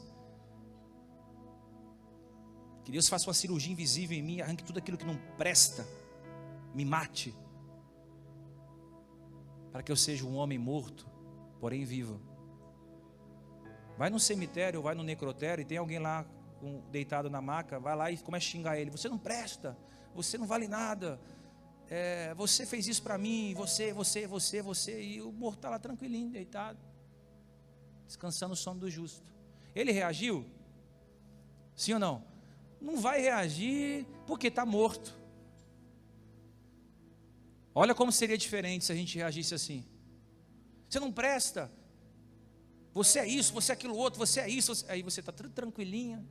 Que 2.84 2.92
Deus 2.92 3.08
faça 3.08 3.28
uma 3.28 3.34
cirurgia 3.34 3.72
invisível 3.72 4.18
em 4.18 4.22
mim, 4.22 4.42
arranque 4.42 4.64
tudo 4.64 4.80
aquilo 4.80 4.98
que 4.98 5.06
não 5.06 5.16
presta, 5.38 5.88
me 6.74 6.84
mate, 6.84 7.34
para 9.72 9.82
que 9.82 9.92
eu 9.92 9.96
seja 9.96 10.26
um 10.26 10.36
homem 10.36 10.58
morto, 10.58 11.10
porém 11.60 11.86
vivo. 11.86 12.20
Vai 13.98 14.10
no 14.10 14.20
cemitério, 14.20 14.82
vai 14.82 14.96
no 14.96 15.04
necrotério 15.04 15.62
e 15.62 15.66
tem 15.66 15.78
alguém 15.78 16.00
lá 16.00 16.26
deitado 16.92 17.30
na 17.30 17.42
maca, 17.42 17.80
vai 17.80 17.96
lá 17.96 18.12
e 18.12 18.18
começa 18.18 18.46
a 18.48 18.50
xingar 18.50 18.78
ele: 18.78 18.90
Você 18.92 19.08
não 19.08 19.18
presta, 19.18 19.78
você 20.14 20.38
não 20.38 20.46
vale 20.46 20.68
nada, 20.68 21.20
é, 21.96 22.34
você 22.34 22.66
fez 22.66 22.88
isso 22.88 23.04
para 23.04 23.20
mim, 23.20 23.54
você, 23.54 23.94
você, 23.94 24.26
você, 24.26 24.64
você. 24.64 25.00
E 25.00 25.22
o 25.22 25.32
morto 25.32 25.58
está 25.58 25.70
lá 25.70 25.78
tranquilinho, 25.78 26.32
deitado, 26.32 26.80
descansando 28.08 28.56
o 28.56 28.58
sono 28.58 28.80
do 28.80 28.90
justo. 28.90 29.32
Ele 29.76 29.92
reagiu? 29.92 30.44
Sim 31.76 31.94
ou 31.94 32.00
não? 32.00 32.26
Não 32.82 33.00
vai 33.00 33.22
reagir 33.22 34.08
porque 34.26 34.48
está 34.48 34.66
morto. 34.66 35.16
Olha 37.76 37.94
como 37.94 38.12
seria 38.12 38.39
diferente 38.39 38.86
se 38.86 38.91
a 38.91 38.96
gente 38.96 39.16
reagisse 39.16 39.54
assim. 39.54 39.86
Você 40.89 41.00
não 41.00 41.12
presta, 41.12 41.72
você 42.91 43.20
é 43.20 43.28
isso, 43.28 43.54
você 43.54 43.72
é 43.72 43.74
aquilo 43.74 43.96
outro, 43.96 44.18
você 44.18 44.39
é 44.39 44.50
isso. 44.50 44.74
Você... 44.74 44.91
Aí 44.91 45.04
você 45.04 45.20
está 45.20 45.32
tranquilinha. 45.32 46.26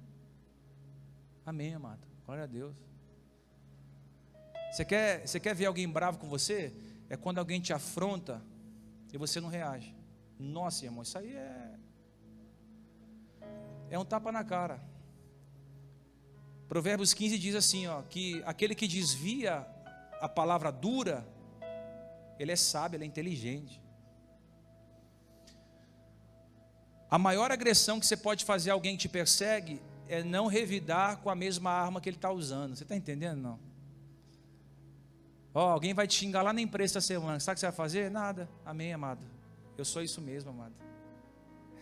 Amém, 1.46 1.72
amado. 1.72 2.04
Glória 2.26 2.42
a 2.42 2.48
Deus. 2.48 2.74
Você 4.72 4.86
quer, 4.86 5.26
você 5.26 5.38
quer 5.38 5.54
ver 5.54 5.66
alguém 5.66 5.86
bravo 5.86 6.16
com 6.16 6.26
você? 6.26 6.72
É 7.10 7.14
quando 7.14 7.36
alguém 7.36 7.60
te 7.60 7.74
afronta 7.74 8.42
e 9.12 9.18
você 9.18 9.38
não 9.38 9.50
reage. 9.50 9.94
Nossa, 10.38 10.86
irmão, 10.86 11.02
isso 11.02 11.18
aí 11.18 11.36
é. 11.36 11.74
É 13.90 13.98
um 13.98 14.04
tapa 14.04 14.32
na 14.32 14.42
cara. 14.42 14.80
Provérbios 16.68 17.12
15 17.12 17.38
diz 17.38 17.54
assim: 17.54 17.86
ó, 17.86 18.00
que 18.00 18.42
aquele 18.46 18.74
que 18.74 18.88
desvia 18.88 19.66
a 20.18 20.26
palavra 20.26 20.72
dura, 20.72 21.22
ele 22.38 22.50
é 22.50 22.56
sábio, 22.56 22.96
ele 22.96 23.04
é 23.04 23.06
inteligente. 23.06 23.78
A 27.10 27.18
maior 27.18 27.52
agressão 27.52 28.00
que 28.00 28.06
você 28.06 28.16
pode 28.16 28.42
fazer 28.46 28.70
a 28.70 28.72
alguém 28.72 28.96
que 28.96 29.02
te 29.02 29.08
persegue 29.10 29.82
é 30.08 30.22
não 30.22 30.46
revidar 30.46 31.18
com 31.18 31.28
a 31.28 31.34
mesma 31.34 31.70
arma 31.70 32.00
que 32.00 32.08
ele 32.08 32.16
está 32.16 32.32
usando. 32.32 32.74
Você 32.74 32.84
está 32.84 32.96
entendendo? 32.96 33.38
Não. 33.38 33.71
Ó, 35.54 35.68
alguém 35.68 35.92
vai 35.92 36.06
te 36.06 36.14
xingar 36.14 36.42
lá 36.42 36.52
na 36.52 36.60
empresa 36.60 36.98
essa 36.98 37.06
semana. 37.06 37.38
Sabe 37.38 37.52
o 37.52 37.56
que 37.56 37.60
você 37.60 37.66
vai 37.66 37.74
fazer? 37.74 38.10
Nada. 38.10 38.48
Amém, 38.64 38.92
amado. 38.92 39.26
Eu 39.76 39.84
sou 39.84 40.02
isso 40.02 40.20
mesmo, 40.20 40.50
amado. 40.50 40.74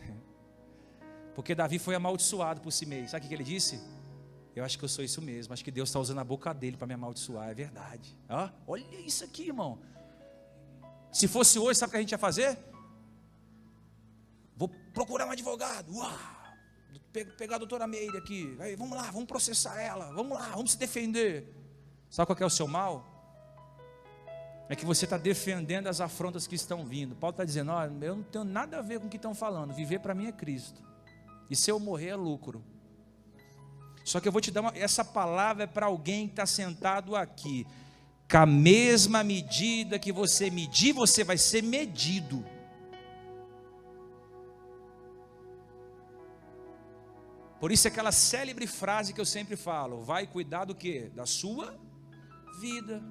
Porque 1.35 1.55
Davi 1.55 1.79
foi 1.79 1.95
amaldiçoado 1.95 2.61
por 2.61 2.73
Simei. 2.73 3.07
Sabe 3.07 3.25
o 3.25 3.29
que 3.29 3.35
ele 3.35 3.45
disse? 3.45 3.81
Eu 4.55 4.64
acho 4.64 4.77
que 4.77 4.85
eu 4.85 4.89
sou 4.89 5.05
isso 5.05 5.23
mesmo. 5.23 5.53
Acho 5.53 5.64
que 5.64 5.71
Deus 5.71 5.89
está 5.89 6.01
usando 6.01 6.18
a 6.18 6.25
boca 6.25 6.53
dele 6.53 6.77
para 6.77 6.87
me 6.87 6.95
amaldiçoar. 6.95 7.51
É 7.51 7.55
verdade. 7.55 8.16
Ah, 8.29 8.51
olha 8.66 8.85
isso 9.01 9.25
aqui, 9.25 9.47
irmão. 9.47 9.79
Se 11.12 11.29
fosse 11.29 11.59
hoje, 11.59 11.79
sabe 11.79 11.91
o 11.91 11.93
que 11.93 11.97
a 11.97 12.01
gente 12.01 12.12
ia 12.12 12.18
fazer? 12.18 12.59
Vou 14.57 14.68
procurar 14.93 15.27
um 15.27 15.31
advogado. 15.31 15.95
Uau! 15.95 16.12
Pegar 17.12 17.57
a 17.57 17.59
doutora 17.59 17.87
Meire 17.87 18.16
aqui. 18.16 18.57
Vamos 18.77 18.97
lá, 18.97 19.11
vamos 19.11 19.27
processar 19.27 19.81
ela. 19.81 20.12
Vamos 20.12 20.39
lá, 20.39 20.51
vamos 20.51 20.73
se 20.73 20.79
defender. 20.79 21.53
Sabe 22.09 22.27
qual 22.27 22.39
é 22.41 22.45
o 22.45 22.51
seu 22.51 22.68
mal? 22.68 23.09
É 24.71 24.77
que 24.77 24.87
você 24.87 25.05
está 25.05 25.18
defendendo 25.18 25.89
as 25.89 26.01
afrontas 26.01 26.47
que 26.47 26.55
estão 26.55 26.87
vindo. 26.87 27.16
Paulo 27.16 27.33
está 27.33 27.45
dizendo: 27.45 27.73
Olha, 27.73 27.93
eu 28.03 28.14
não 28.14 28.23
tenho 28.23 28.45
nada 28.45 28.79
a 28.79 28.81
ver 28.81 29.01
com 29.01 29.09
o 29.09 29.11
que 29.11 29.16
estão 29.16 29.35
falando. 29.35 29.75
Viver 29.75 29.99
para 29.99 30.14
mim 30.14 30.29
é 30.29 30.33
Cristo. 30.33 30.81
E 31.51 31.57
se 31.57 31.73
eu 31.73 31.81
morrer 31.81 32.11
é 32.11 32.14
lucro. 32.14 32.62
Só 34.05 34.21
que 34.21 34.29
eu 34.29 34.33
vou 34.33 34.41
te 34.41 34.53
dar 34.53 34.61
uma, 34.61 34.73
essa 34.77 35.05
palavra 35.05 35.64
é 35.64 35.66
para 35.66 35.87
alguém 35.87 36.29
que 36.29 36.35
está 36.35 36.47
sentado 36.47 37.16
aqui. 37.16 37.66
Com 38.31 38.37
a 38.37 38.47
mesma 38.47 39.25
medida 39.25 39.99
que 39.99 40.12
você 40.12 40.49
medir, 40.51 40.93
você 40.93 41.25
vai 41.25 41.37
ser 41.37 41.64
medido. 41.64 42.47
Por 47.59 47.73
isso 47.73 47.89
aquela 47.89 48.12
célebre 48.12 48.68
frase 48.68 49.12
que 49.12 49.21
eu 49.21 49.27
sempre 49.27 49.57
falo: 49.57 50.05
vai 50.05 50.29
cuidar 50.29 50.64
do 50.64 50.77
que? 50.77 51.11
Da 51.12 51.27
sua 51.27 51.77
vida. 52.61 53.03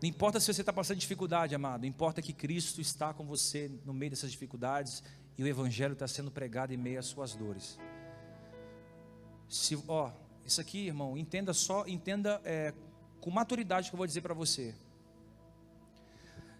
Não 0.00 0.08
importa 0.08 0.38
se 0.38 0.52
você 0.52 0.62
está 0.62 0.72
passando 0.72 0.98
dificuldade, 0.98 1.54
amado, 1.56 1.84
importa 1.84 2.22
que 2.22 2.32
Cristo 2.32 2.80
está 2.80 3.12
com 3.12 3.26
você 3.26 3.68
no 3.84 3.92
meio 3.92 4.10
dessas 4.10 4.30
dificuldades 4.30 5.02
e 5.36 5.42
o 5.42 5.46
Evangelho 5.46 5.94
está 5.94 6.06
sendo 6.06 6.30
pregado 6.30 6.72
em 6.72 6.76
meio 6.76 7.00
às 7.00 7.06
suas 7.06 7.34
dores. 7.34 7.78
Se, 9.48 9.76
ó, 9.88 10.12
isso 10.44 10.60
aqui, 10.60 10.86
irmão, 10.86 11.18
entenda 11.18 11.52
só, 11.52 11.84
entenda 11.86 12.40
é, 12.44 12.72
com 13.20 13.30
maturidade 13.30 13.90
que 13.90 13.94
eu 13.94 13.98
vou 13.98 14.06
dizer 14.06 14.20
para 14.20 14.34
você. 14.34 14.72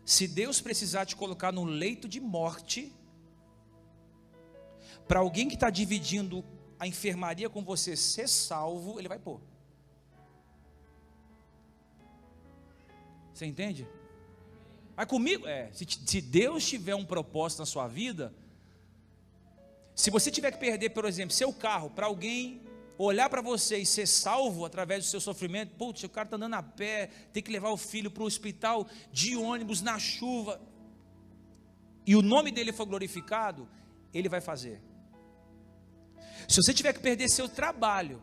Se 0.05 0.27
Deus 0.27 0.61
precisar 0.61 1.07
te 1.07 1.15
colocar 1.15 1.53
no 1.53 1.65
leito 1.65 2.09
de 2.09 2.19
morte, 2.19 2.93
para 5.09 5.21
alguém 5.21 5.49
que 5.49 5.55
está 5.55 5.71
dividindo 5.71 6.45
a 6.79 6.87
enfermaria 6.87 7.49
com 7.49 7.65
você 7.65 7.97
ser 7.97 8.29
salvo, 8.29 8.99
ele 8.99 9.09
vai 9.09 9.19
pôr. 9.19 9.41
Você 13.33 13.47
entende? 13.47 13.89
Mas 14.95 15.07
comigo, 15.07 15.47
é, 15.47 15.71
se, 15.73 15.87
se 15.89 16.21
Deus 16.21 16.67
tiver 16.67 16.95
um 16.95 17.05
propósito 17.05 17.61
na 17.61 17.67
sua 17.67 17.89
vida, 17.89 18.35
se 19.95 20.11
você 20.11 20.31
tiver 20.31 20.53
que 20.53 20.59
perder, 20.59 20.91
por 20.91 21.05
exemplo, 21.05 21.35
seu 21.35 21.53
carro 21.53 21.91
para 21.91 22.07
alguém 22.07 22.63
olhar 22.99 23.31
para 23.31 23.41
você 23.41 23.79
e 23.79 23.87
ser 23.87 24.07
salvo 24.07 24.65
através 24.65 25.05
do 25.05 25.09
seu 25.09 25.21
sofrimento, 25.21 25.75
putz, 25.77 26.03
o 26.03 26.09
cara 26.09 26.27
está 26.27 26.37
andando 26.37 26.55
a 26.55 26.63
pé, 26.63 27.11
tem 27.33 27.43
que 27.43 27.51
levar 27.51 27.71
o 27.71 27.77
filho 27.77 28.11
para 28.11 28.23
o 28.23 28.27
hospital 28.27 28.87
de 29.13 29.37
ônibus 29.37 29.81
na 29.81 29.99
chuva, 29.99 30.61
e 32.05 32.17
o 32.17 32.23
nome 32.23 32.51
dele 32.51 32.73
for 32.73 32.87
glorificado, 32.87 33.69
ele 34.13 34.29
vai 34.29 34.41
fazer. 34.41 34.81
Se 36.49 36.63
você 36.63 36.73
tiver 36.73 36.95
que 36.95 37.01
perder 37.01 37.29
seu 37.29 37.47
trabalho 37.47 38.23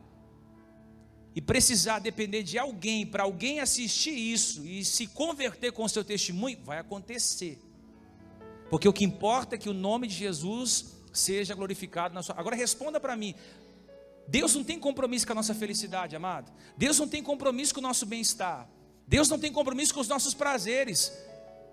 e 1.32 1.40
precisar 1.40 2.00
depender 2.00 2.42
de 2.42 2.58
alguém 2.58 3.06
para 3.06 3.22
alguém 3.22 3.60
assistir 3.60 4.10
isso 4.10 4.66
e 4.66 4.84
se 4.84 5.06
converter 5.06 5.70
com 5.70 5.84
o 5.84 5.88
seu 5.88 6.02
testemunho, 6.02 6.58
vai 6.64 6.78
acontecer. 6.78 7.60
Porque 8.68 8.88
o 8.88 8.92
que 8.92 9.04
importa 9.04 9.54
é 9.54 9.58
que 9.58 9.68
o 9.68 9.74
nome 9.74 10.08
de 10.08 10.14
Jesus 10.14 10.96
seja 11.12 11.54
glorificado 11.54 12.14
na 12.14 12.22
sua. 12.22 12.34
Agora 12.36 12.56
responda 12.56 12.98
para 12.98 13.16
mim. 13.16 13.32
Deus 14.26 14.56
não 14.56 14.64
tem 14.64 14.78
compromisso 14.78 15.24
com 15.24 15.32
a 15.32 15.36
nossa 15.36 15.54
felicidade, 15.54 16.16
amado. 16.16 16.52
Deus 16.76 16.98
não 16.98 17.06
tem 17.06 17.22
compromisso 17.22 17.72
com 17.72 17.78
o 17.78 17.82
nosso 17.82 18.04
bem-estar. 18.04 18.68
Deus 19.06 19.28
não 19.28 19.38
tem 19.38 19.52
compromisso 19.52 19.94
com 19.94 20.00
os 20.00 20.08
nossos 20.08 20.34
prazeres. 20.34 21.12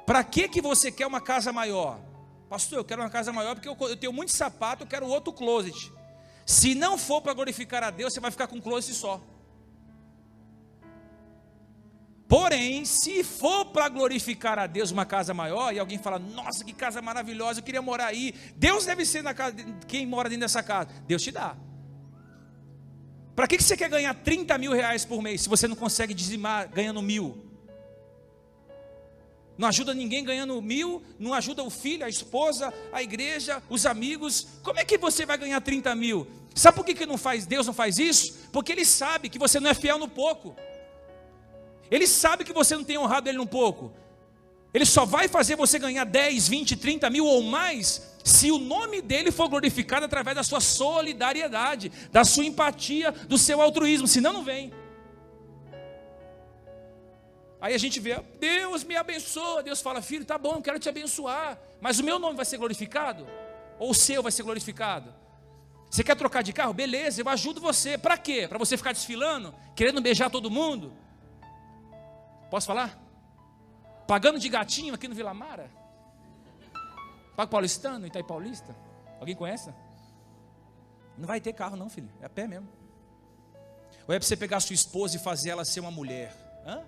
Para 0.06 0.24
que 0.24 0.47
que 0.47 0.62
você 0.62 0.91
quer 0.91 1.08
uma 1.08 1.20
casa 1.20 1.51
maior? 1.51 1.99
Pastor, 2.47 2.78
eu 2.78 2.86
quero 2.86 3.01
uma 3.01 3.10
casa 3.10 3.34
maior 3.34 3.56
porque 3.56 3.68
eu, 3.68 3.76
eu 3.89 3.97
tenho 3.97 4.14
muito 4.14 4.32
sapato, 4.32 4.84
eu 4.84 4.88
quero 4.88 5.08
outro 5.08 5.34
closet. 5.34 5.91
Se 6.46 6.76
não 6.76 6.98
for 6.98 7.22
para 7.22 7.34
glorificar 7.34 7.84
a 7.84 7.89
Deus, 7.89 8.14
você 8.14 8.20
vai 8.20 8.32
ficar 8.32 8.48
com 8.48 8.62
closet 8.62 8.94
só. 8.94 9.22
Porém, 12.28 12.84
se 12.84 13.24
for 13.24 13.66
para 13.66 13.88
glorificar 13.89 14.58
a 14.58 14.66
Deus 14.66 14.89
uma 14.91 15.06
casa 15.06 15.34
maior, 15.34 15.74
e 15.74 15.80
alguém 15.80 16.00
fala, 16.00 16.18
nossa, 16.18 16.66
que 16.66 16.74
casa 16.74 17.02
maravilhosa, 17.02 17.60
eu 17.60 17.64
queria 17.64 17.82
morar 17.82 18.08
aí. 18.08 18.34
Deus 18.56 18.86
deve 18.86 19.06
ser 19.06 19.22
na 19.22 19.34
casa, 19.34 19.56
quem 19.88 20.06
mora 20.06 20.30
dentro 20.30 20.41
dessa 20.41 20.64
casa. 20.64 20.89
Deus 21.06 21.22
te 21.22 21.32
dá. 21.32 21.56
Para 23.36 23.48
que, 23.48 23.58
que 23.58 23.64
você 23.64 23.78
quer 23.78 23.89
ganhar 23.89 24.14
30 24.16 24.58
mil 24.58 24.72
reais 24.72 25.06
por 25.06 25.22
mês 25.22 25.41
se 25.41 25.50
você 25.50 25.68
não 25.68 25.76
consegue 25.76 26.14
dizimar 26.14 26.70
ganhando 26.70 27.02
mil? 27.02 27.53
Não 29.58 29.68
ajuda 29.68 29.93
ninguém 29.93 30.24
ganhando 30.24 30.60
mil, 30.62 31.04
não 31.20 31.34
ajuda 31.34 31.64
o 31.64 31.70
filho, 31.70 32.06
a 32.06 32.10
esposa, 32.10 32.74
a 32.91 33.04
igreja, 33.04 33.62
os 33.70 33.86
amigos. 33.86 34.47
Como 34.64 34.80
é 34.80 34.86
que 34.86 34.97
você 34.97 35.26
vai 35.26 35.38
ganhar 35.38 35.62
30 35.62 35.93
mil? 35.95 36.28
Sabe 36.56 36.76
por 36.76 36.86
que, 36.86 36.93
que 36.93 37.06
não 37.06 37.18
faz, 37.18 37.45
Deus 37.45 37.68
não 37.68 37.74
faz 37.74 37.97
isso? 37.97 38.49
Porque 38.51 38.72
Ele 38.72 38.86
sabe 38.86 39.30
que 39.30 39.39
você 39.39 39.60
não 39.60 39.70
é 39.70 39.74
fiel 39.74 39.97
no 39.97 40.08
pouco. 40.08 40.56
Ele 41.89 42.08
sabe 42.08 42.43
que 42.43 42.54
você 42.54 42.76
não 42.76 42.84
tem 42.84 42.97
honrado 42.97 43.30
ele 43.30 43.38
um 43.38 43.45
pouco. 43.45 43.93
Ele 44.74 44.86
só 44.86 45.06
vai 45.06 45.28
fazer 45.28 45.56
você 45.56 45.78
ganhar 45.78 46.04
10, 46.04 46.47
20, 46.47 46.76
30 46.76 47.10
mil 47.12 47.26
ou 47.26 47.43
mais 47.43 48.01
se 48.24 48.51
o 48.51 48.58
nome 48.58 49.01
dele 49.01 49.32
for 49.32 49.47
glorificado 49.47 50.06
através 50.06 50.36
da 50.36 50.43
sua 50.43 50.60
solidariedade, 50.60 51.91
da 52.12 52.24
sua 52.24 52.45
empatia, 52.45 53.12
do 53.12 53.38
seu 53.38 53.62
altruísmo. 53.62 54.08
Senão, 54.08 54.34
não 54.34 54.43
vem. 54.43 54.74
Aí 57.64 57.74
a 57.74 57.78
gente 57.78 57.97
vê, 57.97 58.22
Deus 58.41 58.84
me 58.84 58.97
abençoa. 58.97 59.64
Deus 59.64 59.80
fala, 59.82 60.01
filho, 60.01 60.26
tá 60.26 60.38
bom, 60.38 60.61
quero 60.61 60.78
te 60.78 60.89
abençoar. 60.89 61.57
Mas 61.80 61.97
o 61.97 62.03
meu 62.03 62.20
nome 62.20 62.36
vai 62.36 62.43
ser 62.43 62.57
glorificado? 62.57 63.26
Ou 63.80 63.91
o 63.91 63.95
seu 63.95 64.22
vai 64.22 64.34
ser 64.34 64.43
glorificado? 64.43 65.14
Você 65.89 66.03
quer 66.03 66.18
trocar 66.18 66.43
de 66.43 66.51
carro? 66.51 66.74
Beleza, 66.74 67.22
eu 67.22 67.30
ajudo 67.30 67.61
você. 67.61 67.97
Para 67.97 68.18
quê? 68.18 68.49
Para 68.49 68.57
você 68.57 68.76
ficar 68.76 68.91
desfilando? 68.91 69.55
Querendo 69.78 70.01
beijar 70.01 70.30
todo 70.30 70.51
mundo? 70.51 70.91
Posso 72.51 72.68
falar? 72.68 73.01
Pagando 74.05 74.39
de 74.39 74.49
gatinho 74.49 74.93
aqui 74.93 75.07
no 75.07 75.16
Vila 75.16 75.34
Mara? 75.34 75.72
Pago 77.38 77.49
paulistano, 77.49 78.05
Itaí 78.05 78.24
Paulista? 78.24 78.76
Alguém 79.22 79.38
conhece? 79.38 79.74
Não 81.18 81.26
vai 81.26 81.39
ter 81.39 81.53
carro 81.53 81.78
não, 81.78 81.89
filho. 81.89 82.09
É 82.20 82.26
a 82.26 82.30
pé 82.30 82.45
mesmo. 82.45 82.68
Ou 84.05 84.14
é 84.14 84.20
para 84.20 84.28
você 84.28 84.36
pegar 84.36 84.57
a 84.57 84.59
sua 84.59 84.74
esposa 84.74 85.16
e 85.16 85.20
fazer 85.20 85.51
ela 85.51 85.64
ser 85.64 85.80
uma 85.80 85.91
mulher? 85.91 86.36
Hã? 86.68 86.84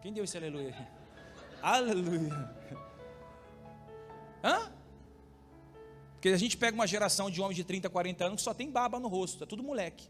Quem 0.00 0.12
deu 0.12 0.24
esse 0.24 0.36
aleluia? 0.36 0.74
Aleluia. 1.62 2.54
Hã? 4.42 4.72
Porque 6.12 6.28
a 6.30 6.36
gente 6.36 6.56
pega 6.56 6.74
uma 6.74 6.86
geração 6.86 7.30
de 7.30 7.40
homens 7.40 7.56
de 7.56 7.64
30, 7.64 7.88
40 7.88 8.24
anos 8.24 8.36
que 8.36 8.42
só 8.42 8.54
tem 8.54 8.70
baba 8.70 8.98
no 8.98 9.08
rosto, 9.08 9.44
é 9.44 9.46
tudo 9.46 9.62
moleque. 9.62 10.08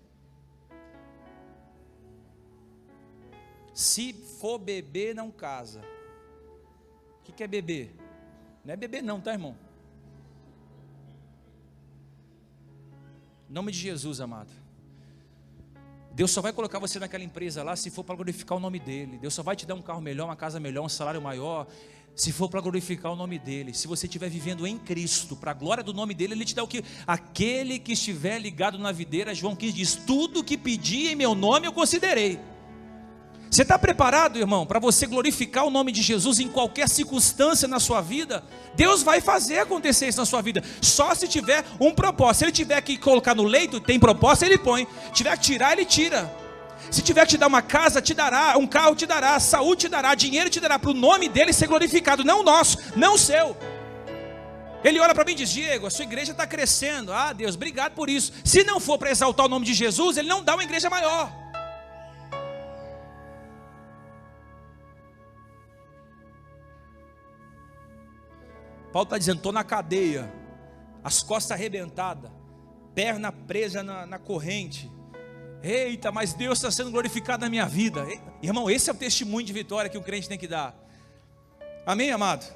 Se 3.72 4.12
for 4.12 4.58
beber, 4.58 5.14
não 5.14 5.30
casa. 5.30 5.80
O 7.20 7.22
que, 7.22 7.32
que 7.32 7.42
é 7.42 7.46
beber? 7.46 7.94
Não 8.64 8.74
é 8.74 8.76
beber, 8.76 9.02
não, 9.02 9.20
tá, 9.20 9.32
irmão? 9.32 9.56
Em 13.48 13.52
nome 13.52 13.72
de 13.72 13.78
Jesus, 13.78 14.20
amado. 14.20 14.52
Deus 16.12 16.30
só 16.30 16.40
vai 16.40 16.52
colocar 16.52 16.78
você 16.78 16.98
naquela 16.98 17.22
empresa 17.22 17.62
lá 17.62 17.76
se 17.76 17.90
for 17.90 18.04
para 18.04 18.16
glorificar 18.16 18.58
o 18.58 18.60
nome 18.60 18.78
dEle. 18.78 19.18
Deus 19.18 19.32
só 19.32 19.42
vai 19.42 19.54
te 19.56 19.66
dar 19.66 19.74
um 19.74 19.82
carro 19.82 20.00
melhor, 20.00 20.26
uma 20.26 20.36
casa 20.36 20.58
melhor, 20.58 20.84
um 20.84 20.88
salário 20.88 21.22
maior, 21.22 21.66
se 22.14 22.32
for 22.32 22.48
para 22.48 22.60
glorificar 22.60 23.12
o 23.12 23.16
nome 23.16 23.38
dEle. 23.38 23.72
Se 23.72 23.86
você 23.86 24.06
estiver 24.06 24.28
vivendo 24.28 24.66
em 24.66 24.76
Cristo, 24.76 25.36
para 25.36 25.52
a 25.52 25.54
glória 25.54 25.82
do 25.82 25.94
nome 25.94 26.12
dEle, 26.12 26.32
Ele 26.34 26.44
te 26.44 26.54
dá 26.54 26.62
o 26.62 26.68
que? 26.68 26.84
Aquele 27.06 27.78
que 27.78 27.92
estiver 27.92 28.38
ligado 28.38 28.78
na 28.78 28.92
videira, 28.92 29.34
João 29.34 29.54
15 29.54 29.72
diz: 29.72 29.94
Tudo 29.94 30.44
que 30.44 30.58
pedi 30.58 31.08
em 31.08 31.14
meu 31.14 31.34
nome 31.34 31.66
eu 31.66 31.72
considerei. 31.72 32.38
Você 33.50 33.62
está 33.62 33.76
preparado, 33.76 34.38
irmão, 34.38 34.64
para 34.64 34.78
você 34.78 35.06
glorificar 35.08 35.64
o 35.64 35.70
nome 35.70 35.90
de 35.90 36.02
Jesus 36.02 36.38
em 36.38 36.46
qualquer 36.46 36.88
circunstância 36.88 37.66
na 37.66 37.80
sua 37.80 38.00
vida? 38.00 38.44
Deus 38.76 39.02
vai 39.02 39.20
fazer 39.20 39.58
acontecer 39.58 40.06
isso 40.06 40.20
na 40.20 40.24
sua 40.24 40.40
vida, 40.40 40.62
só 40.80 41.12
se 41.16 41.26
tiver 41.26 41.64
um 41.80 41.92
propósito. 41.92 42.38
Se 42.38 42.44
Ele 42.44 42.52
tiver 42.52 42.80
que 42.80 42.96
colocar 42.96 43.34
no 43.34 43.42
leito, 43.42 43.80
tem 43.80 43.98
propósito, 43.98 44.44
Ele 44.44 44.56
põe. 44.56 44.86
Se 45.06 45.12
tiver 45.14 45.36
que 45.36 45.42
tirar, 45.42 45.72
Ele 45.72 45.84
tira. 45.84 46.32
Se 46.92 47.02
tiver 47.02 47.22
que 47.22 47.30
te 47.30 47.38
dar 47.38 47.48
uma 47.48 47.60
casa, 47.60 48.00
te 48.00 48.14
dará, 48.14 48.56
um 48.56 48.68
carro 48.68 48.94
te 48.94 49.04
dará, 49.04 49.38
saúde 49.40 49.80
te 49.80 49.88
dará, 49.88 50.14
dinheiro 50.14 50.48
te 50.48 50.60
dará, 50.60 50.78
para 50.78 50.90
o 50.90 50.94
nome 50.94 51.28
dele 51.28 51.52
ser 51.52 51.66
glorificado, 51.66 52.24
não 52.24 52.40
o 52.40 52.42
nosso, 52.44 52.78
não 52.94 53.14
o 53.14 53.18
seu. 53.18 53.56
Ele 54.84 55.00
olha 55.00 55.14
para 55.14 55.24
mim 55.24 55.32
e 55.32 55.34
diz: 55.34 55.50
Diego, 55.50 55.88
a 55.88 55.90
sua 55.90 56.04
igreja 56.04 56.30
está 56.30 56.46
crescendo. 56.46 57.12
Ah, 57.12 57.32
Deus, 57.32 57.56
obrigado 57.56 57.94
por 57.94 58.08
isso. 58.08 58.32
Se 58.44 58.62
não 58.62 58.78
for 58.78 58.96
para 58.96 59.10
exaltar 59.10 59.46
o 59.46 59.48
nome 59.48 59.66
de 59.66 59.74
Jesus, 59.74 60.16
Ele 60.16 60.28
não 60.28 60.42
dá 60.42 60.54
uma 60.54 60.62
igreja 60.62 60.88
maior. 60.88 61.49
Paulo 68.92 69.04
está 69.04 69.18
dizendo: 69.18 69.38
estou 69.38 69.52
na 69.52 69.64
cadeia, 69.64 70.32
as 71.02 71.22
costas 71.22 71.52
arrebentadas, 71.52 72.30
perna 72.94 73.30
presa 73.30 73.82
na, 73.82 74.06
na 74.06 74.18
corrente. 74.18 74.90
Eita, 75.62 76.10
mas 76.10 76.32
Deus 76.32 76.58
está 76.58 76.70
sendo 76.70 76.90
glorificado 76.90 77.44
na 77.44 77.50
minha 77.50 77.66
vida. 77.66 78.06
Irmão, 78.42 78.70
esse 78.70 78.88
é 78.88 78.92
o 78.92 78.96
testemunho 78.96 79.46
de 79.46 79.52
vitória 79.52 79.90
que 79.90 79.98
o 79.98 80.02
crente 80.02 80.28
tem 80.28 80.38
que 80.38 80.48
dar. 80.48 80.74
Amém, 81.84 82.10
amado? 82.10 82.50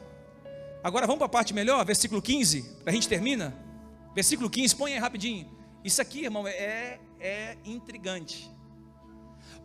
Agora 0.83 1.07
vamos 1.07 1.19
para 1.19 1.27
a 1.27 1.31
parte 1.31 1.53
melhor, 1.53 1.85
versículo 1.85 2.21
15, 2.21 2.79
a 2.85 2.91
gente 2.91 3.09
termina. 3.09 3.55
Versículo 4.15 4.49
15, 4.49 4.77
põe 4.77 4.93
aí 4.93 4.99
rapidinho. 4.99 5.51
Isso 5.83 6.01
aqui, 6.01 6.25
irmão, 6.25 6.47
é, 6.47 6.99
é 7.21 7.57
intrigante. 7.65 8.51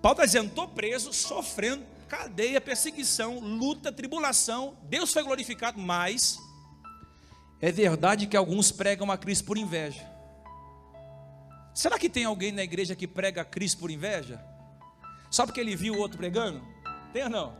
Paulo 0.01 0.15
está 0.15 0.25
dizendo: 0.25 0.47
estou 0.47 0.67
preso, 0.67 1.13
sofrendo 1.13 1.85
cadeia, 2.09 2.59
perseguição, 2.59 3.39
luta, 3.39 3.91
tribulação. 3.91 4.77
Deus 4.83 5.13
foi 5.13 5.23
glorificado, 5.23 5.79
mas 5.79 6.39
é 7.61 7.71
verdade 7.71 8.27
que 8.27 8.37
alguns 8.37 8.71
pregam 8.71 9.11
a 9.11 9.17
Cristo 9.17 9.45
por 9.45 9.57
inveja. 9.57 10.07
Será 11.73 11.97
que 11.97 12.09
tem 12.09 12.25
alguém 12.25 12.51
na 12.51 12.63
igreja 12.63 12.95
que 12.95 13.07
prega 13.07 13.41
a 13.41 13.45
Cristo 13.45 13.79
por 13.79 13.91
inveja? 13.91 14.43
Só 15.29 15.45
porque 15.45 15.59
ele 15.59 15.75
viu 15.75 15.93
o 15.93 15.97
outro 15.97 16.17
pregando? 16.17 16.61
Tem 17.13 17.23
ou 17.23 17.29
não? 17.29 17.55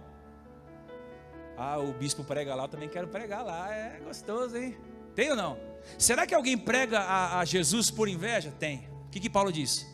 Ah, 1.57 1.77
o 1.77 1.93
bispo 1.93 2.23
prega 2.23 2.55
lá, 2.55 2.63
eu 2.63 2.67
também 2.69 2.89
quero 2.89 3.07
pregar 3.07 3.43
lá. 3.43 3.73
É 3.73 3.99
gostoso, 3.99 4.57
hein? 4.57 4.77
Tem 5.13 5.29
ou 5.29 5.35
não? 5.35 5.57
Será 5.97 6.25
que 6.25 6.33
alguém 6.33 6.57
prega 6.57 6.99
a, 6.99 7.39
a 7.39 7.45
Jesus 7.45 7.91
por 7.91 8.07
inveja? 8.07 8.53
Tem. 8.57 8.87
O 9.07 9.09
que, 9.09 9.19
que 9.19 9.29
Paulo 9.29 9.51
diz? 9.51 9.85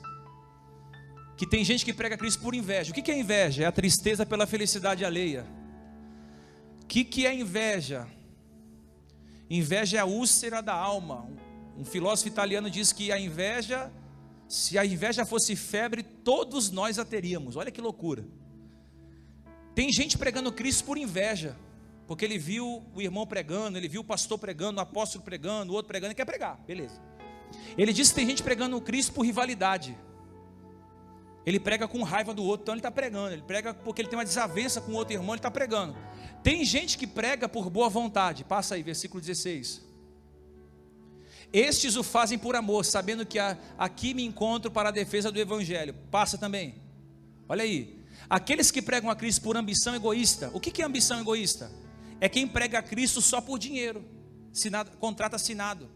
Que 1.36 1.48
tem 1.48 1.64
gente 1.66 1.84
que 1.84 1.94
prega 1.94 2.16
a 2.16 2.18
Cristo 2.18 2.42
por 2.42 2.54
inveja. 2.54 2.92
O 2.92 2.94
que, 2.94 3.02
que 3.02 3.12
é 3.12 3.18
inveja? 3.18 3.64
É 3.64 3.66
a 3.66 3.72
tristeza 3.72 4.26
pela 4.26 4.46
felicidade 4.46 5.04
alheia. 5.04 5.46
O 6.84 6.86
que, 6.86 7.04
que 7.04 7.26
é 7.26 7.34
inveja? 7.34 8.08
Inveja 9.50 9.98
é 9.98 10.00
a 10.00 10.06
úlcera 10.06 10.62
da 10.62 10.74
alma. 10.74 11.28
Um 11.78 11.86
filósofo 11.86 12.28
italiano 12.28 12.70
diz 12.70 12.92
que 12.92 13.12
a 13.12 13.20
inveja, 13.20 13.92
se 14.48 14.78
a 14.78 14.86
inveja 14.86 15.26
fosse 15.26 15.56
febre, 15.56 16.04
todos 16.04 16.72
nós 16.72 16.98
a 16.98 17.06
teríamos. 17.06 17.56
Olha 17.56 17.72
que 17.72 17.82
loucura. 17.82 18.26
Tem 19.76 19.92
gente 19.92 20.18
pregando 20.18 20.52
Cristo 20.54 20.86
por 20.86 20.98
inveja, 20.98 21.56
porque 22.08 22.24
ele 22.24 22.38
viu 22.38 22.84
o 22.96 23.02
irmão 23.02 23.28
pregando, 23.28 23.78
ele 23.78 23.90
viu 23.90 24.02
o 24.02 24.06
pastor 24.06 24.40
pregando, 24.40 24.80
o 24.80 24.82
apóstolo 24.82 25.24
pregando, 25.24 25.74
o 25.74 25.76
outro 25.76 25.90
pregando, 25.90 26.14
e 26.14 26.16
quer 26.16 26.26
pregar, 26.26 26.58
beleza. 26.66 27.02
Ele 27.78 27.92
diz 27.92 28.10
que 28.10 28.16
tem 28.16 28.26
gente 28.26 28.42
pregando 28.42 28.80
Cristo 28.80 29.14
por 29.14 29.26
rivalidade. 29.26 29.98
Ele 31.46 31.60
prega 31.60 31.88
com 31.88 32.02
raiva 32.02 32.34
do 32.34 32.44
outro, 32.44 32.64
então 32.64 32.74
ele 32.74 32.80
está 32.80 32.90
pregando. 32.90 33.34
Ele 33.34 33.44
prega 33.44 33.74
porque 33.74 34.02
ele 34.02 34.10
tem 34.10 34.18
uma 34.18 34.26
desavença 34.26 34.82
com 34.82 34.94
o 34.94 34.96
outro 34.96 35.14
irmão, 35.14 35.32
ele 35.36 35.40
está 35.40 35.52
pregando. 35.52 35.96
Tem 36.42 36.66
gente 36.66 36.98
que 36.98 37.06
prega 37.06 37.48
por 37.48 37.70
boa 37.70 37.90
vontade. 37.90 38.44
Passa 38.44 38.76
aí, 38.76 38.84
versículo 38.84 39.22
16. 39.22 39.84
Estes 41.54 41.96
o 41.96 42.04
fazem 42.04 42.38
por 42.38 42.56
amor, 42.56 42.84
sabendo 42.84 43.26
que 43.26 43.38
aqui 43.78 44.14
me 44.14 44.24
encontro 44.24 44.72
para 44.72 44.90
a 44.90 44.92
defesa 44.92 45.32
do 45.32 45.40
evangelho. 45.40 45.94
Passa 46.12 46.38
também. 46.38 46.76
Olha 47.48 47.64
aí. 47.64 48.04
Aqueles 48.30 48.72
que 48.72 48.82
pregam 48.82 49.10
a 49.10 49.16
Cristo 49.16 49.42
por 49.42 49.56
ambição 49.56 49.96
egoísta. 49.96 50.50
O 50.54 50.60
que 50.60 50.82
é 50.82 50.86
ambição 50.86 51.20
egoísta? 51.20 51.72
É 52.20 52.28
quem 52.28 52.48
prega 52.48 52.80
a 52.80 52.82
Cristo 52.82 53.22
só 53.22 53.40
por 53.40 53.60
dinheiro. 53.60 54.04
Sinado, 54.52 54.92
contrato 54.98 55.36
assinado. 55.36 55.90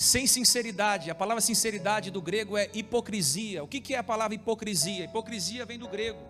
Sem 0.00 0.26
sinceridade. 0.26 1.10
A 1.10 1.14
palavra 1.14 1.42
sinceridade 1.42 2.10
do 2.10 2.22
grego 2.22 2.56
é 2.56 2.70
hipocrisia. 2.72 3.62
O 3.62 3.68
que, 3.68 3.94
é 3.94 3.98
a 3.98 4.02
palavra 4.02 4.34
hipocrisia? 4.34 5.04
Hipocrisia 5.04 5.66
vem 5.66 5.78
do 5.78 5.86
grego. 5.86 6.22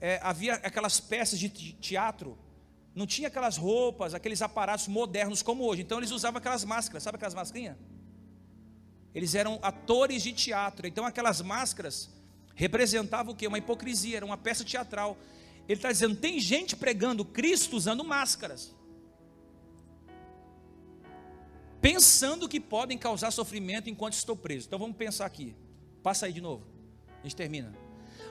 É, 0.00 0.20
havia 0.22 0.54
aquelas 0.54 1.00
peças 1.00 1.40
de 1.40 1.48
teatro, 1.48 2.38
não 2.94 3.04
tinha 3.04 3.26
aquelas 3.26 3.56
roupas, 3.56 4.14
aqueles 4.14 4.40
aparatos 4.40 4.86
modernos 4.86 5.42
como 5.42 5.64
hoje. 5.64 5.82
Então 5.82 5.98
eles 5.98 6.12
usavam 6.12 6.38
aquelas 6.38 6.64
máscaras, 6.64 7.02
sabe 7.02 7.16
aquelas 7.16 7.34
mascarinhas? 7.34 7.76
Eles 9.12 9.34
eram 9.34 9.58
atores 9.60 10.22
de 10.22 10.32
teatro. 10.32 10.86
Então 10.86 11.04
aquelas 11.04 11.42
máscaras 11.42 12.08
representavam 12.54 13.32
o 13.32 13.36
que? 13.36 13.44
Uma 13.44 13.58
hipocrisia, 13.58 14.18
era 14.18 14.24
uma 14.24 14.38
peça 14.38 14.64
teatral. 14.64 15.18
Ele 15.68 15.78
está 15.80 15.90
dizendo: 15.90 16.14
tem 16.14 16.38
gente 16.38 16.76
pregando 16.76 17.24
Cristo 17.24 17.76
usando 17.76 18.04
máscaras 18.04 18.77
pensando 21.80 22.48
que 22.48 22.60
podem 22.60 22.98
causar 22.98 23.30
sofrimento 23.30 23.88
enquanto 23.88 24.14
estou 24.14 24.36
preso. 24.36 24.66
Então 24.66 24.78
vamos 24.78 24.96
pensar 24.96 25.26
aqui. 25.26 25.54
Passa 26.02 26.26
aí 26.26 26.32
de 26.32 26.40
novo. 26.40 26.66
A 27.20 27.22
gente 27.22 27.36
termina. 27.36 27.72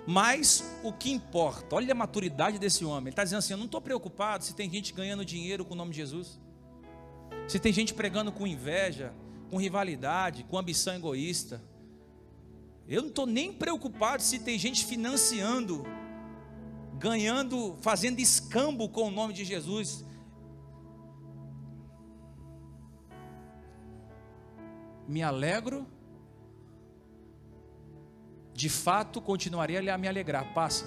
Mas 0.06 0.64
o 0.84 0.94
que 0.94 1.12
importa, 1.12 1.76
olha 1.76 1.92
a 1.92 1.96
maturidade 1.96 2.58
desse 2.58 2.86
homem. 2.86 3.08
Ele 3.08 3.10
está 3.10 3.24
dizendo 3.24 3.40
assim: 3.40 3.54
Eu 3.54 3.58
não 3.58 3.66
estou 3.66 3.82
preocupado 3.82 4.44
se 4.44 4.56
tem 4.56 4.70
gente 4.70 4.94
ganhando 4.94 5.26
dinheiro 5.26 5.66
com 5.66 5.74
o 5.74 5.78
nome 5.78 5.92
de 5.92 5.98
Jesus, 5.98 6.40
se 7.48 7.60
tem 7.60 7.74
gente 7.74 7.94
pregando 7.94 8.32
com 8.32 8.48
inveja, 8.48 9.14
com 9.50 9.58
rivalidade, 9.58 10.46
com 10.46 10.58
ambição 10.58 10.96
egoísta. 10.96 11.62
Eu 12.88 13.02
não 13.02 13.10
estou 13.10 13.26
nem 13.26 13.52
preocupado 13.52 14.24
se 14.24 14.40
tem 14.40 14.58
gente 14.58 14.86
financiando, 14.86 15.86
ganhando, 16.98 17.76
fazendo 17.82 18.20
escambo 18.20 18.88
com 18.88 19.10
o 19.10 19.12
nome 19.12 19.34
de 19.34 19.44
Jesus. 19.44 20.06
Me 25.08 25.24
alegro, 25.24 25.88
de 28.54 28.70
fato 28.70 29.22
continuarei 29.22 29.90
a 29.90 29.98
me 29.98 30.08
alegrar. 30.08 30.54
Passa. 30.54 30.86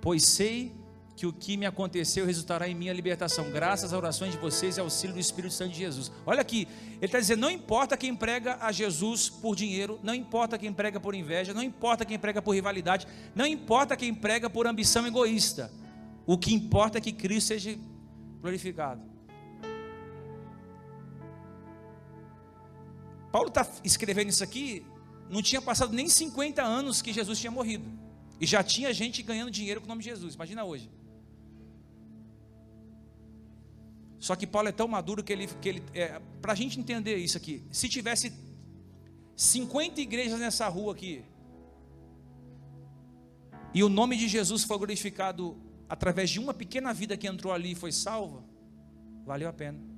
Pois 0.00 0.24
sei 0.24 0.72
que 1.20 1.26
o 1.26 1.32
que 1.34 1.54
me 1.54 1.66
aconteceu 1.66 2.24
resultará 2.24 2.66
em 2.66 2.74
minha 2.74 2.94
libertação, 2.94 3.50
graças 3.50 3.92
às 3.92 3.92
orações 3.92 4.32
de 4.32 4.38
vocês 4.38 4.78
e 4.78 4.80
auxílio 4.80 5.12
do 5.12 5.20
Espírito 5.20 5.52
Santo 5.52 5.72
de 5.72 5.78
Jesus. 5.78 6.10
Olha 6.24 6.40
aqui, 6.40 6.66
ele 6.94 7.04
está 7.04 7.18
dizendo: 7.18 7.40
não 7.40 7.50
importa 7.50 7.94
quem 7.94 8.16
prega 8.16 8.56
a 8.58 8.72
Jesus 8.72 9.28
por 9.28 9.54
dinheiro, 9.54 10.00
não 10.02 10.14
importa 10.14 10.56
quem 10.56 10.72
prega 10.72 10.98
por 10.98 11.14
inveja, 11.14 11.52
não 11.52 11.62
importa 11.62 12.06
quem 12.06 12.18
prega 12.18 12.40
por 12.40 12.54
rivalidade, 12.54 13.06
não 13.34 13.46
importa 13.46 13.98
quem 13.98 14.14
prega 14.14 14.48
por 14.48 14.66
ambição 14.66 15.06
egoísta, 15.06 15.70
o 16.24 16.38
que 16.38 16.54
importa 16.54 16.96
é 16.96 17.00
que 17.02 17.12
Cristo 17.12 17.48
seja 17.48 17.78
glorificado. 18.40 19.09
Paulo 23.30 23.48
está 23.48 23.66
escrevendo 23.84 24.28
isso 24.28 24.42
aqui, 24.42 24.84
não 25.28 25.40
tinha 25.40 25.62
passado 25.62 25.92
nem 25.92 26.08
50 26.08 26.62
anos 26.62 27.00
que 27.00 27.12
Jesus 27.12 27.38
tinha 27.38 27.50
morrido. 27.50 27.84
E 28.40 28.46
já 28.46 28.62
tinha 28.62 28.92
gente 28.92 29.22
ganhando 29.22 29.50
dinheiro 29.50 29.80
com 29.80 29.86
o 29.86 29.88
nome 29.88 30.02
de 30.02 30.08
Jesus. 30.08 30.34
Imagina 30.34 30.64
hoje. 30.64 30.90
Só 34.18 34.34
que 34.34 34.46
Paulo 34.46 34.68
é 34.68 34.72
tão 34.72 34.88
maduro 34.88 35.22
que 35.22 35.32
ele. 35.32 35.46
Que 35.46 35.68
ele 35.68 35.82
é, 35.94 36.20
Para 36.40 36.52
a 36.52 36.56
gente 36.56 36.80
entender 36.80 37.16
isso 37.16 37.36
aqui, 37.36 37.62
se 37.70 37.88
tivesse 37.88 38.32
50 39.36 40.00
igrejas 40.00 40.38
nessa 40.40 40.68
rua 40.68 40.92
aqui, 40.92 41.24
e 43.72 43.84
o 43.84 43.88
nome 43.88 44.16
de 44.16 44.26
Jesus 44.26 44.64
foi 44.64 44.76
glorificado 44.78 45.56
através 45.88 46.28
de 46.28 46.38
uma 46.38 46.52
pequena 46.52 46.92
vida 46.92 47.16
que 47.16 47.26
entrou 47.26 47.52
ali 47.52 47.72
e 47.72 47.74
foi 47.74 47.92
salva, 47.92 48.42
valeu 49.24 49.48
a 49.48 49.52
pena. 49.52 49.89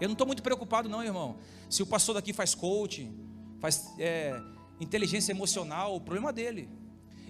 Eu 0.00 0.08
não 0.08 0.14
estou 0.14 0.26
muito 0.26 0.42
preocupado, 0.42 0.88
não, 0.88 1.04
irmão. 1.04 1.36
Se 1.68 1.82
o 1.82 1.86
pastor 1.86 2.14
daqui 2.14 2.32
faz 2.32 2.54
coaching, 2.54 3.14
faz 3.60 3.92
é, 3.98 4.40
inteligência 4.80 5.32
emocional, 5.32 5.94
o 5.94 6.00
problema 6.00 6.30
é 6.30 6.32
dele. 6.32 6.68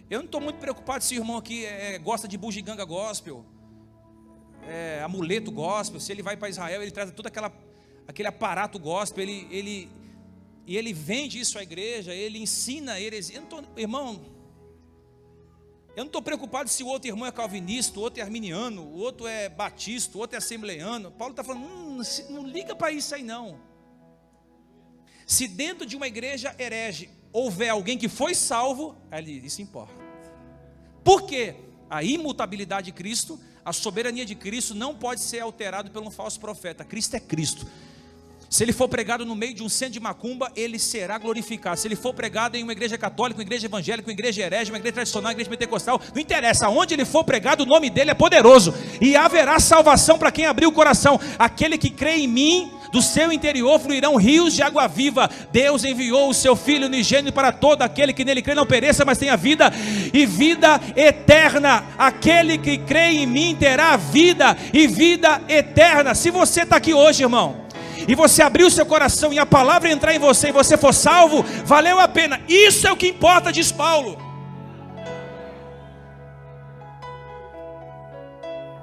Eu 0.09 0.21
não 0.21 0.27
estou 0.27 0.41
muito 0.41 0.59
preocupado 0.59 1.03
se 1.03 1.15
o 1.15 1.19
irmão 1.19 1.37
aqui 1.37 1.65
é, 1.65 1.99
gosta 1.99 2.29
de 2.29 2.39
bugiganga 2.39 2.85
gospel, 2.85 3.45
é, 4.69 5.03
amuleto 5.03 5.51
gospel, 5.51 6.01
se 6.01 6.13
ele 6.13 6.23
vai 6.23 6.37
para 6.37 6.49
Israel, 6.49 6.83
ele 6.83 6.91
traz 6.91 7.11
todo 7.11 7.27
aquela, 7.27 7.53
aquele 8.07 8.29
aparato 8.29 8.79
gospel, 8.79 9.25
ele, 9.25 9.47
ele, 9.51 9.89
e 10.67 10.77
ele 10.77 10.93
vende 10.93 11.41
isso 11.41 11.59
à 11.59 11.63
igreja, 11.63 12.15
ele 12.15 12.39
ensina 12.39 13.01
heresia. 13.01 13.43
irmão, 13.77 14.21
eu 15.97 16.05
não 16.05 16.07
estou 16.07 16.23
preocupado 16.23 16.71
se 16.71 16.83
o 16.83 16.87
outro 16.87 17.09
irmão 17.09 17.27
é 17.27 17.33
calvinista, 17.33 17.99
o 17.99 18.03
outro 18.03 18.21
é 18.21 18.23
arminiano, 18.23 18.83
o 18.83 18.99
outro 18.99 19.27
é 19.27 19.49
batista, 19.49 20.17
o 20.17 20.21
outro 20.21 20.37
é 20.37 20.39
assembleiano. 20.39 21.11
Paulo 21.11 21.33
está 21.33 21.43
falando, 21.43 21.65
hum, 21.65 22.01
não 22.31 22.47
liga 22.47 22.75
para 22.75 22.93
isso 22.93 23.15
aí 23.15 23.23
não. 23.23 23.59
Se 25.27 25.47
dentro 25.49 25.85
de 25.87 25.97
uma 25.97 26.07
igreja 26.07 26.55
herege 26.59 27.11
houver 27.33 27.69
alguém 27.69 27.99
que 27.99 28.09
foi 28.09 28.35
salvo, 28.35 28.97
ali, 29.11 29.45
isso 29.45 29.63
importa. 29.63 29.95
Por 31.05 31.23
quê? 31.23 31.55
A 31.89 32.03
imutabilidade 32.05 32.87
de 32.87 32.93
Cristo, 32.93 33.41
a 33.65 33.73
soberania 33.73 34.25
de 34.25 34.35
Cristo 34.35 34.75
não 34.75 34.95
pode 34.95 35.21
ser 35.21 35.41
alterado 35.41 35.91
por 35.91 36.03
um 36.03 36.11
falso 36.11 36.39
profeta. 36.39 36.85
Cristo 36.85 37.15
é 37.17 37.21
Cristo. 37.21 37.67
Se 38.51 38.65
ele 38.65 38.73
for 38.73 38.89
pregado 38.89 39.25
no 39.25 39.37
meio 39.37 39.55
de 39.55 39.63
um 39.63 39.69
centro 39.69 39.93
de 39.93 40.01
macumba, 40.01 40.51
ele 40.57 40.77
será 40.77 41.17
glorificado. 41.19 41.79
Se 41.79 41.87
ele 41.87 41.95
for 41.95 42.13
pregado 42.13 42.57
em 42.57 42.65
uma 42.65 42.73
igreja 42.73 42.99
católica, 42.99 43.39
uma 43.39 43.45
igreja 43.45 43.67
evangélica, 43.67 44.09
uma 44.09 44.13
igreja 44.13 44.43
herege, 44.43 44.73
uma 44.73 44.79
igreja 44.79 44.95
tradicional, 44.95 45.29
uma 45.29 45.35
igreja 45.35 45.49
pentecostal, 45.49 46.01
não 46.13 46.21
interessa. 46.21 46.69
Onde 46.69 46.93
ele 46.93 47.05
for 47.05 47.23
pregado, 47.23 47.63
o 47.63 47.67
nome 47.67 47.89
dele 47.89 48.11
é 48.11 48.15
poderoso. 48.15 48.75
E 49.01 49.15
haverá 49.15 49.61
salvação 49.61 50.19
para 50.19 50.33
quem 50.33 50.47
abrir 50.47 50.67
o 50.67 50.73
coração. 50.73 51.21
Aquele 51.39 51.79
que 51.79 51.91
crê 51.91 52.17
em 52.17 52.27
mim, 52.27 52.73
do 52.91 53.01
seu 53.01 53.31
interior 53.31 53.79
fluirão 53.79 54.17
rios 54.17 54.53
de 54.53 54.65
água 54.65 54.89
viva. 54.89 55.31
Deus 55.53 55.85
enviou 55.85 56.29
o 56.29 56.35
seu 56.35 56.57
Filho 56.57 56.87
unigênito 56.87 57.33
para 57.33 57.53
todo 57.53 57.83
aquele 57.83 58.13
que 58.13 58.25
nele 58.25 58.43
crê, 58.43 58.57
não 58.57 58.67
pereça, 58.67 59.05
mas 59.05 59.17
tenha 59.17 59.37
vida 59.37 59.73
e 60.13 60.27
vida 60.27 60.81
eterna. 60.97 61.85
Aquele 61.97 62.59
que 62.59 62.79
crê 62.79 63.11
em 63.11 63.27
mim 63.27 63.57
terá 63.57 63.97
vida 63.97 64.57
e 64.73 64.89
vida 64.89 65.41
eterna. 65.49 66.17
Se 66.17 66.33
você 66.33 66.63
está 66.63 66.77
aqui 66.77 66.93
hoje, 66.93 67.23
irmão, 67.23 67.70
e 68.11 68.15
você 68.17 68.43
abrir 68.43 68.65
o 68.65 68.71
seu 68.73 68.85
coração 68.85 69.33
e 69.33 69.39
a 69.39 69.47
palavra 69.47 69.89
entrar 69.89 70.13
em 70.13 70.19
você 70.19 70.49
e 70.49 70.53
você 70.53 70.77
for 70.77 70.93
salvo, 70.93 71.45
valeu 71.65 72.01
a 72.01 72.09
pena. 72.09 72.41
Isso 72.49 72.85
é 72.89 72.91
o 72.91 72.97
que 72.97 73.07
importa, 73.07 73.53
diz 73.53 73.71
Paulo. 73.71 74.19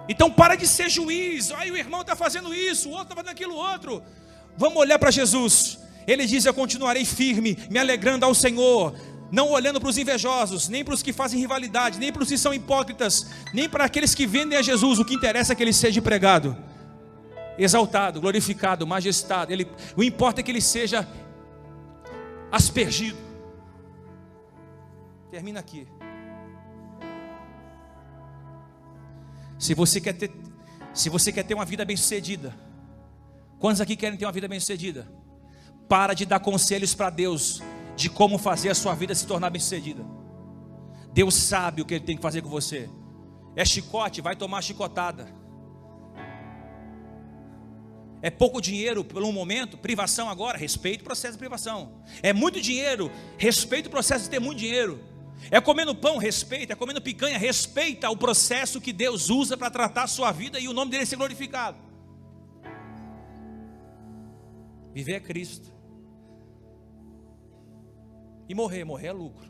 Então 0.07 0.31
para 0.31 0.55
de 0.55 0.65
ser 0.65 0.89
juiz. 0.89 1.51
Aí 1.51 1.69
o 1.69 1.75
irmão 1.75 1.99
está 1.99 2.15
fazendo 2.15 2.55
isso, 2.55 2.87
o 2.87 2.91
outro 2.91 3.07
está 3.07 3.15
fazendo 3.15 3.31
aquilo 3.31 3.53
outro. 3.53 4.01
Vamos 4.55 4.77
olhar 4.77 4.97
para 4.97 5.11
Jesus. 5.11 5.77
Ele 6.07 6.25
diz: 6.25 6.45
Eu 6.45 6.53
continuarei 6.53 7.03
firme, 7.03 7.57
me 7.69 7.77
alegrando 7.77 8.25
ao 8.25 8.33
Senhor, 8.33 8.95
não 9.29 9.49
olhando 9.49 9.81
para 9.81 9.89
os 9.89 9.97
invejosos, 9.97 10.69
nem 10.69 10.85
para 10.85 10.93
os 10.93 11.03
que 11.03 11.11
fazem 11.11 11.37
rivalidade, 11.37 11.99
nem 11.99 12.13
para 12.13 12.23
os 12.23 12.29
que 12.29 12.37
são 12.37 12.53
hipócritas, 12.53 13.27
nem 13.53 13.67
para 13.67 13.83
aqueles 13.83 14.15
que 14.15 14.25
vendem 14.25 14.57
a 14.57 14.61
Jesus. 14.61 14.99
O 14.99 15.03
que 15.03 15.13
interessa 15.13 15.51
é 15.51 15.55
que 15.57 15.63
ele 15.63 15.73
seja 15.73 16.01
pregado, 16.01 16.55
exaltado, 17.57 18.21
glorificado, 18.21 18.85
majestado. 18.85 19.51
Ele, 19.51 19.67
o 19.95 20.03
importa 20.03 20.41
é 20.41 20.43
que 20.43 20.51
ele 20.51 20.61
seja 20.61 21.07
aspergido. 22.51 23.17
Termina 25.31 25.59
aqui. 25.59 25.87
Se 29.57 29.73
você 29.73 29.99
quer 29.99 30.13
ter, 30.13 30.31
se 30.93 31.09
você 31.09 31.31
quer 31.31 31.43
ter 31.43 31.53
uma 31.53 31.65
vida 31.65 31.83
bem-sucedida, 31.83 32.55
quantos 33.59 33.81
aqui 33.81 33.95
querem 33.95 34.17
ter 34.17 34.25
uma 34.25 34.31
vida 34.31 34.47
bem-sucedida? 34.47 35.11
Para 35.89 36.13
de 36.13 36.25
dar 36.25 36.39
conselhos 36.39 36.93
para 36.93 37.09
Deus 37.09 37.61
de 37.95 38.09
como 38.09 38.37
fazer 38.37 38.69
a 38.69 38.75
sua 38.75 38.93
vida 38.93 39.15
se 39.15 39.25
tornar 39.25 39.49
bem-sucedida. 39.49 40.05
Deus 41.11 41.33
sabe 41.33 41.81
o 41.81 41.85
que 41.85 41.95
ele 41.95 42.05
tem 42.05 42.15
que 42.15 42.21
fazer 42.21 42.41
com 42.41 42.49
você. 42.49 42.89
É 43.55 43.65
chicote, 43.65 44.21
vai 44.21 44.35
tomar 44.35 44.61
chicotada. 44.61 45.27
É 48.21 48.29
pouco 48.29 48.59
dinheiro 48.59 49.03
por 49.03 49.23
um 49.23 49.31
momento, 49.31 49.77
privação 49.77 50.29
agora, 50.29 50.57
respeito 50.57 51.01
o 51.01 51.03
processo 51.03 51.33
de 51.33 51.39
privação. 51.39 52.01
É 52.23 52.33
muito 52.33 52.59
dinheiro, 52.59 53.11
respeito 53.37 53.87
o 53.87 53.89
processo 53.89 54.23
de 54.25 54.29
ter 54.29 54.39
muito 54.39 54.59
dinheiro. 54.59 54.99
É 55.51 55.61
comendo 55.61 55.95
pão, 55.95 56.17
respeita. 56.17 56.73
É 56.73 56.75
comendo 56.75 57.01
picanha, 57.01 57.37
respeita 57.37 58.09
o 58.09 58.17
processo 58.17 58.81
que 58.81 58.91
Deus 58.91 59.29
usa 59.29 59.55
para 59.55 59.69
tratar 59.69 60.03
a 60.03 60.07
sua 60.07 60.31
vida 60.31 60.59
e 60.59 60.67
o 60.67 60.73
nome 60.73 60.91
dele 60.91 61.05
ser 61.05 61.15
glorificado. 61.15 61.77
Viver 64.93 65.13
é 65.13 65.19
Cristo. 65.19 65.71
E 68.49 68.55
morrer, 68.55 68.83
morrer 68.83 69.07
é 69.07 69.13
lucro. 69.13 69.47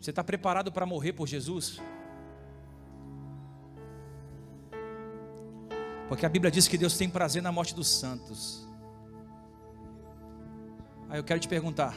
Você 0.00 0.10
está 0.10 0.24
preparado 0.24 0.72
para 0.72 0.84
morrer 0.84 1.12
por 1.12 1.26
Jesus? 1.26 1.80
Porque 6.10 6.26
a 6.26 6.28
Bíblia 6.28 6.50
diz 6.50 6.66
que 6.66 6.76
Deus 6.76 6.98
tem 6.98 7.08
prazer 7.08 7.40
na 7.40 7.52
morte 7.52 7.72
dos 7.72 7.86
santos. 7.86 8.66
Aí 11.08 11.20
eu 11.20 11.22
quero 11.22 11.38
te 11.38 11.46
perguntar: 11.46 11.96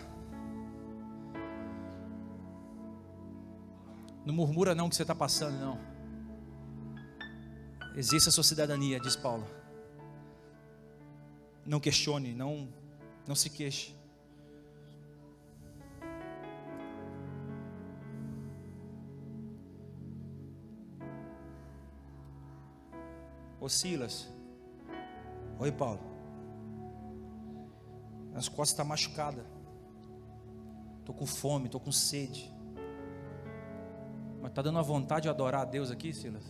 Não 4.23 4.31
murmura 4.31 4.75
não 4.75 4.87
que 4.87 4.95
você 4.95 5.01
está 5.01 5.15
passando, 5.15 5.59
não. 5.59 5.79
Existe 7.95 8.29
a 8.29 8.31
sua 8.31 8.43
cidadania, 8.43 8.99
diz 8.99 9.15
Paulo. 9.15 9.47
Não 11.65 11.79
questione, 11.79 12.35
não, 12.35 12.71
não 13.27 13.33
se 13.33 13.49
queixe. 13.49 13.95
Ô 23.63 23.69
Silas. 23.69 24.27
Oi, 25.57 25.71
Paulo. 25.71 26.01
As 28.35 28.49
costas 28.49 28.71
estão 28.71 28.83
tá 28.83 28.89
machucadas. 28.89 29.45
Estou 30.99 31.15
com 31.15 31.25
fome, 31.25 31.67
estou 31.67 31.79
com 31.79 31.89
sede. 31.89 32.51
Mas 34.41 34.51
está 34.51 34.61
dando 34.61 34.75
uma 34.75 34.83
vontade 34.83 35.23
de 35.23 35.29
adorar 35.29 35.61
a 35.61 35.65
Deus 35.65 35.89
aqui, 35.89 36.13
Silas? 36.13 36.43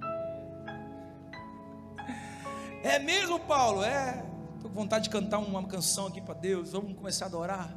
É 2.84 2.98
mesmo, 2.98 3.40
Paulo? 3.40 3.82
É. 3.82 4.22
Estou 4.56 4.70
com 4.70 4.76
vontade 4.76 5.04
de 5.04 5.10
cantar 5.10 5.38
uma 5.38 5.66
canção 5.66 6.08
aqui 6.08 6.20
para 6.20 6.34
Deus. 6.34 6.72
Vamos 6.72 6.94
começar 6.94 7.24
a 7.24 7.28
adorar. 7.28 7.74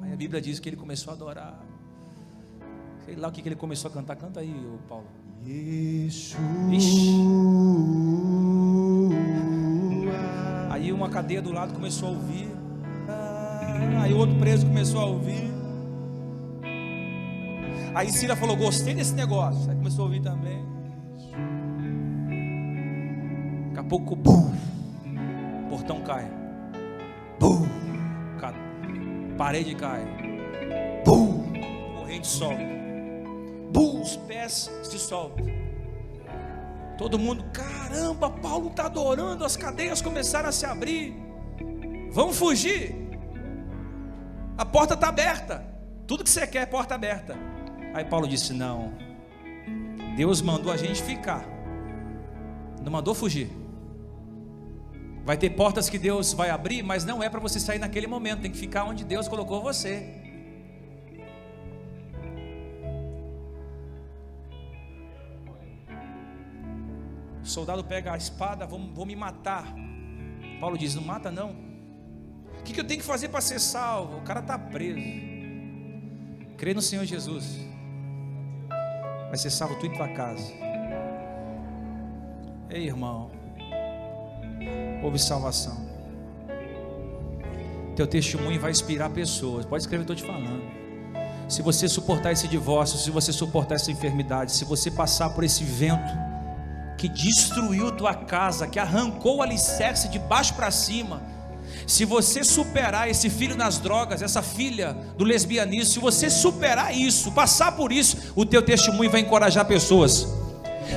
Aí 0.00 0.12
a 0.12 0.16
Bíblia 0.16 0.40
diz 0.40 0.58
que 0.58 0.70
ele 0.70 0.76
começou 0.76 1.10
a 1.10 1.16
adorar. 1.16 1.60
Sei 3.04 3.14
lá 3.14 3.28
o 3.28 3.32
que, 3.32 3.42
que 3.42 3.48
ele 3.48 3.56
começou 3.56 3.90
a 3.90 3.92
cantar. 3.92 4.16
Canta 4.16 4.40
aí, 4.40 4.54
Paulo. 4.88 5.06
Ixi. 5.44 6.36
Uma 10.96 11.08
cadeia 11.10 11.42
do 11.42 11.52
lado 11.52 11.74
começou 11.74 12.08
a 12.08 12.12
ouvir. 12.12 12.48
Aí 14.00 14.12
outro 14.12 14.36
preso 14.36 14.66
começou 14.66 15.00
a 15.00 15.04
ouvir. 15.04 15.50
Aí 17.94 18.10
Cira 18.10 18.34
falou: 18.34 18.56
Gostei 18.56 18.94
desse 18.94 19.14
negócio. 19.14 19.70
Aí 19.70 19.76
começou 19.76 20.02
a 20.02 20.06
ouvir 20.06 20.20
também. 20.20 20.64
Daqui 23.68 23.80
a 23.80 23.84
pouco, 23.84 24.16
bum, 24.16 24.52
portão 25.68 26.00
cai. 26.00 26.30
Bum, 27.38 27.66
parede 29.36 29.74
cai. 29.74 30.02
Bum, 31.04 31.44
corrente 31.94 32.26
solta. 32.26 32.76
Bum, 33.70 34.00
os 34.00 34.16
pés 34.16 34.70
se 34.82 34.98
soltam. 34.98 35.55
Todo 36.96 37.18
mundo, 37.18 37.44
caramba, 37.52 38.30
Paulo 38.30 38.68
está 38.68 38.86
adorando, 38.86 39.44
as 39.44 39.56
cadeias 39.56 40.00
começaram 40.00 40.48
a 40.48 40.52
se 40.52 40.64
abrir. 40.64 41.14
Vamos 42.10 42.38
fugir. 42.38 42.94
A 44.56 44.64
porta 44.64 44.94
está 44.94 45.08
aberta. 45.08 45.64
Tudo 46.06 46.24
que 46.24 46.30
você 46.30 46.46
quer 46.46 46.62
é 46.62 46.66
porta 46.66 46.94
aberta. 46.94 47.36
Aí 47.92 48.04
Paulo 48.04 48.26
disse: 48.26 48.52
Não, 48.52 48.94
Deus 50.16 50.40
mandou 50.40 50.72
a 50.72 50.76
gente 50.76 51.02
ficar, 51.02 51.44
não 52.82 52.90
mandou 52.90 53.14
fugir. 53.14 53.50
Vai 55.24 55.36
ter 55.36 55.50
portas 55.50 55.90
que 55.90 55.98
Deus 55.98 56.32
vai 56.32 56.50
abrir, 56.50 56.82
mas 56.82 57.04
não 57.04 57.22
é 57.22 57.28
para 57.28 57.40
você 57.40 57.58
sair 57.58 57.78
naquele 57.78 58.06
momento, 58.06 58.42
tem 58.42 58.50
que 58.50 58.56
ficar 58.56 58.84
onde 58.84 59.04
Deus 59.04 59.26
colocou 59.28 59.60
você. 59.60 60.25
Soldado 67.56 67.82
pega 67.82 68.12
a 68.12 68.16
espada, 68.18 68.66
vou, 68.66 68.78
vou 68.92 69.06
me 69.06 69.16
matar. 69.16 69.74
Paulo 70.60 70.76
diz: 70.76 70.94
Não 70.94 71.02
mata, 71.02 71.30
não. 71.30 71.50
O 72.60 72.62
que, 72.62 72.74
que 72.74 72.80
eu 72.80 72.86
tenho 72.86 73.00
que 73.00 73.06
fazer 73.06 73.28
para 73.28 73.40
ser 73.40 73.58
salvo? 73.58 74.18
O 74.18 74.22
cara 74.22 74.40
está 74.40 74.58
preso. 74.58 75.00
Crê 76.58 76.74
no 76.74 76.82
Senhor 76.82 77.04
Jesus 77.04 77.64
vai 79.28 79.38
ser 79.38 79.50
salvo 79.50 79.74
tu 79.76 79.86
e 79.86 79.94
tua 79.94 80.08
casa. 80.08 80.52
Ei, 82.70 82.86
irmão, 82.86 83.30
houve 85.02 85.18
salvação. 85.18 85.76
Teu 87.94 88.06
testemunho 88.06 88.60
vai 88.60 88.70
inspirar 88.70 89.10
pessoas. 89.10 89.64
Pode 89.64 89.82
escrever, 89.82 90.02
estou 90.02 90.16
te 90.16 90.22
falando. 90.22 90.62
Se 91.48 91.62
você 91.62 91.88
suportar 91.88 92.32
esse 92.32 92.48
divórcio, 92.48 92.98
se 92.98 93.10
você 93.10 93.32
suportar 93.32 93.76
essa 93.76 93.90
enfermidade, 93.90 94.52
se 94.52 94.64
você 94.64 94.90
passar 94.90 95.30
por 95.30 95.44
esse 95.44 95.64
vento 95.64 96.25
que 96.96 97.08
destruiu 97.08 97.92
tua 97.92 98.14
casa, 98.14 98.66
que 98.66 98.78
arrancou 98.78 99.36
o 99.36 99.42
alicerce 99.42 100.08
de 100.08 100.18
baixo 100.18 100.54
para 100.54 100.70
cima, 100.70 101.22
se 101.86 102.04
você 102.04 102.42
superar 102.42 103.08
esse 103.08 103.30
filho 103.30 103.56
nas 103.56 103.78
drogas, 103.78 104.22
essa 104.22 104.42
filha 104.42 104.96
do 105.16 105.24
lesbianismo, 105.24 105.92
se 105.92 105.98
você 105.98 106.28
superar 106.28 106.96
isso, 106.96 107.30
passar 107.32 107.72
por 107.72 107.92
isso, 107.92 108.32
o 108.34 108.44
teu 108.44 108.62
testemunho 108.62 109.10
vai 109.10 109.20
encorajar 109.20 109.64
pessoas. 109.64 110.26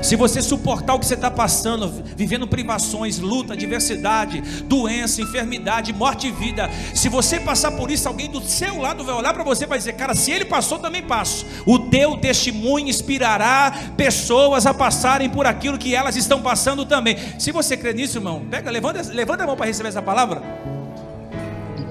Se 0.01 0.15
você 0.15 0.41
suportar 0.41 0.95
o 0.95 0.99
que 0.99 1.05
você 1.05 1.15
está 1.15 1.29
passando, 1.29 2.03
vivendo 2.15 2.47
privações, 2.47 3.19
luta, 3.19 3.53
adversidade, 3.53 4.41
doença, 4.63 5.21
enfermidade, 5.21 5.93
morte 5.93 6.27
e 6.27 6.31
vida, 6.31 6.69
se 6.93 7.09
você 7.09 7.39
passar 7.39 7.71
por 7.71 7.91
isso, 7.91 8.07
alguém 8.07 8.29
do 8.29 8.41
seu 8.41 8.77
lado 8.77 9.03
vai 9.03 9.15
olhar 9.15 9.33
para 9.33 9.43
você 9.43 9.65
e 9.65 9.67
vai 9.67 9.77
dizer: 9.77 9.93
Cara, 9.93 10.13
se 10.13 10.31
ele 10.31 10.45
passou, 10.45 10.79
também 10.79 11.01
passo. 11.01 11.45
O 11.65 11.79
teu 11.79 12.17
testemunho 12.17 12.87
inspirará 12.87 13.91
pessoas 13.97 14.65
a 14.65 14.73
passarem 14.73 15.29
por 15.29 15.45
aquilo 15.45 15.77
que 15.77 15.93
elas 15.93 16.15
estão 16.15 16.41
passando 16.41 16.85
também. 16.85 17.17
Se 17.37 17.51
você 17.51 17.75
crê 17.75 17.93
nisso, 17.93 18.17
irmão, 18.17 18.45
pega, 18.49 18.71
levanta, 18.71 19.01
levanta 19.11 19.43
a 19.43 19.47
mão 19.47 19.55
para 19.55 19.65
receber 19.65 19.89
essa 19.89 20.01
palavra. 20.01 20.78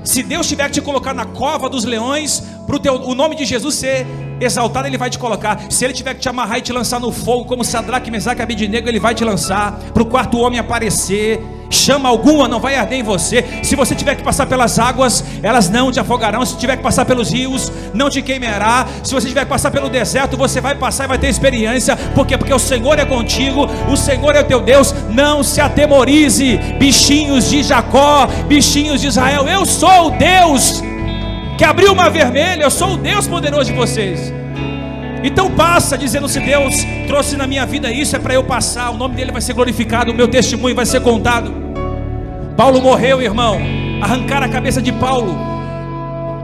Se 0.08 0.22
Deus 0.22 0.48
tiver 0.48 0.64
que 0.68 0.72
te 0.72 0.80
colocar 0.80 1.12
na 1.12 1.26
cova 1.26 1.68
dos 1.68 1.84
leões, 1.84 2.42
para 2.66 2.94
o 2.94 3.14
nome 3.14 3.36
de 3.36 3.44
Jesus 3.44 3.74
ser 3.74 4.06
exaltado 4.40 4.88
ele 4.88 4.96
vai 4.96 5.10
te 5.10 5.18
colocar. 5.18 5.70
Se 5.70 5.84
ele 5.84 5.92
tiver 5.92 6.14
que 6.14 6.20
te 6.20 6.30
amarrar 6.30 6.56
e 6.56 6.62
te 6.62 6.72
lançar 6.72 6.98
no 6.98 7.12
fogo, 7.12 7.44
como 7.44 7.62
Sadraque, 7.62 8.10
Mesaque 8.10 8.40
e 8.40 8.64
ele 8.64 8.98
vai 8.98 9.14
te 9.14 9.22
lançar 9.22 9.78
para 9.92 10.02
o 10.02 10.06
quarto 10.06 10.38
homem 10.38 10.58
aparecer. 10.58 11.57
Chama 11.70 12.08
alguma, 12.08 12.48
não 12.48 12.60
vai 12.60 12.76
arder 12.76 12.98
em 12.98 13.02
você. 13.02 13.44
Se 13.62 13.76
você 13.76 13.94
tiver 13.94 14.14
que 14.14 14.22
passar 14.22 14.46
pelas 14.46 14.78
águas, 14.78 15.24
elas 15.42 15.68
não 15.68 15.92
te 15.92 16.00
afogarão. 16.00 16.44
Se 16.44 16.56
tiver 16.56 16.76
que 16.76 16.82
passar 16.82 17.04
pelos 17.04 17.30
rios, 17.30 17.70
não 17.92 18.08
te 18.08 18.22
queimará. 18.22 18.86
Se 19.02 19.14
você 19.14 19.28
tiver 19.28 19.44
que 19.44 19.50
passar 19.50 19.70
pelo 19.70 19.88
deserto, 19.88 20.36
você 20.36 20.60
vai 20.60 20.74
passar 20.74 21.04
e 21.04 21.08
vai 21.08 21.18
ter 21.18 21.28
experiência. 21.28 21.96
Por 22.14 22.26
quê? 22.26 22.38
Porque 22.38 22.54
o 22.54 22.58
Senhor 22.58 22.98
é 22.98 23.04
contigo, 23.04 23.68
o 23.90 23.96
Senhor 23.96 24.34
é 24.34 24.40
o 24.40 24.44
teu 24.44 24.60
Deus. 24.60 24.94
Não 25.10 25.42
se 25.42 25.60
atemorize, 25.60 26.56
bichinhos 26.78 27.50
de 27.50 27.62
Jacó, 27.62 28.26
bichinhos 28.46 29.00
de 29.00 29.08
Israel. 29.08 29.46
Eu 29.46 29.66
sou 29.66 30.08
o 30.08 30.10
Deus 30.10 30.82
que 31.58 31.64
abriu 31.64 31.92
o 31.92 31.96
mar 31.96 32.10
vermelho, 32.10 32.62
eu 32.62 32.70
sou 32.70 32.92
o 32.92 32.96
Deus 32.96 33.26
poderoso 33.26 33.64
de 33.64 33.76
vocês. 33.76 34.37
Então 35.22 35.50
passa 35.50 35.96
dizendo: 35.98 36.28
se 36.28 36.40
Deus 36.40 36.74
trouxe 37.06 37.36
na 37.36 37.46
minha 37.46 37.66
vida 37.66 37.90
isso, 37.90 38.14
é 38.14 38.18
para 38.18 38.34
eu 38.34 38.44
passar, 38.44 38.90
o 38.90 38.96
nome 38.96 39.16
dele 39.16 39.32
vai 39.32 39.40
ser 39.40 39.52
glorificado, 39.52 40.12
o 40.12 40.14
meu 40.14 40.28
testemunho 40.28 40.74
vai 40.74 40.86
ser 40.86 41.00
contado. 41.00 41.52
Paulo 42.56 42.80
morreu, 42.80 43.22
irmão, 43.22 43.58
arrancaram 44.00 44.46
a 44.46 44.50
cabeça 44.50 44.82
de 44.82 44.92
Paulo. 44.92 45.36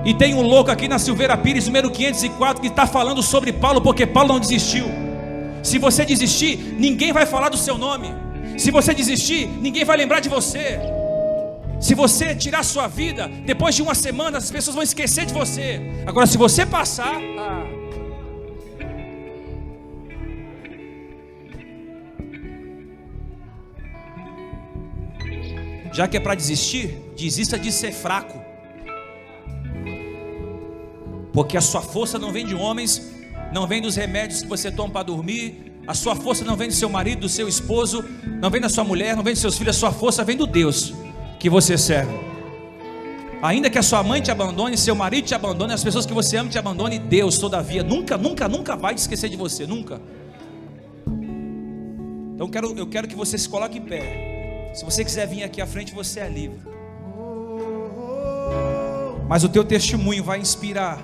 E 0.05 0.13
tem 0.13 0.35
um 0.35 0.43
louco 0.43 0.71
aqui 0.71 0.87
na 0.87 0.99
Silveira 0.99 1.37
Pires, 1.37 1.67
número 1.67 1.91
504, 1.91 2.61
que 2.61 2.69
está 2.69 2.87
falando 2.87 3.23
sobre 3.23 3.53
Paulo, 3.53 3.81
porque 3.81 4.07
Paulo 4.07 4.35
não 4.35 4.41
desistiu. 4.41 4.87
Se 5.63 5.79
você 5.79 6.05
desistir, 6.05 6.77
ninguém 6.79 7.11
vai 7.11 7.25
falar 7.25 7.49
do 7.49 7.57
seu 7.57 7.79
nome. 7.79 8.15
Se 8.59 8.71
você 8.71 8.93
desistir, 8.93 9.49
ninguém 9.61 9.85
vai 9.85 9.97
lembrar 9.97 10.21
de 10.21 10.29
você. 10.29 10.79
Se 11.81 11.95
você 11.95 12.35
tirar 12.35 12.63
sua 12.63 12.87
vida, 12.87 13.31
depois 13.45 13.75
de 13.75 13.83
uma 13.83 13.95
semana, 13.95 14.39
as 14.39 14.51
pessoas 14.51 14.75
vão 14.75 14.85
esquecer 14.85 15.25
de 15.25 15.33
você. 15.33 15.81
Agora, 16.07 16.27
se 16.27 16.37
você 16.37 16.67
passar. 16.67 17.17
Ah. 17.39 17.74
Já 25.95 26.09
que 26.09 26.17
é 26.17 26.21
para 26.21 26.35
desistir, 26.35 26.99
desista 27.17 27.57
de 27.57 27.71
ser 27.71 27.93
fraco. 27.93 28.43
Porque 31.33 31.57
a 31.57 31.61
sua 31.61 31.81
força 31.81 32.19
não 32.19 32.33
vem 32.33 32.45
de 32.45 32.55
homens, 32.55 33.13
não 33.53 33.65
vem 33.65 33.81
dos 33.81 33.95
remédios 33.95 34.43
que 34.43 34.49
você 34.49 34.73
toma 34.73 34.93
para 34.93 35.05
dormir, 35.05 35.73
a 35.87 35.95
sua 35.95 36.17
força 36.17 36.45
não 36.45 36.57
vem 36.57 36.67
do 36.67 36.75
seu 36.75 36.89
marido, 36.89 37.21
do 37.21 37.29
seu 37.29 37.47
esposo, 37.47 38.05
não 38.41 38.51
vem 38.51 38.61
da 38.61 38.69
sua 38.69 38.83
mulher, 38.83 39.15
não 39.15 39.23
vem 39.23 39.35
dos 39.35 39.41
seus 39.41 39.57
filhos, 39.57 39.77
a 39.77 39.79
sua 39.79 39.93
força 39.93 40.25
vem 40.25 40.37
do 40.37 40.49
Deus 40.49 40.93
que 41.39 41.49
você 41.49 41.79
serve. 41.79 42.13
Ainda 43.41 43.71
que 43.71 43.79
a 43.79 43.83
sua 43.83 44.03
mãe 44.03 44.21
te 44.21 44.33
abandone, 44.33 44.77
seu 44.77 44.97
marido 44.97 45.27
te 45.27 45.35
abandone, 45.35 45.73
as 45.73 45.85
pessoas 45.85 46.05
que 46.05 46.13
você 46.13 46.39
ama 46.39 46.51
te 46.51 46.59
abandone, 46.59 46.99
Deus, 46.99 47.39
todavia, 47.39 47.85
nunca, 47.85 48.19
nunca, 48.19 48.49
nunca 48.49 48.75
vai 48.75 48.95
te 48.95 48.99
esquecer 48.99 49.29
de 49.29 49.37
você, 49.37 49.65
nunca. 49.65 50.01
Então 52.35 52.47
eu 52.47 52.49
quero, 52.49 52.79
eu 52.79 52.87
quero 52.89 53.07
que 53.07 53.15
você 53.15 53.39
se 53.39 53.49
coloque 53.49 53.79
em 53.79 53.83
pé. 53.83 54.34
Se 54.75 54.85
você 54.85 55.05
quiser 55.05 55.27
vir 55.29 55.45
aqui 55.45 55.63
à 55.63 55.67
frente, 55.67 55.95
você 55.95 56.19
é 56.21 56.29
livre. 56.29 56.59
Mas 59.29 59.45
o 59.45 59.49
teu 59.49 59.65
testemunho 59.65 60.23
vai 60.25 60.41
inspirar 60.41 60.99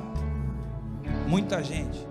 muita 1.28 1.62
gente. 1.62 2.09